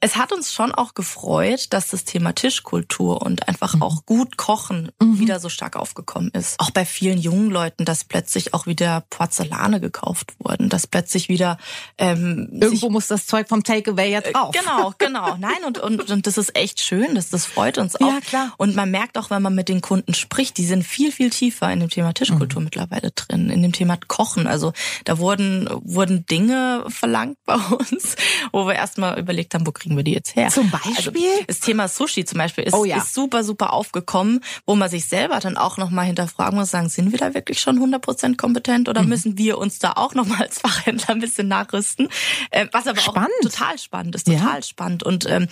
es 0.03 0.17
hat 0.17 0.33
uns 0.33 0.51
schon 0.51 0.73
auch 0.73 0.95
gefreut, 0.95 1.67
dass 1.69 1.87
das 1.87 2.03
Thema 2.03 2.35
Tischkultur 2.35 3.21
und 3.21 3.47
einfach 3.47 3.75
mhm. 3.75 3.83
auch 3.83 4.05
gut 4.05 4.35
kochen 4.35 4.91
mhm. 5.01 5.17
wieder 5.17 5.39
so 5.39 5.47
stark 5.47 5.77
aufgekommen 5.77 6.29
ist. 6.31 6.59
Auch 6.59 6.71
bei 6.71 6.83
vielen 6.83 7.17
jungen 7.17 7.49
Leuten, 7.49 7.85
dass 7.85 8.03
plötzlich 8.03 8.53
auch 8.53 8.65
wieder 8.65 9.05
Porzellane 9.09 9.79
gekauft 9.79 10.33
wurden, 10.39 10.67
dass 10.67 10.87
plötzlich 10.87 11.29
wieder 11.29 11.57
ähm, 11.97 12.49
irgendwo 12.51 12.89
muss 12.89 13.07
das 13.07 13.27
Zeug 13.27 13.47
vom 13.47 13.63
Takeaway 13.63 14.11
ja 14.11 14.19
äh, 14.19 14.33
drauf. 14.33 14.53
Genau, 14.53 14.93
genau. 14.97 15.37
Nein 15.37 15.63
und, 15.65 15.77
und 15.77 16.11
und 16.11 16.27
das 16.27 16.37
ist 16.37 16.53
echt 16.53 16.81
schön, 16.81 17.15
das 17.15 17.29
das 17.29 17.45
freut 17.45 17.77
uns 17.77 17.95
auch. 17.95 18.11
Ja 18.11 18.19
klar. 18.19 18.53
Und 18.57 18.75
man 18.75 18.91
merkt 18.91 19.17
auch, 19.17 19.29
wenn 19.29 19.41
man 19.41 19.55
mit 19.55 19.69
den 19.69 19.79
Kunden 19.79 20.13
spricht, 20.13 20.57
die 20.57 20.65
sind 20.65 20.83
viel 20.83 21.13
viel 21.13 21.29
tiefer 21.29 21.71
in 21.71 21.79
dem 21.79 21.89
Thema 21.89 22.11
Tischkultur 22.11 22.59
mhm. 22.59 22.65
mittlerweile 22.65 23.11
drin, 23.11 23.49
in 23.49 23.61
dem 23.61 23.71
Thema 23.71 23.97
Kochen. 24.09 24.47
Also 24.47 24.73
da 25.05 25.17
wurden 25.17 25.69
wurden 25.81 26.25
Dinge 26.25 26.83
verlangt 26.89 27.37
bei 27.45 27.55
uns, 27.71 28.17
wo 28.51 28.67
wir 28.67 28.75
erstmal 28.75 29.17
überlegt 29.17 29.53
haben, 29.53 29.65
wo 29.65 29.71
kriegen 29.71 29.92
kriegen 29.93 29.97
wir 29.97 30.03
die 30.03 30.13
jetzt 30.13 30.35
her? 30.35 30.49
Zum 30.49 30.69
Beispiel? 30.69 30.93
Also 30.95 31.11
das 31.47 31.59
Thema 31.59 31.87
Sushi 31.87 32.25
zum 32.25 32.37
Beispiel 32.37 32.63
ist, 32.65 32.73
oh 32.73 32.85
ja. 32.85 32.97
ist 32.97 33.13
super, 33.13 33.43
super 33.43 33.73
aufgekommen, 33.73 34.41
wo 34.65 34.75
man 34.75 34.89
sich 34.89 35.05
selber 35.05 35.39
dann 35.39 35.57
auch 35.57 35.77
nochmal 35.77 36.05
hinterfragen 36.05 36.57
muss, 36.57 36.71
sagen, 36.71 36.89
sind 36.89 37.11
wir 37.11 37.19
da 37.19 37.33
wirklich 37.33 37.59
schon 37.59 37.79
100% 37.79 38.37
kompetent 38.37 38.89
oder 38.89 39.03
mhm. 39.03 39.09
müssen 39.09 39.37
wir 39.37 39.57
uns 39.57 39.79
da 39.79 39.93
auch 39.93 40.13
nochmal 40.13 40.41
als 40.41 40.59
Fachhändler 40.59 41.09
ein 41.09 41.19
bisschen 41.19 41.47
nachrüsten? 41.47 42.09
Äh, 42.51 42.67
was 42.71 42.87
aber 42.87 42.99
spannend. 42.99 43.29
auch 43.45 43.49
total 43.49 43.77
spannend 43.77 44.15
ist, 44.15 44.27
total 44.27 44.55
ja. 44.55 44.61
spannend. 44.61 45.03
Und 45.03 45.29
ähm, 45.29 45.47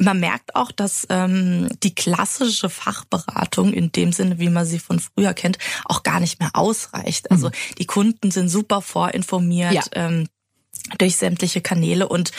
man 0.00 0.18
merkt 0.18 0.54
auch, 0.54 0.72
dass 0.72 1.06
ähm, 1.10 1.68
die 1.82 1.94
klassische 1.94 2.68
Fachberatung 2.68 3.72
in 3.72 3.92
dem 3.92 4.12
Sinne, 4.12 4.38
wie 4.38 4.48
man 4.48 4.66
sie 4.66 4.78
von 4.78 4.98
früher 4.98 5.34
kennt, 5.34 5.58
auch 5.84 6.02
gar 6.02 6.20
nicht 6.20 6.40
mehr 6.40 6.50
ausreicht. 6.54 7.30
Also 7.30 7.48
mhm. 7.48 7.52
die 7.78 7.86
Kunden 7.86 8.30
sind 8.30 8.48
super 8.48 8.82
vorinformiert. 8.82 9.72
Ja. 9.72 9.82
Ähm, 9.92 10.28
durch 10.98 11.16
sämtliche 11.16 11.62
Kanäle 11.62 12.08
und 12.08 12.32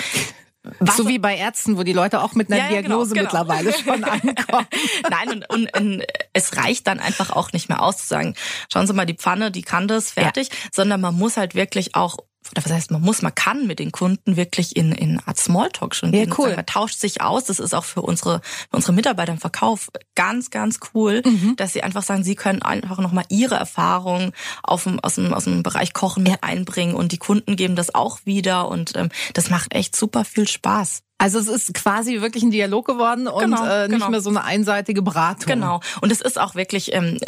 was 0.79 0.97
so 0.97 1.07
wie 1.07 1.19
bei 1.19 1.35
Ärzten, 1.35 1.77
wo 1.77 1.83
die 1.83 1.93
Leute 1.93 2.21
auch 2.21 2.33
mit 2.33 2.51
einer 2.51 2.57
ja, 2.57 2.63
ja, 2.63 2.81
genau, 2.81 3.03
Diagnose 3.03 3.13
genau, 3.13 3.23
mittlerweile 3.23 3.73
schon 3.73 4.03
ankommen. 4.03 4.67
Nein, 5.09 5.29
und, 5.29 5.49
und, 5.49 5.77
und, 5.77 6.03
es 6.33 6.57
reicht 6.57 6.87
dann 6.87 6.99
einfach 6.99 7.31
auch 7.31 7.51
nicht 7.53 7.69
mehr 7.69 7.81
aus 7.81 7.97
zu 7.97 8.07
sagen, 8.07 8.35
schauen 8.71 8.87
Sie 8.87 8.93
mal, 8.93 9.05
die 9.05 9.13
Pfanne, 9.13 9.51
die 9.51 9.61
kann 9.61 9.87
das, 9.87 10.11
fertig, 10.11 10.49
ja. 10.49 10.55
sondern 10.73 11.01
man 11.01 11.15
muss 11.15 11.37
halt 11.37 11.55
wirklich 11.55 11.95
auch 11.95 12.17
oder 12.55 12.65
was 12.65 12.71
heißt 12.71 12.91
man 12.91 13.01
muss, 13.01 13.21
man 13.21 13.35
kann 13.35 13.67
mit 13.67 13.79
den 13.79 13.91
Kunden 13.91 14.37
wirklich 14.37 14.75
in, 14.75 14.91
in 14.93 15.19
Art 15.25 15.37
Smalltalk 15.37 15.93
schon 15.93 16.11
gehen. 16.11 16.29
Ja, 16.29 16.35
cool. 16.37 16.55
Man 16.55 16.65
tauscht 16.65 16.99
sich 16.99 17.21
aus. 17.21 17.45
Das 17.45 17.59
ist 17.59 17.75
auch 17.75 17.83
für 17.83 18.01
unsere, 18.01 18.41
für 18.69 18.77
unsere 18.77 18.93
Mitarbeiter 18.93 19.33
im 19.33 19.39
Verkauf 19.39 19.89
ganz, 20.15 20.49
ganz 20.49 20.79
cool, 20.93 21.21
mhm. 21.25 21.55
dass 21.57 21.73
sie 21.73 21.83
einfach 21.83 22.03
sagen, 22.03 22.23
sie 22.23 22.35
können 22.35 22.61
einfach 22.61 22.99
nochmal 22.99 23.25
ihre 23.29 23.55
Erfahrungen 23.55 24.31
aus, 24.63 24.83
dem, 24.83 24.99
aus 25.01 25.15
dem 25.15 25.63
Bereich 25.63 25.93
Kochen 25.93 26.25
ja. 26.25 26.35
einbringen 26.41 26.95
und 26.95 27.11
die 27.11 27.17
Kunden 27.17 27.55
geben 27.55 27.75
das 27.75 27.93
auch 27.93 28.19
wieder 28.25 28.69
und 28.69 28.95
ähm, 28.95 29.09
das 29.33 29.49
macht 29.49 29.73
echt 29.73 29.95
super 29.95 30.23
viel 30.23 30.47
Spaß. 30.47 31.01
Also 31.17 31.39
es 31.39 31.47
ist 31.47 31.73
quasi 31.73 32.19
wirklich 32.21 32.43
ein 32.43 32.51
Dialog 32.51 32.85
geworden 32.85 33.27
und 33.27 33.41
genau, 33.41 33.65
äh, 33.65 33.87
nicht 33.87 33.99
genau. 33.99 34.09
mehr 34.09 34.19
so 34.19 34.29
eine 34.29 34.43
einseitige 34.43 35.01
Beratung. 35.01 35.45
Genau. 35.45 35.79
Und 36.01 36.11
es 36.11 36.19
ist 36.19 36.39
auch 36.39 36.55
wirklich 36.55 36.93
ähm, 36.93 37.19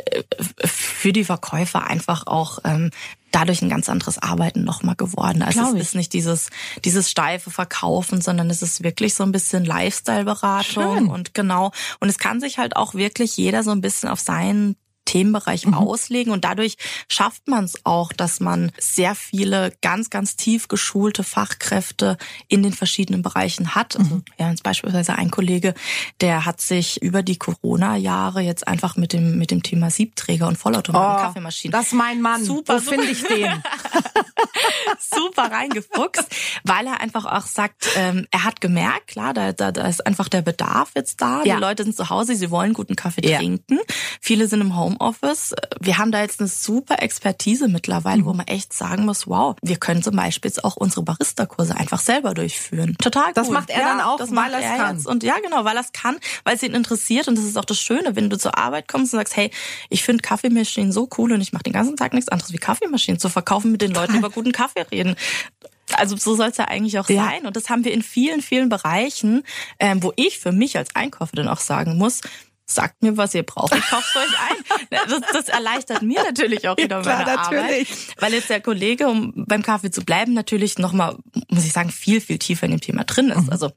für 0.42 1.14
die 1.14 1.24
Verkäufer 1.24 1.88
einfach 1.88 2.28
auch 2.28 2.60
ähm, 2.66 2.92
dadurch 3.32 3.62
ein 3.62 3.70
ganz 3.70 3.90
anderes 3.90 4.18
Arbeiten 4.18 4.64
nochmal 4.64 4.96
geworden. 4.96 5.42
Also 5.42 5.60
Glaub 5.60 5.70
es 5.70 5.76
ich. 5.76 5.82
ist 5.82 5.96
nicht 5.96 6.14
dieses, 6.14 6.50
dieses 6.86 7.10
steife 7.10 7.52
Verkaufen, 7.52 8.22
sondern 8.22 8.50
es 8.50 8.62
ist 8.62 8.84
wirklich 8.84 9.14
so 9.14 9.24
ein 9.24 9.32
bisschen 9.32 9.66
Lifestyle-Beratung 9.66 11.10
und 11.10 11.34
genau. 11.34 11.72
Und 12.00 12.10
es 12.10 12.18
kann 12.18 12.40
sich 12.40 12.58
halt 12.58 12.76
auch 12.76 12.94
wirklich 12.94 13.38
jeder 13.38 13.64
so 13.64 13.72
ein 13.72 13.82
bisschen 13.82 14.10
auf 14.10 14.20
seinen 14.20 14.76
Themenbereich 15.08 15.66
mhm. 15.66 15.74
auslegen 15.74 16.32
und 16.32 16.46
dadurch 16.46 16.78
schafft 17.10 17.48
man 17.48 17.64
es 17.64 17.84
auch, 17.84 18.14
dass 18.14 18.40
man 18.40 18.72
sehr 18.78 19.16
viele 19.16 19.72
ganz, 19.82 20.10
ganz 20.12 20.36
tief 20.36 20.68
geschulte 20.68 21.24
Fachkräfte 21.24 22.18
in 22.48 22.62
den 22.62 22.74
verschiedenen 22.74 23.24
Bereichen 23.24 23.74
hat. 23.74 23.98
Also, 23.98 24.16
mhm. 24.16 24.24
ja, 24.38 24.50
jetzt 24.50 24.64
beispielsweise 24.64 25.16
ein 25.16 25.32
Kollege, 25.32 25.74
der 26.22 26.46
hat 26.46 26.62
sich 26.62 27.02
über 27.02 27.24
die 27.24 27.38
Corona-Jahre 27.38 28.42
jetzt 28.42 28.68
einfach 28.68 28.96
mit 28.98 29.14
dem, 29.14 29.38
mit 29.38 29.50
dem 29.50 29.64
Thema 29.64 29.90
Siebträger 29.90 30.48
und 30.48 30.58
Vollautomaten 30.58 31.16
oh, 31.16 31.22
Kaffeemaschinen. 31.28 31.72
Das 31.72 31.88
ist 31.88 31.94
mein 31.94 32.22
Mann. 32.22 32.44
Super, 32.44 32.76
Wo 32.76 32.80
finde 32.92 33.08
ich 33.08 33.24
den? 33.24 33.48
super 35.00 35.52
reingefuchst, 35.52 36.28
weil 36.64 36.88
er 36.88 37.02
einfach 37.02 37.26
auch 37.26 37.46
sagt, 37.46 37.88
ähm, 37.96 38.28
er 38.32 38.44
hat 38.44 38.62
gemerkt, 38.62 39.08
klar, 39.08 39.34
da, 39.34 39.54
da, 39.54 39.72
da 39.72 39.88
ist 39.88 40.06
einfach 40.06 40.28
der 40.30 40.42
Bedarf 40.42 40.92
jetzt 40.96 41.22
da. 41.22 41.44
Ja. 41.44 41.56
Die 41.56 41.62
Leute 41.62 41.84
sind 41.84 41.96
zu 41.96 42.10
Hause, 42.10 42.36
sie 42.36 42.52
wollen 42.52 42.74
guten 42.74 42.96
Kaffee 42.96 43.28
ja. 43.28 43.38
trinken. 43.38 43.80
Viele 44.22 44.48
sind 44.48 44.62
im 44.62 44.76
Home 44.76 44.97
Homeoffice. 45.00 45.54
Wir 45.80 45.98
haben 45.98 46.12
da 46.12 46.22
jetzt 46.22 46.40
eine 46.40 46.48
super 46.48 47.02
Expertise 47.02 47.68
mittlerweile, 47.68 48.22
mhm. 48.22 48.26
wo 48.26 48.34
man 48.34 48.48
echt 48.48 48.74
sagen 48.74 49.06
muss, 49.06 49.28
wow, 49.28 49.56
wir 49.62 49.78
können 49.78 50.04
zum 50.04 50.16
Beispiel 50.16 50.50
jetzt 50.50 50.64
auch 50.64 50.76
unsere 50.76 51.04
Barista-Kurse 51.04 51.76
einfach 51.76 52.00
selber 52.00 52.34
durchführen. 52.34 52.96
Total 53.00 53.28
cool. 53.28 53.34
Das 53.34 53.50
macht 53.50 53.70
er 53.70 53.80
ja, 53.80 53.88
dann 53.90 54.02
auch, 54.02 54.20
weil 54.20 54.54
er 54.54 54.60
es 54.60 54.78
kann. 54.78 54.96
Jetzt. 54.96 55.08
Und 55.08 55.24
ja, 55.24 55.36
genau, 55.44 55.66
weil 55.66 55.76
er 55.76 55.82
es 55.82 55.92
kann, 55.92 56.18
weil 56.44 56.56
es 56.56 56.64
ihn 56.64 56.74
interessiert. 56.74 57.28
Und 57.28 57.38
das 57.38 57.46
ist 57.46 57.58
auch 57.58 57.66
das 57.66 57.80
Schöne, 57.80 58.16
wenn 58.16 58.30
du 58.30 58.38
zur 58.38 58.58
Arbeit 58.58 58.88
kommst 58.88 59.14
und 59.14 59.20
sagst, 59.20 59.36
hey, 59.36 59.52
ich 59.90 60.04
finde 60.04 60.22
Kaffeemaschinen 60.22 60.92
so 60.92 61.08
cool 61.18 61.32
und 61.34 61.42
ich 61.42 61.54
mache 61.54 61.64
den 61.64 61.74
ganzen 61.74 61.96
Tag 61.96 62.14
nichts 62.14 62.30
anderes 62.30 62.52
wie 62.54 62.58
Kaffeemaschinen 62.58 63.20
zu 63.20 63.30
verkaufen, 63.30 63.72
mit 63.72 63.82
den 63.82 63.94
Leuten 63.94 64.16
über 64.16 64.30
guten 64.30 64.52
Kaffee 64.52 64.86
reden 64.92 65.16
also 65.96 66.18
so 66.18 66.36
soll 66.36 66.50
es 66.50 66.58
ja 66.58 66.66
eigentlich 66.66 67.00
auch 67.00 67.10
ja. 67.10 67.24
sein. 67.24 67.46
Und 67.46 67.56
das 67.56 67.70
haben 67.70 67.86
wir 67.86 67.94
in 67.94 68.02
vielen, 68.02 68.42
vielen 68.42 68.70
Bereichen, 68.70 69.44
ähm, 69.80 70.04
wo 70.04 70.12
ich 70.16 70.40
für 70.40 70.52
mich 70.52 70.78
als 70.78 70.96
Einkäufer 70.96 71.36
dann 71.36 71.48
auch 71.48 71.60
sagen 71.60 71.98
muss, 71.98 72.22
sagt 72.70 73.02
mir, 73.02 73.18
was 73.18 73.34
ihr 73.34 73.44
braucht, 73.44 73.74
ich 73.74 73.86
kauf's 73.90 74.16
euch 74.16 74.40
ein. 74.50 74.58
Das, 75.10 75.22
das 75.34 75.50
erleichtert 75.50 76.02
mir 76.02 76.24
natürlich 76.24 76.68
auch 76.68 76.78
wieder 76.78 77.02
ja, 77.02 77.06
meine 77.06 77.36
natürlich. 77.36 77.90
Arbeit. 77.90 78.16
Weil 78.20 78.34
jetzt 78.34 78.50
der 78.50 78.62
Kollege, 78.62 79.08
um 79.08 79.34
beim 79.48 79.64
Kaffee 79.64 79.92
zu 79.92 80.04
bleiben, 80.04 80.34
natürlich 80.34 80.78
nochmal, 80.78 81.18
muss 81.50 81.66
ich 81.66 81.74
sagen, 81.74 81.90
viel, 81.90 82.22
viel 82.22 82.38
tiefer 82.38 82.66
in 82.66 82.72
dem 82.72 82.82
Thema 82.82 83.04
drin 83.04 83.30
ist. 83.30 83.44
Mhm. 83.44 83.50
Also 83.50 83.72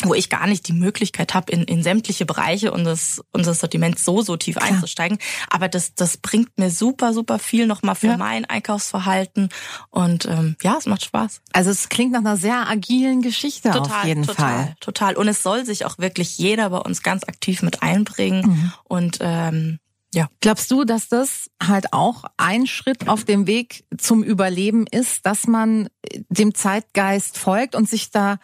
wo 0.00 0.14
ich 0.14 0.30
gar 0.30 0.46
nicht 0.46 0.66
die 0.68 0.72
Möglichkeit 0.72 1.34
habe, 1.34 1.52
in, 1.52 1.64
in 1.64 1.82
sämtliche 1.82 2.24
Bereiche 2.24 2.72
unseres, 2.72 3.22
unseres 3.30 3.60
Sortiments 3.60 4.04
so, 4.04 4.22
so 4.22 4.36
tief 4.36 4.56
Klar. 4.56 4.70
einzusteigen. 4.70 5.18
Aber 5.50 5.68
das, 5.68 5.94
das 5.94 6.16
bringt 6.16 6.58
mir 6.58 6.70
super, 6.70 7.12
super 7.12 7.38
viel 7.38 7.66
nochmal 7.66 7.94
für 7.94 8.08
ja. 8.08 8.16
mein 8.16 8.44
Einkaufsverhalten. 8.44 9.50
Und 9.90 10.26
ähm, 10.26 10.56
ja, 10.62 10.76
es 10.78 10.86
macht 10.86 11.04
Spaß. 11.04 11.42
Also 11.52 11.70
es 11.70 11.88
klingt 11.88 12.12
nach 12.12 12.20
einer 12.20 12.36
sehr 12.36 12.68
agilen 12.68 13.22
Geschichte 13.22 13.70
total, 13.70 14.00
auf 14.00 14.04
jeden 14.04 14.24
total, 14.24 14.64
Fall. 14.64 14.74
Total. 14.80 15.16
Und 15.16 15.28
es 15.28 15.42
soll 15.42 15.64
sich 15.64 15.84
auch 15.84 15.98
wirklich 15.98 16.38
jeder 16.38 16.70
bei 16.70 16.78
uns 16.78 17.02
ganz 17.02 17.24
aktiv 17.24 17.62
mit 17.62 17.82
einbringen. 17.82 18.46
Mhm. 18.46 18.72
Und 18.84 19.18
ähm, 19.20 19.78
ja. 20.14 20.28
Glaubst 20.40 20.70
du, 20.70 20.84
dass 20.84 21.08
das 21.08 21.50
halt 21.62 21.92
auch 21.92 22.24
ein 22.36 22.66
Schritt 22.66 23.08
auf 23.08 23.24
dem 23.24 23.46
Weg 23.46 23.84
zum 23.96 24.22
Überleben 24.22 24.86
ist, 24.86 25.24
dass 25.24 25.46
man 25.46 25.88
dem 26.28 26.54
Zeitgeist 26.54 27.38
folgt 27.38 27.74
und 27.74 27.88
sich 27.88 28.10
da 28.10 28.38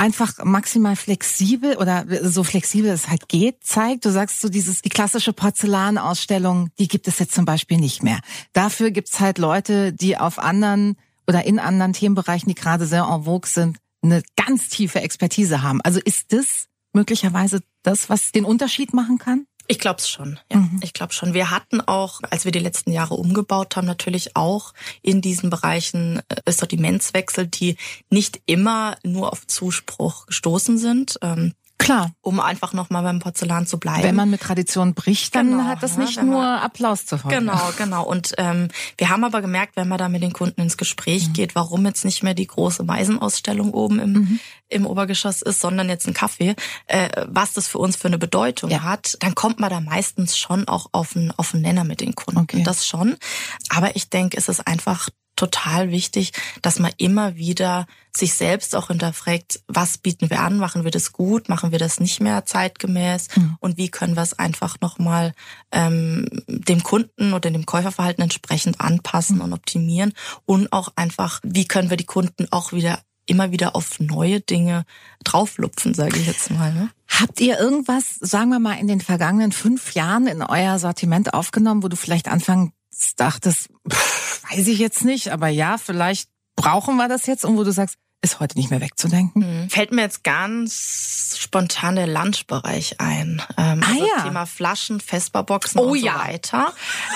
einfach 0.00 0.42
maximal 0.44 0.96
flexibel 0.96 1.76
oder 1.76 2.06
so 2.22 2.42
flexibel 2.42 2.90
es 2.90 3.10
halt 3.10 3.28
geht, 3.28 3.62
zeigt. 3.62 4.06
Du 4.06 4.10
sagst 4.10 4.40
so 4.40 4.48
dieses, 4.48 4.80
die 4.80 4.88
klassische 4.88 5.34
Porzellanausstellung, 5.34 6.70
die 6.78 6.88
gibt 6.88 7.06
es 7.06 7.18
jetzt 7.18 7.34
zum 7.34 7.44
Beispiel 7.44 7.76
nicht 7.76 8.02
mehr. 8.02 8.20
Dafür 8.54 8.92
gibt's 8.92 9.20
halt 9.20 9.36
Leute, 9.36 9.92
die 9.92 10.16
auf 10.16 10.38
anderen 10.38 10.96
oder 11.26 11.44
in 11.44 11.58
anderen 11.58 11.92
Themenbereichen, 11.92 12.48
die 12.48 12.54
gerade 12.54 12.86
sehr 12.86 13.02
en 13.02 13.24
vogue 13.24 13.48
sind, 13.48 13.76
eine 14.02 14.22
ganz 14.36 14.70
tiefe 14.70 15.02
Expertise 15.02 15.60
haben. 15.60 15.82
Also 15.82 16.00
ist 16.02 16.32
das 16.32 16.68
möglicherweise 16.94 17.60
das, 17.82 18.08
was 18.08 18.32
den 18.32 18.46
Unterschied 18.46 18.94
machen 18.94 19.18
kann? 19.18 19.44
Ich 19.70 19.78
glaube 19.78 20.00
es 20.00 20.10
schon. 20.10 20.40
Ja, 20.50 20.58
mhm. 20.58 20.80
ich 20.82 20.92
glaube 20.92 21.12
schon. 21.12 21.32
Wir 21.32 21.52
hatten 21.52 21.80
auch, 21.80 22.18
als 22.28 22.44
wir 22.44 22.50
die 22.50 22.58
letzten 22.58 22.90
Jahre 22.90 23.14
umgebaut 23.14 23.76
haben, 23.76 23.86
natürlich 23.86 24.34
auch 24.34 24.74
in 25.00 25.20
diesen 25.20 25.48
Bereichen 25.48 26.20
äh, 26.28 26.50
Sortimentswechsel, 26.50 27.46
die 27.46 27.76
nicht 28.10 28.40
immer 28.46 28.96
nur 29.04 29.30
auf 29.30 29.46
Zuspruch 29.46 30.26
gestoßen 30.26 30.76
sind. 30.76 31.20
Ähm, 31.22 31.54
Klar. 31.80 32.12
Um 32.20 32.40
einfach 32.40 32.74
nochmal 32.74 33.02
beim 33.02 33.20
Porzellan 33.20 33.66
zu 33.66 33.78
bleiben. 33.78 34.02
Wenn 34.02 34.14
man 34.14 34.28
mit 34.28 34.42
Tradition 34.42 34.92
bricht, 34.92 35.34
dann 35.34 35.50
genau, 35.50 35.64
hat 35.64 35.82
das 35.82 35.96
nicht 35.96 36.16
ja, 36.16 36.22
nur 36.22 36.44
Applaus 36.44 37.06
zu 37.06 37.16
folgen. 37.16 37.46
Genau, 37.46 37.72
genau. 37.78 38.04
Und 38.04 38.34
ähm, 38.36 38.68
wir 38.98 39.08
haben 39.08 39.24
aber 39.24 39.40
gemerkt, 39.40 39.76
wenn 39.76 39.88
man 39.88 39.98
da 39.98 40.10
mit 40.10 40.22
den 40.22 40.34
Kunden 40.34 40.60
ins 40.60 40.76
Gespräch 40.76 41.28
mhm. 41.28 41.32
geht, 41.32 41.54
warum 41.54 41.86
jetzt 41.86 42.04
nicht 42.04 42.22
mehr 42.22 42.34
die 42.34 42.46
große 42.46 42.84
Meisenausstellung 42.84 43.72
oben 43.72 43.98
im, 43.98 44.12
mhm. 44.12 44.40
im 44.68 44.86
Obergeschoss 44.86 45.40
ist, 45.40 45.60
sondern 45.60 45.88
jetzt 45.88 46.06
ein 46.06 46.14
Kaffee, 46.14 46.54
äh, 46.86 47.08
was 47.28 47.54
das 47.54 47.66
für 47.66 47.78
uns 47.78 47.96
für 47.96 48.08
eine 48.08 48.18
Bedeutung 48.18 48.70
ja. 48.70 48.82
hat, 48.82 49.16
dann 49.20 49.34
kommt 49.34 49.58
man 49.58 49.70
da 49.70 49.80
meistens 49.80 50.36
schon 50.36 50.68
auch 50.68 50.88
auf 50.92 51.16
einen, 51.16 51.32
auf 51.32 51.54
einen 51.54 51.62
Nenner 51.62 51.84
mit 51.84 52.02
den 52.02 52.14
Kunden. 52.14 52.40
Okay. 52.40 52.62
Das 52.62 52.86
schon. 52.86 53.16
Aber 53.70 53.96
ich 53.96 54.10
denke, 54.10 54.36
es 54.36 54.50
ist 54.50 54.66
einfach 54.66 55.08
total 55.40 55.90
wichtig, 55.90 56.32
dass 56.60 56.78
man 56.78 56.92
immer 56.98 57.36
wieder 57.36 57.86
sich 58.14 58.34
selbst 58.34 58.76
auch 58.76 58.88
hinterfragt, 58.88 59.60
was 59.68 59.96
bieten 59.96 60.28
wir 60.28 60.40
an, 60.40 60.58
machen 60.58 60.84
wir 60.84 60.90
das 60.90 61.12
gut, 61.12 61.48
machen 61.48 61.72
wir 61.72 61.78
das 61.78 61.98
nicht 61.98 62.20
mehr 62.20 62.44
zeitgemäß 62.44 63.28
mhm. 63.36 63.56
und 63.60 63.78
wie 63.78 63.88
können 63.88 64.16
wir 64.16 64.22
es 64.22 64.38
einfach 64.38 64.76
nochmal 64.82 65.32
ähm, 65.72 66.28
dem 66.46 66.82
Kunden 66.82 67.32
oder 67.32 67.50
dem 67.50 67.64
Käuferverhalten 67.64 68.22
entsprechend 68.22 68.80
anpassen 68.80 69.36
mhm. 69.36 69.42
und 69.42 69.52
optimieren 69.54 70.12
und 70.44 70.72
auch 70.72 70.92
einfach, 70.96 71.40
wie 71.42 71.66
können 71.66 71.88
wir 71.88 71.96
die 71.96 72.04
Kunden 72.04 72.46
auch 72.50 72.72
wieder 72.72 72.98
immer 73.24 73.52
wieder 73.52 73.76
auf 73.76 74.00
neue 74.00 74.40
Dinge 74.40 74.84
drauflupfen, 75.22 75.94
sage 75.94 76.18
ich 76.18 76.26
jetzt 76.26 76.50
mal. 76.50 76.74
Ne? 76.74 76.90
Habt 77.06 77.40
ihr 77.40 77.60
irgendwas, 77.60 78.16
sagen 78.16 78.50
wir 78.50 78.58
mal, 78.58 78.74
in 78.74 78.88
den 78.88 79.00
vergangenen 79.00 79.52
fünf 79.52 79.94
Jahren 79.94 80.26
in 80.26 80.42
euer 80.42 80.80
Sortiment 80.80 81.32
aufgenommen, 81.32 81.84
wo 81.84 81.88
du 81.88 81.96
vielleicht 81.96 82.26
anfangs 83.00 83.14
dachtest, 83.16 83.68
pff, 83.90 84.42
weiß 84.50 84.66
ich 84.68 84.78
jetzt 84.78 85.04
nicht, 85.04 85.32
aber 85.32 85.48
ja, 85.48 85.78
vielleicht 85.78 86.28
brauchen 86.56 86.96
wir 86.96 87.08
das 87.08 87.26
jetzt 87.26 87.44
und 87.44 87.56
wo 87.56 87.64
du 87.64 87.72
sagst, 87.72 87.96
ist 88.22 88.38
heute 88.38 88.58
nicht 88.58 88.70
mehr 88.70 88.82
wegzudenken. 88.82 89.62
Mhm. 89.62 89.70
Fällt 89.70 89.92
mir 89.92 90.02
jetzt 90.02 90.24
ganz 90.24 91.36
spontan 91.38 91.96
der 91.96 92.06
Lunchbereich 92.06 93.00
ein. 93.00 93.40
Ähm, 93.56 93.82
ah, 93.82 93.88
also 93.88 94.06
ja. 94.06 94.22
Thema 94.24 94.44
Flaschen, 94.44 95.00
Festbarboxen 95.00 95.80
oh, 95.80 95.84
und 95.84 96.00
so 96.00 96.06
ja. 96.06 96.18
weiter. 96.18 96.74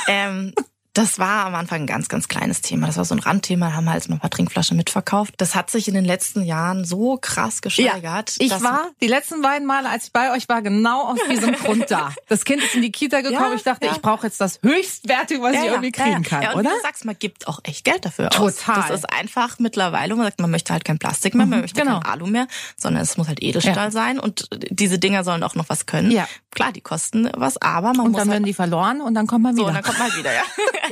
Ähm, 0.09 0.55
das 0.95 1.19
war 1.19 1.47
am 1.47 1.57
Anfang 1.57 1.83
ein 1.83 1.87
ganz, 1.89 2.09
ganz 2.09 2.29
kleines 2.29 2.61
Thema. 2.61 2.87
Das 2.87 2.97
war 2.97 3.05
so 3.05 3.17
ein 3.17 3.19
Randthema, 3.19 3.69
da 3.69 3.75
haben 3.75 3.85
wir 3.85 3.93
halt 3.93 4.09
mal 4.09 4.15
ein 4.15 4.21
paar 4.21 4.31
Trinkflaschen 4.31 4.77
mitverkauft. 4.77 5.35
Das 5.39 5.57
hat 5.57 5.69
sich 5.69 5.89
in 5.89 5.95
den 5.95 6.05
letzten 6.05 6.43
Jahren 6.43 6.85
so 6.85 7.19
krass 7.21 7.63
gesteigert. 7.63 8.37
Ja, 8.39 8.47
ich 8.47 8.63
war 8.63 8.91
die 9.03 9.09
letzten 9.09 9.43
beiden 9.43 9.67
Male, 9.67 9.89
als 9.91 10.05
ich 10.05 10.13
bei 10.13 10.33
euch 10.33 10.49
war, 10.49 10.63
genau 10.63 11.09
aus 11.09 11.19
diesem 11.29 11.53
Grund 11.57 11.91
da. 11.91 12.15
Das 12.29 12.45
Kind 12.45 12.63
ist 12.63 12.77
in 12.77 12.83
die 12.83 12.93
Kita 12.93 13.23
gekommen. 13.23 13.51
Ja, 13.51 13.55
ich 13.55 13.65
dachte, 13.65 13.87
ja. 13.87 13.93
ich 13.93 14.03
brauche 14.03 14.29
jetzt 14.29 14.41
das 14.41 14.61
Höchstwertige, 14.63 15.43
was 15.43 15.55
ich 15.55 15.65
irgendwie 15.65 15.91
kriegen 15.91 16.23
kann, 16.23 16.43
ja, 16.43 16.53
und 16.53 16.61
oder? 16.61 16.71
Du 16.71 16.83
sagst, 16.83 17.05
man 17.05 17.19
gibt 17.19 17.49
auch 17.49 17.59
echt 17.65 17.85
Geld 17.85 18.05
dafür 18.05 18.31
Total. 18.31 18.47
aus. 18.47 18.89
Das 18.89 18.91
ist 18.91 19.13
einfach 19.13 19.59
mittlerweile, 19.59 20.15
man 20.15 20.27
sagt, 20.27 20.41
man 20.41 20.51
möchte 20.53 20.73
halt 20.73 20.85
kein 20.85 21.01
Plastik 21.01 21.35
mehr, 21.35 21.47
man 21.47 21.59
mhm, 21.59 21.63
möchte 21.63 21.81
genau. 21.81 21.99
kein 21.99 22.13
Alu 22.13 22.27
mehr, 22.29 22.47
sondern 22.77 23.03
es 23.03 23.17
muss 23.17 23.27
halt 23.27 23.43
Edelstahl 23.43 23.91
sein 23.91 24.21
und 24.21 24.49
diese 24.71 25.01
Dinger 25.01 25.25
sollen 25.25 25.43
auch 25.43 25.57
noch 25.57 25.69
was 25.69 25.87
können. 25.87 26.13
Ja. 26.13 26.29
Klar, 26.53 26.71
die 26.71 26.83
kosten 26.83 27.29
was, 27.35 27.61
aber 27.61 27.89
man 27.89 28.07
und 28.07 28.13
muss 28.13 28.21
dann 28.21 28.29
halt 28.29 28.35
werden 28.37 28.45
die 28.45 28.55
verloren 28.55 29.01
und 29.01 29.15
dann 29.15 29.27
kommt 29.27 29.43
man 29.43 29.57
wieder. 29.57 29.65
So, 29.65 29.69
und 29.69 29.75
dann 29.75 29.83
kommt 29.83 29.99
man 29.99 30.17
wieder, 30.17 30.33
ja. 30.33 30.43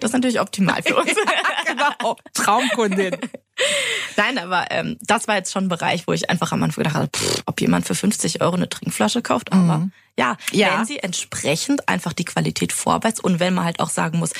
Das 0.00 0.10
ist 0.10 0.14
natürlich 0.14 0.40
optimal 0.40 0.82
für 0.82 0.96
uns. 0.96 1.14
genau, 1.66 2.16
Traumkundin. 2.34 3.16
Nein, 4.16 4.38
aber 4.38 4.66
ähm, 4.70 4.96
das 5.00 5.28
war 5.28 5.36
jetzt 5.36 5.52
schon 5.52 5.64
ein 5.64 5.68
Bereich, 5.68 6.06
wo 6.06 6.12
ich 6.12 6.30
einfach 6.30 6.52
am 6.52 6.62
Anfang 6.62 6.84
gedacht 6.84 6.96
habe, 6.96 7.10
pff, 7.14 7.42
ob 7.46 7.60
jemand 7.60 7.86
für 7.86 7.94
50 7.94 8.40
Euro 8.40 8.56
eine 8.56 8.68
Trinkflasche 8.68 9.22
kauft. 9.22 9.52
Aber 9.52 9.78
mhm. 9.78 9.92
ja, 10.16 10.36
ja, 10.52 10.78
wenn 10.78 10.84
sie 10.84 10.98
entsprechend 10.98 11.88
einfach 11.88 12.12
die 12.12 12.24
Qualität 12.24 12.72
vorweist 12.72 13.22
und 13.22 13.40
wenn 13.40 13.54
man 13.54 13.64
halt 13.64 13.80
auch 13.80 13.90
sagen 13.90 14.18
muss, 14.18 14.32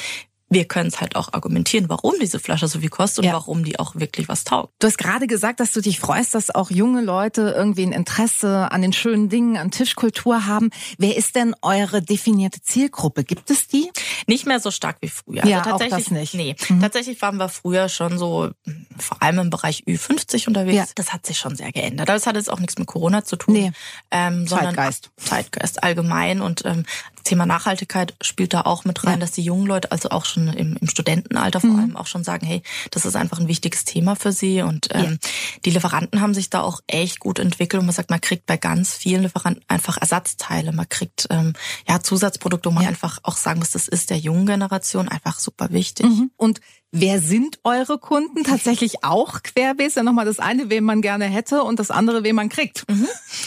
wir 0.51 0.65
können 0.65 0.89
es 0.89 1.01
halt 1.01 1.17
auch 1.17 1.33
argumentieren, 1.33 1.89
warum 1.89 2.15
diese 2.21 2.39
Flasche 2.39 2.69
so 2.69 2.81
viel 2.81 2.89
kostet 2.89 3.21
und 3.21 3.25
ja. 3.27 3.33
warum 3.33 3.65
die 3.65 3.79
auch 3.79 3.97
wirklich 3.97 4.29
was 4.29 4.45
taugt. 4.45 4.73
Du 4.79 4.87
hast 4.87 4.99
gerade 4.99 5.27
gesagt, 5.27 5.61
dass 5.61 5.73
du 5.73 5.81
dich 5.81 6.01
freust, 6.01 6.35
dass 6.35 6.55
auch 6.55 6.71
junge 6.71 7.03
Leute 7.03 7.55
irgendwie 7.57 7.85
ein 7.85 7.93
Interesse 7.93 8.71
an 8.73 8.83
den 8.83 8.93
schönen 8.93 9.29
Dingen, 9.29 9.57
an 9.57 9.71
Tischkultur 9.71 10.47
haben. 10.47 10.71
Wer 10.97 11.17
ist 11.17 11.37
denn 11.37 11.55
eure 11.63 12.03
definierte 12.03 12.63
Zielgruppe? 12.63 13.25
Gibt 13.25 13.51
es 13.51 13.69
die? 13.69 13.91
Nicht 14.27 14.47
mehr 14.47 14.61
so 14.61 14.71
stark 14.71 14.99
wie 15.01 15.09
früher. 15.09 15.45
Ja, 15.45 15.59
also 15.59 15.71
tatsächlich, 15.71 15.93
auch 15.93 15.99
das 15.99 16.11
nicht. 16.11 16.35
Nee, 16.35 16.57
mhm. 16.69 16.81
tatsächlich 16.81 17.21
waren 17.21 17.37
wir 17.37 17.49
früher 17.49 17.89
schon 17.89 18.19
so 18.19 18.51
vor 18.99 19.23
allem 19.23 19.39
im 19.39 19.51
Bereich 19.51 19.85
Ü50 19.87 20.49
unterwegs. 20.49 20.77
Ja. 20.77 20.85
Das 20.95 21.13
hat 21.13 21.27
sich 21.27 21.39
schon 21.39 21.57
sehr 21.57 21.73
geändert. 21.73 22.09
Das 22.09 22.27
hat 22.27 22.37
jetzt 22.37 22.51
auch 22.51 22.61
nichts 22.61 22.79
mit 22.79 22.87
Corona 22.87 23.25
zu 23.25 23.37
tun. 23.37 23.55
Nee. 23.55 23.73
Ähm, 24.11 24.47
sondern 24.47 24.75
Zeitgeist. 24.75 25.11
Zeitgeist 25.17 25.83
allgemein 25.83 26.41
und 26.41 26.65
ähm, 26.65 26.85
Thema 27.29 27.47
Nachhaltigkeit 27.47 28.15
spielt 28.23 28.55
da 28.55 28.63
auch 28.63 28.85
mit 28.85 29.05
rein, 29.05 29.15
ja. 29.15 29.19
dass 29.19 29.33
die 29.33 29.43
jungen 29.43 29.67
Leute, 29.67 29.93
also 29.93 30.11
auch 30.11 30.25
schon 30.25 30.49
im, 30.49 30.77
im 30.81 30.89
Studentenalter 30.89 31.61
vor 31.61 31.71
mhm. 31.71 31.79
allem, 31.79 31.97
auch 31.97 32.07
schon 32.07 32.25
sagen, 32.25 32.47
hey, 32.47 32.63
das 32.91 33.05
ist 33.05 33.17
einfach 33.17 33.39
ein 33.39 33.49
wichtiges 33.49 33.85
Thema 33.85 34.17
für 34.17 34.33
sie. 34.33 34.63
Und 34.63 34.89
ähm, 34.93 35.19
ja. 35.23 35.31
die 35.65 35.71
Lieferanten 35.71 36.21
haben 36.21 36.35
sich 36.35 36.51
da 36.51 36.63
auch 36.63 36.81
echt 36.87 37.21
gut 37.21 37.39
entwickelt. 37.39 37.81
Und 37.81 37.87
man 37.87 37.95
sagt, 37.95 38.11
man 38.11 38.21
kriegt 38.21 38.47
bei 38.47 38.57
ganz 38.57 38.95
vielen 38.95 39.23
Lieferanten 39.23 39.65
einfach 39.69 39.99
Ersatzteile. 39.99 40.73
Man 40.73 40.89
kriegt 40.89 41.27
ähm, 41.31 41.53
ja 41.87 42.01
Zusatzprodukte, 42.01 42.71
wo 42.71 42.75
man 42.75 42.85
ja. 42.85 42.89
einfach 42.89 43.19
auch 43.23 43.37
sagen 43.37 43.59
muss, 43.59 43.71
das 43.71 43.89
ist 43.89 44.11
der 44.11 44.19
jungen 44.19 44.47
Generation 44.47 45.09
einfach 45.09 45.39
super 45.39 45.69
wichtig. 45.71 46.07
Mhm. 46.07 46.31
Und 46.37 46.61
Wer 46.91 47.21
sind 47.21 47.59
eure 47.65 47.99
Kunden? 47.99 48.45
Tatsächlich 48.45 49.05
auch 49.05 49.43
querbeet? 49.43 49.95
Ja 49.95 50.03
nochmal 50.03 50.25
das 50.25 50.39
eine, 50.39 50.71
wen 50.71 50.85
man 50.85 51.03
gerne 51.03 51.27
hätte 51.27 51.63
und 51.63 51.79
das 51.79 51.91
andere, 51.91 52.25
wen 52.25 52.35
man 52.35 52.49
kriegt. 52.49 52.89
Mhm. 52.89 53.07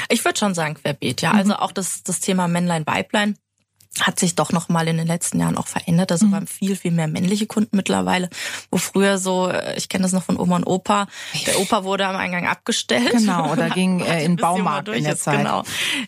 Ich 0.09 0.23
würde 0.23 0.37
schon 0.37 0.53
sagen 0.53 0.75
querbeet, 0.75 1.23
ja. 1.23 1.33
Mhm. 1.33 1.39
Also 1.39 1.55
auch 1.55 1.71
das, 1.71 2.03
das 2.03 2.19
Thema 2.19 2.47
Männlein, 2.47 2.85
Weiblein 2.85 3.37
hat 3.99 4.19
sich 4.19 4.35
doch 4.35 4.53
noch 4.53 4.69
mal 4.69 4.87
in 4.87 4.97
den 4.97 5.07
letzten 5.07 5.39
Jahren 5.39 5.57
auch 5.57 5.67
verändert. 5.67 6.11
Also 6.11 6.25
mhm. 6.25 6.31
wir 6.31 6.35
haben 6.37 6.47
viel, 6.47 6.75
viel 6.77 6.91
mehr 6.91 7.07
männliche 7.07 7.45
Kunden 7.45 7.75
mittlerweile, 7.75 8.29
wo 8.69 8.77
früher 8.77 9.17
so, 9.17 9.49
äh, 9.49 9.77
ich 9.77 9.89
kenne 9.89 10.03
das 10.03 10.13
noch 10.13 10.23
von 10.23 10.39
Oma 10.39 10.55
und 10.55 10.63
Opa, 10.65 11.07
der 11.45 11.59
Opa 11.59 11.83
wurde 11.83 12.07
am 12.07 12.15
Eingang 12.15 12.47
abgestellt. 12.47 13.11
Genau, 13.11 13.51
oder 13.51 13.69
ging 13.73 13.99
äh, 13.99 14.23
in 14.23 14.37
Baumarkt 14.37 14.87
in 14.87 15.03
der 15.03 15.17
Zeit. 15.17 15.39
Genau, 15.39 15.63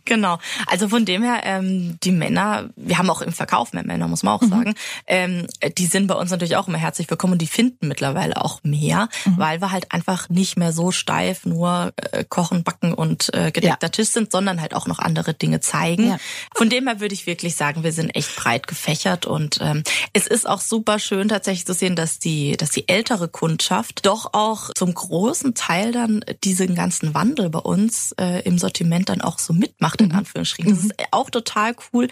genau. 0.05 0.39
Also 0.67 0.87
von 0.87 1.03
dem 1.03 1.23
her, 1.23 1.41
ähm, 1.43 1.97
die 2.03 2.11
Männer, 2.11 2.69
wir 2.77 2.97
haben 2.97 3.09
auch 3.09 3.21
im 3.21 3.33
Verkauf 3.33 3.73
mehr 3.73 3.85
Männer, 3.85 4.07
muss 4.07 4.23
man 4.23 4.35
auch 4.35 4.41
mhm. 4.41 4.49
sagen, 4.49 4.75
ähm, 5.07 5.47
die 5.77 5.87
sind 5.87 6.07
bei 6.07 6.15
uns 6.15 6.31
natürlich 6.31 6.55
auch 6.55 6.69
immer 6.69 6.77
herzlich 6.77 7.09
willkommen 7.09 7.33
und 7.33 7.41
die 7.41 7.47
finden 7.47 7.89
mittlerweile 7.89 8.37
auch 8.37 8.63
mehr, 8.63 9.09
mhm. 9.25 9.37
weil 9.37 9.59
wir 9.59 9.71
halt 9.71 9.91
einfach 9.91 10.29
nicht 10.29 10.57
mehr 10.57 10.71
so 10.71 10.91
steif 10.91 11.45
nur 11.45 11.91
äh, 11.97 12.23
kochen, 12.23 12.63
backen 12.63 12.93
und 12.93 13.33
äh, 13.33 13.51
gedeckter 13.51 13.87
ja. 13.87 13.89
Tisch 13.89 14.09
sind, 14.09 14.31
sondern 14.31 14.61
halt 14.61 14.73
auch 14.73 14.87
noch 14.87 14.99
andere 14.99 15.33
Dinge 15.33 15.59
zeigen. 15.59 16.07
Ja. 16.07 16.17
Von 16.55 16.69
dem 16.69 16.87
her 16.87 17.01
würde 17.01 17.13
ich 17.13 17.27
wirklich 17.27 17.55
sagen, 17.55 17.72
sagen, 17.73 17.83
wir 17.83 17.91
sind 17.91 18.15
echt 18.15 18.35
breit 18.35 18.67
gefächert 18.67 19.25
und 19.25 19.59
ähm, 19.61 19.83
es 20.13 20.27
ist 20.27 20.47
auch 20.47 20.61
super 20.61 20.99
schön 20.99 21.29
tatsächlich 21.29 21.65
zu 21.65 21.73
sehen, 21.73 21.95
dass 21.95 22.19
die, 22.19 22.55
dass 22.57 22.71
die 22.71 22.87
ältere 22.87 23.27
Kundschaft 23.27 24.05
doch 24.05 24.33
auch 24.33 24.69
zum 24.75 24.93
großen 24.93 25.55
Teil 25.55 25.91
dann 25.91 26.23
diesen 26.43 26.75
ganzen 26.75 27.13
Wandel 27.13 27.49
bei 27.49 27.59
uns 27.59 28.13
äh, 28.19 28.41
im 28.43 28.57
Sortiment 28.57 29.09
dann 29.09 29.21
auch 29.21 29.39
so 29.39 29.53
mitmacht, 29.53 30.01
in 30.01 30.09
mhm. 30.09 30.17
Anführungsstrichen. 30.17 30.71
Das 30.73 30.83
mhm. 30.83 30.91
ist 30.91 31.07
auch 31.11 31.29
total 31.29 31.75
cool, 31.93 32.07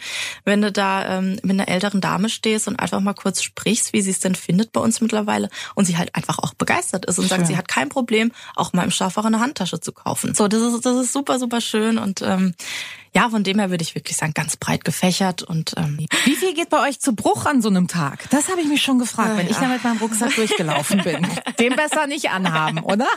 wenn 0.45 0.61
du 0.61 0.71
da 0.71 1.17
ähm, 1.17 1.39
mit 1.43 1.51
einer 1.51 1.67
älteren 1.67 2.01
Dame 2.01 2.29
stehst 2.29 2.67
und 2.67 2.77
einfach 2.77 2.99
mal 2.99 3.13
kurz 3.13 3.43
sprichst, 3.43 3.93
wie 3.93 4.01
sie 4.01 4.11
es 4.11 4.19
denn 4.19 4.35
findet 4.35 4.71
bei 4.71 4.81
uns 4.81 5.01
mittlerweile 5.01 5.49
und 5.75 5.85
sie 5.85 5.97
halt 5.97 6.15
einfach 6.15 6.39
auch 6.39 6.53
begeistert 6.53 7.05
ist 7.05 7.19
und 7.19 7.27
schön. 7.27 7.37
sagt, 7.37 7.47
sie 7.47 7.57
hat 7.57 7.67
kein 7.67 7.89
Problem, 7.89 8.31
auch 8.55 8.73
mal 8.73 8.83
im 8.83 8.91
Schaffer 8.91 9.23
eine 9.23 9.39
Handtasche 9.39 9.79
zu 9.79 9.91
kaufen. 9.91 10.33
So, 10.33 10.47
das 10.47 10.61
ist, 10.61 10.85
das 10.85 10.97
ist 10.97 11.13
super, 11.13 11.37
super 11.37 11.61
schön 11.61 11.97
und 11.97 12.21
ähm, 12.21 12.55
Ja, 13.13 13.29
von 13.29 13.43
dem 13.43 13.59
her 13.59 13.69
würde 13.69 13.83
ich 13.83 13.93
wirklich 13.93 14.15
sagen, 14.15 14.33
ganz 14.33 14.55
breit 14.55 14.85
gefächert 14.85 15.43
und 15.43 15.73
ähm, 15.75 16.07
wie 16.23 16.35
viel 16.35 16.53
geht 16.53 16.69
bei 16.69 16.87
euch 16.87 17.01
zu 17.01 17.13
Bruch 17.13 17.45
an 17.45 17.61
so 17.61 17.67
einem 17.67 17.89
Tag? 17.89 18.29
Das 18.29 18.49
habe 18.49 18.61
ich 18.61 18.67
mich 18.67 18.81
schon 18.81 18.99
gefragt, 18.99 19.31
wenn 19.35 19.47
ja. 19.47 19.51
ich 19.51 19.57
da 19.57 19.67
mit 19.67 19.83
meinem 19.83 19.97
Rucksack 19.97 20.33
durchgelaufen 20.35 21.03
bin. 21.03 21.27
Den 21.59 21.75
besser 21.75 22.07
nicht 22.07 22.29
anhaben, 22.29 22.79
oder? 22.79 23.07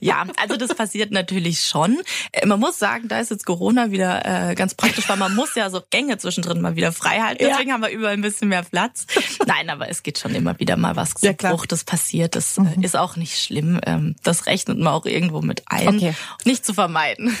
Ja, 0.00 0.24
also 0.40 0.56
das 0.56 0.74
passiert 0.74 1.10
natürlich 1.10 1.60
schon. 1.60 1.98
Äh, 2.32 2.46
man 2.46 2.58
muss 2.60 2.78
sagen, 2.78 3.08
da 3.08 3.20
ist 3.20 3.30
jetzt 3.30 3.44
Corona 3.44 3.90
wieder 3.90 4.50
äh, 4.50 4.54
ganz 4.54 4.74
praktisch, 4.74 5.08
weil 5.08 5.18
man 5.18 5.34
muss 5.34 5.54
ja 5.54 5.68
so 5.68 5.82
Gänge 5.90 6.16
zwischendrin 6.16 6.60
mal 6.60 6.76
wieder 6.76 6.92
frei 6.92 7.20
halten. 7.20 7.44
Deswegen 7.46 7.68
ja. 7.68 7.74
haben 7.74 7.82
wir 7.82 7.90
überall 7.90 8.14
ein 8.14 8.22
bisschen 8.22 8.48
mehr 8.48 8.62
Platz. 8.62 9.06
Nein, 9.46 9.68
aber 9.68 9.88
es 9.88 10.02
geht 10.02 10.18
schon 10.18 10.34
immer 10.34 10.58
wieder 10.58 10.76
mal 10.76 10.96
was 10.96 11.14
zu 11.14 11.26
ja, 11.26 11.32
Bruch. 11.32 11.66
Das 11.66 11.84
passiert. 11.84 12.36
Das 12.36 12.56
äh, 12.56 12.62
mhm. 12.62 12.82
ist 12.82 12.96
auch 12.96 13.16
nicht 13.16 13.38
schlimm. 13.38 13.80
Ähm, 13.84 14.16
das 14.22 14.46
rechnet 14.46 14.78
man 14.78 14.88
auch 14.88 15.04
irgendwo 15.04 15.42
mit 15.42 15.64
ein. 15.66 15.88
Okay. 15.88 16.14
Nicht 16.44 16.64
zu 16.64 16.72
vermeiden. 16.72 17.36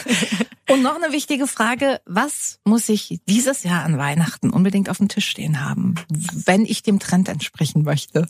Und 0.70 0.82
noch 0.82 0.94
eine 0.94 1.12
wichtige 1.12 1.48
Frage. 1.48 2.00
Was 2.06 2.60
muss 2.64 2.88
ich 2.88 3.20
dieses 3.28 3.64
Jahr 3.64 3.82
an 3.82 3.98
Weihnachten 3.98 4.50
unbedingt 4.50 4.88
auf 4.88 4.98
dem 4.98 5.08
Tisch 5.08 5.28
stehen 5.28 5.64
haben, 5.64 5.96
wenn 6.08 6.64
ich 6.64 6.84
dem 6.84 7.00
Trend 7.00 7.28
entsprechen 7.28 7.82
möchte? 7.82 8.28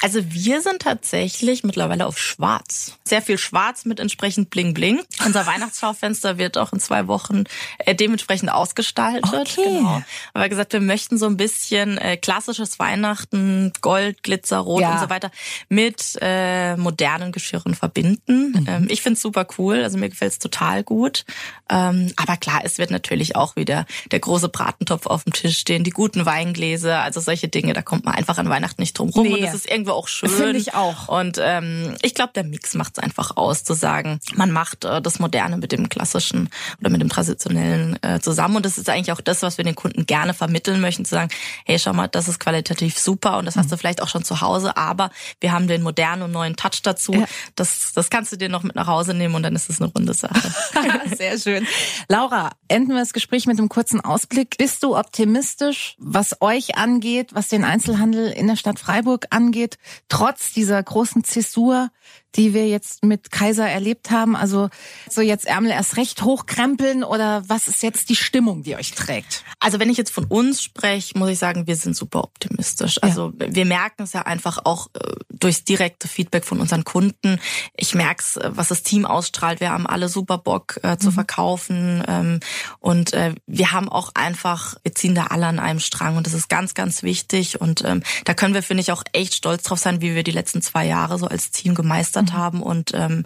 Also 0.00 0.32
wir 0.32 0.62
sind 0.62 0.80
tatsächlich 0.80 1.64
mittlerweile 1.64 2.06
auf 2.06 2.18
Schwarz. 2.18 2.94
Sehr 3.04 3.20
viel 3.20 3.36
Schwarz 3.36 3.84
mit 3.84 4.00
entsprechend 4.00 4.48
Bling 4.48 4.72
Bling. 4.72 5.00
Unser 5.26 5.46
Weihnachtsschaufenster 5.46 6.38
wird 6.38 6.56
auch 6.56 6.72
in 6.72 6.80
zwei 6.80 7.06
Wochen 7.06 7.44
äh, 7.78 7.94
dementsprechend 7.94 8.50
ausgestaltet. 8.50 9.24
Okay. 9.24 9.64
Genau. 9.64 10.02
Aber 10.32 10.48
gesagt, 10.48 10.72
wir 10.72 10.80
möchten 10.80 11.18
so 11.18 11.26
ein 11.26 11.36
bisschen 11.36 11.98
äh, 11.98 12.16
klassisches 12.16 12.78
Weihnachten, 12.78 13.72
Gold, 13.82 14.22
Glitzer, 14.22 14.58
Rot 14.58 14.80
ja. 14.80 14.94
und 14.94 15.00
so 15.00 15.10
weiter 15.10 15.30
mit 15.68 16.16
äh, 16.22 16.76
modernen 16.76 17.32
Geschirren 17.32 17.74
verbinden. 17.74 18.52
Mhm. 18.56 18.66
Ähm, 18.66 18.86
ich 18.88 19.02
finde 19.02 19.16
es 19.16 19.22
super 19.22 19.46
cool. 19.58 19.82
Also 19.82 19.98
mir 19.98 20.08
gefällt 20.08 20.32
es 20.32 20.38
total 20.38 20.82
gut. 20.82 21.24
Ähm, 21.70 22.12
aber 22.16 22.36
klar, 22.36 22.60
es 22.64 22.78
wird 22.78 22.90
natürlich 22.90 23.36
auch 23.36 23.56
wieder 23.56 23.86
der 24.10 24.20
große 24.20 24.48
Bratentopf 24.48 25.06
auf 25.06 25.24
dem 25.24 25.32
Tisch 25.32 25.58
stehen, 25.58 25.84
die 25.84 25.90
guten 25.90 26.24
Weingläser, 26.24 27.00
also 27.02 27.20
solche 27.20 27.48
Dinge, 27.48 27.72
da 27.72 27.82
kommt 27.82 28.04
man 28.04 28.14
einfach 28.14 28.38
an 28.38 28.48
Weihnachten 28.48 28.80
nicht 28.80 28.98
drum 28.98 29.10
rum 29.10 29.26
nee. 29.26 29.34
und 29.34 29.42
das 29.42 29.54
ist 29.54 29.70
irgendwo 29.70 29.92
auch 29.92 30.08
schön. 30.08 30.30
Finde 30.30 30.56
ich 30.56 30.74
auch. 30.74 31.08
Und 31.08 31.38
ähm, 31.42 31.96
ich 32.02 32.14
glaube, 32.14 32.32
der 32.34 32.44
Mix 32.44 32.74
macht 32.74 32.96
es 32.96 33.02
einfach 33.02 33.36
aus, 33.36 33.64
zu 33.64 33.74
sagen, 33.74 34.20
man 34.34 34.50
macht 34.50 34.84
äh, 34.84 35.02
das 35.02 35.18
Moderne 35.18 35.58
mit 35.58 35.72
dem 35.72 35.88
Klassischen 35.88 36.48
oder 36.80 36.90
mit 36.90 37.00
dem 37.00 37.08
Traditionellen 37.08 37.98
äh, 38.02 38.20
zusammen 38.20 38.56
und 38.56 38.64
das 38.64 38.78
ist 38.78 38.88
eigentlich 38.88 39.12
auch 39.12 39.20
das, 39.20 39.42
was 39.42 39.58
wir 39.58 39.64
den 39.64 39.74
Kunden 39.74 40.06
gerne 40.06 40.34
vermitteln 40.34 40.80
möchten, 40.80 41.04
zu 41.04 41.10
sagen, 41.10 41.30
hey, 41.64 41.78
schau 41.78 41.92
mal, 41.92 42.08
das 42.08 42.28
ist 42.28 42.40
qualitativ 42.40 42.98
super 42.98 43.38
und 43.38 43.44
das 43.44 43.56
mhm. 43.56 43.60
hast 43.60 43.72
du 43.72 43.76
vielleicht 43.76 44.02
auch 44.02 44.08
schon 44.08 44.24
zu 44.24 44.40
Hause, 44.40 44.76
aber 44.76 45.10
wir 45.40 45.52
haben 45.52 45.68
den 45.68 45.82
modernen 45.82 46.22
und 46.22 46.32
neuen 46.32 46.56
Touch 46.56 46.82
dazu. 46.82 47.12
Ja. 47.12 47.24
Das, 47.56 47.92
das 47.94 48.10
kannst 48.10 48.32
du 48.32 48.36
dir 48.36 48.48
noch 48.48 48.62
mit 48.62 48.74
nach 48.74 48.86
Hause 48.86 49.14
nehmen 49.14 49.34
und 49.34 49.42
dann 49.42 49.54
ist 49.54 49.68
es 49.68 49.80
eine 49.80 49.90
runde 49.90 50.14
Sache. 50.14 50.52
Sehr 51.16 51.38
schön 51.38 51.47
schön. 51.48 51.66
Laura, 52.08 52.50
enden 52.68 52.92
wir 52.92 52.98
das 52.98 53.12
Gespräch 53.12 53.46
mit 53.46 53.58
einem 53.58 53.68
kurzen 53.68 54.00
Ausblick. 54.00 54.56
Bist 54.58 54.82
du 54.82 54.96
optimistisch, 54.96 55.96
was 55.98 56.40
euch 56.40 56.76
angeht, 56.76 57.30
was 57.34 57.48
den 57.48 57.64
Einzelhandel 57.64 58.30
in 58.30 58.46
der 58.46 58.56
Stadt 58.56 58.78
Freiburg 58.78 59.26
angeht, 59.30 59.78
trotz 60.08 60.52
dieser 60.52 60.82
großen 60.82 61.24
Zäsur, 61.24 61.88
die 62.36 62.54
wir 62.54 62.68
jetzt 62.68 63.04
mit 63.04 63.30
Kaiser 63.30 63.68
erlebt 63.68 64.10
haben? 64.10 64.36
Also 64.36 64.68
so 65.08 65.20
jetzt 65.20 65.46
Ärmel 65.46 65.70
erst 65.70 65.96
recht 65.96 66.22
hochkrempeln 66.22 67.02
oder 67.02 67.42
was 67.48 67.68
ist 67.68 67.82
jetzt 67.82 68.08
die 68.10 68.16
Stimmung, 68.16 68.62
die 68.62 68.76
euch 68.76 68.92
trägt? 68.92 69.44
Also 69.60 69.80
wenn 69.80 69.90
ich 69.90 69.96
jetzt 69.96 70.12
von 70.12 70.24
uns 70.24 70.62
spreche, 70.62 71.18
muss 71.18 71.30
ich 71.30 71.38
sagen, 71.38 71.66
wir 71.66 71.76
sind 71.76 71.96
super 71.96 72.22
optimistisch. 72.22 73.02
Also 73.02 73.32
ja. 73.38 73.46
wir 73.54 73.64
merken 73.64 74.02
es 74.02 74.12
ja 74.12 74.22
einfach 74.22 74.58
auch 74.64 74.88
äh, 74.94 75.14
durchs 75.30 75.64
direkte 75.64 76.06
Feedback 76.06 76.44
von 76.44 76.60
unseren 76.60 76.84
Kunden. 76.84 77.40
Ich 77.74 77.94
merke 77.94 78.22
es, 78.22 78.36
äh, 78.36 78.50
was 78.52 78.68
das 78.68 78.82
Team 78.82 79.06
ausstrahlt. 79.06 79.60
Wir 79.60 79.70
haben 79.70 79.86
alle 79.86 80.08
super 80.08 80.38
Bock 80.38 80.78
äh, 80.82 80.98
zu 80.98 81.08
mhm. 81.08 81.12
verkaufen 81.12 82.04
ähm, 82.06 82.40
und 82.78 83.14
äh, 83.14 83.34
wir 83.46 83.72
haben 83.72 83.88
auch 83.88 84.10
einfach, 84.14 84.76
wir 84.82 84.94
ziehen 84.94 85.14
da 85.14 85.28
alle 85.28 85.46
an 85.46 85.58
einem 85.58 85.80
Strang 85.80 86.16
und 86.16 86.26
das 86.26 86.34
ist 86.34 86.48
ganz, 86.48 86.74
ganz 86.74 87.02
wichtig 87.02 87.60
und 87.60 87.84
ähm, 87.84 88.02
da 88.24 88.34
können 88.34 88.54
wir, 88.54 88.62
finde 88.62 88.82
ich, 88.82 88.92
auch 88.92 89.02
echt 89.12 89.34
stolz 89.34 89.62
drauf 89.62 89.78
sein, 89.78 90.00
wie 90.00 90.14
wir 90.14 90.22
die 90.22 90.30
letzten 90.30 90.62
zwei 90.62 90.86
Jahre 90.86 91.18
so 91.18 91.26
als 91.26 91.50
Team 91.50 91.74
gemeistert 91.74 92.17
mhm. 92.26 92.32
haben 92.32 92.62
und 92.62 92.92
ähm, 92.94 93.24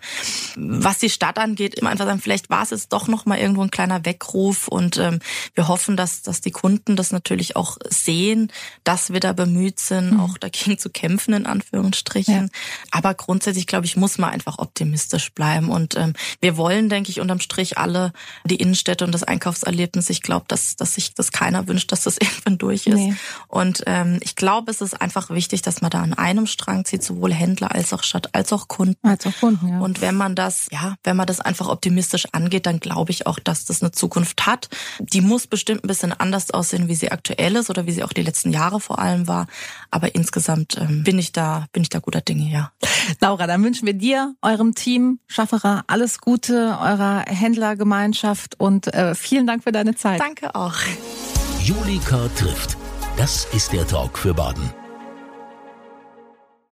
was 0.57 0.99
die 0.99 1.11
Stadt 1.11 1.39
angeht, 1.39 1.75
immer 1.75 1.91
einfach 1.91 2.07
sagen, 2.07 2.21
vielleicht 2.21 2.51
war 2.51 2.63
es 2.63 2.71
jetzt 2.71 2.93
doch 2.93 3.09
noch 3.09 3.27
mal 3.27 3.39
irgendwo 3.39 3.63
ein 3.63 3.71
kleiner 3.71 4.05
Weckruf 4.05 4.69
und 4.69 4.99
ähm, 4.99 5.21
wir 5.55 5.69
hoffen, 5.69 5.97
dass, 5.97 6.23
dass 6.23 6.41
die 6.41 6.51
Kunden 6.51 6.97
das 6.97 7.13
natürlich 7.13 7.57
auch 7.57 7.77
sehen, 7.89 8.53
dass 8.85 9.13
wir 9.13 9.21
da 9.21 9.33
bemüht 9.33 9.81
sind, 9.81 10.15
mhm. 10.15 10.21
auch 10.21 10.39
dagegen 10.39 10.79
zu 10.79 10.91
kämpfen, 10.91 11.35
in 11.35 11.47
Anführungsstrichen. 11.47 12.51
Ja. 12.53 12.61
Aber 12.91 13.15
grundsätzlich, 13.15 13.67
glaube 13.67 13.87
ich, 13.87 13.97
muss 13.97 14.19
man 14.19 14.31
einfach 14.31 14.59
optimistisch 14.59 15.33
bleiben 15.33 15.71
und 15.71 15.97
ähm, 15.97 16.15
wir 16.41 16.57
wollen, 16.57 16.89
denke 16.89 17.11
ich, 17.11 17.21
unterm 17.21 17.41
Strich 17.41 17.79
alle 17.79 18.13
die 18.45 18.57
Innenstädte 18.57 19.05
und 19.05 19.13
das 19.13 19.25
Einkaufserlebnis. 19.25 20.11
Ich 20.11 20.23
glaube, 20.23 20.45
dass, 20.49 20.77
dass 20.77 20.95
sich 20.95 21.15
das 21.15 21.33
keiner 21.33 21.67
wünscht, 21.69 21.93
dass 21.93 22.03
das 22.03 22.17
irgendwann 22.21 22.59
durch 22.59 22.87
ist. 22.87 22.95
Nee. 22.95 23.15
Und 23.49 23.83
ähm, 23.87 24.19
ich 24.23 24.37
glaube, 24.37 24.71
es 24.71 24.81
ist 24.81 25.01
einfach 25.01 25.31
wichtig, 25.31 25.63
dass 25.63 25.81
man 25.81 25.91
da 25.91 26.03
an 26.03 26.15
einem 26.15 26.47
Strang 26.47 26.85
zieht, 26.85 27.03
sowohl 27.03 27.33
Händler 27.33 27.73
als 27.75 27.93
auch 27.93 28.03
Stadt, 28.03 28.35
als 28.35 28.53
auch 28.53 28.69
Kunden. 28.69 28.82
Als 29.03 29.27
auch 29.27 29.37
Kunden, 29.39 29.69
ja. 29.69 29.81
Und 29.81 30.01
wenn 30.01 30.15
man 30.15 30.35
das, 30.35 30.67
ja, 30.71 30.97
wenn 31.05 31.17
man 31.17 31.27
das 31.27 31.41
einfach 31.41 31.69
optimistisch 31.69 32.27
angeht, 32.33 32.67
dann 32.67 32.81
glaube 32.81 33.11
ich 33.11 33.27
auch, 33.27 33.39
dass 33.39 33.65
das 33.65 33.83
eine 33.83 33.93
Zukunft 33.93 34.47
hat. 34.47 34.69
Die 34.99 35.21
muss 35.21 35.47
bestimmt 35.47 35.85
ein 35.85 35.89
bisschen 35.89 36.13
anders 36.13 36.51
aussehen, 36.51 36.89
wie 36.89 36.95
sie 36.95 37.11
aktuell 37.11 37.57
ist 37.57 37.71
oder 37.71 37.87
wie 37.87 37.93
sie 37.93 38.05
auch 38.05 38.13
die 38.13 38.23
letzten 38.23 38.51
Jahre 38.53 38.81
vor 38.81 38.99
allem 38.99 39.29
war. 39.29 39.47
Aber 39.91 40.15
insgesamt 40.15 40.77
ähm, 40.79 41.03
bin 41.05 41.19
ich 41.19 41.33
da, 41.33 41.67
bin 41.73 41.83
ich 41.83 41.89
da 41.89 41.99
guter 41.99 42.21
Dinge, 42.21 42.51
ja. 42.51 42.73
Laura, 43.21 43.47
dann 43.47 43.63
wünschen 43.65 43.87
wir 43.87 43.95
dir, 43.95 44.35
eurem 44.43 44.75
Team, 44.75 45.19
Schafferer, 45.27 45.85
alles 45.87 46.21
Gute, 46.21 46.79
eurer 46.81 47.25
Händlergemeinschaft 47.27 48.59
und 48.59 48.93
äh, 48.95 49.15
vielen 49.15 49.47
Dank 49.47 49.65
für 49.65 49.73
deine 49.73 49.95
Zeit. 49.95 50.21
Danke 50.21 50.55
auch. 50.55 50.75
Julika 51.63 52.29
trifft. 52.37 52.77
Das 53.17 53.47
ist 53.53 53.73
der 53.73 53.87
Talk 53.87 54.19
für 54.19 54.35
Baden. 54.35 54.82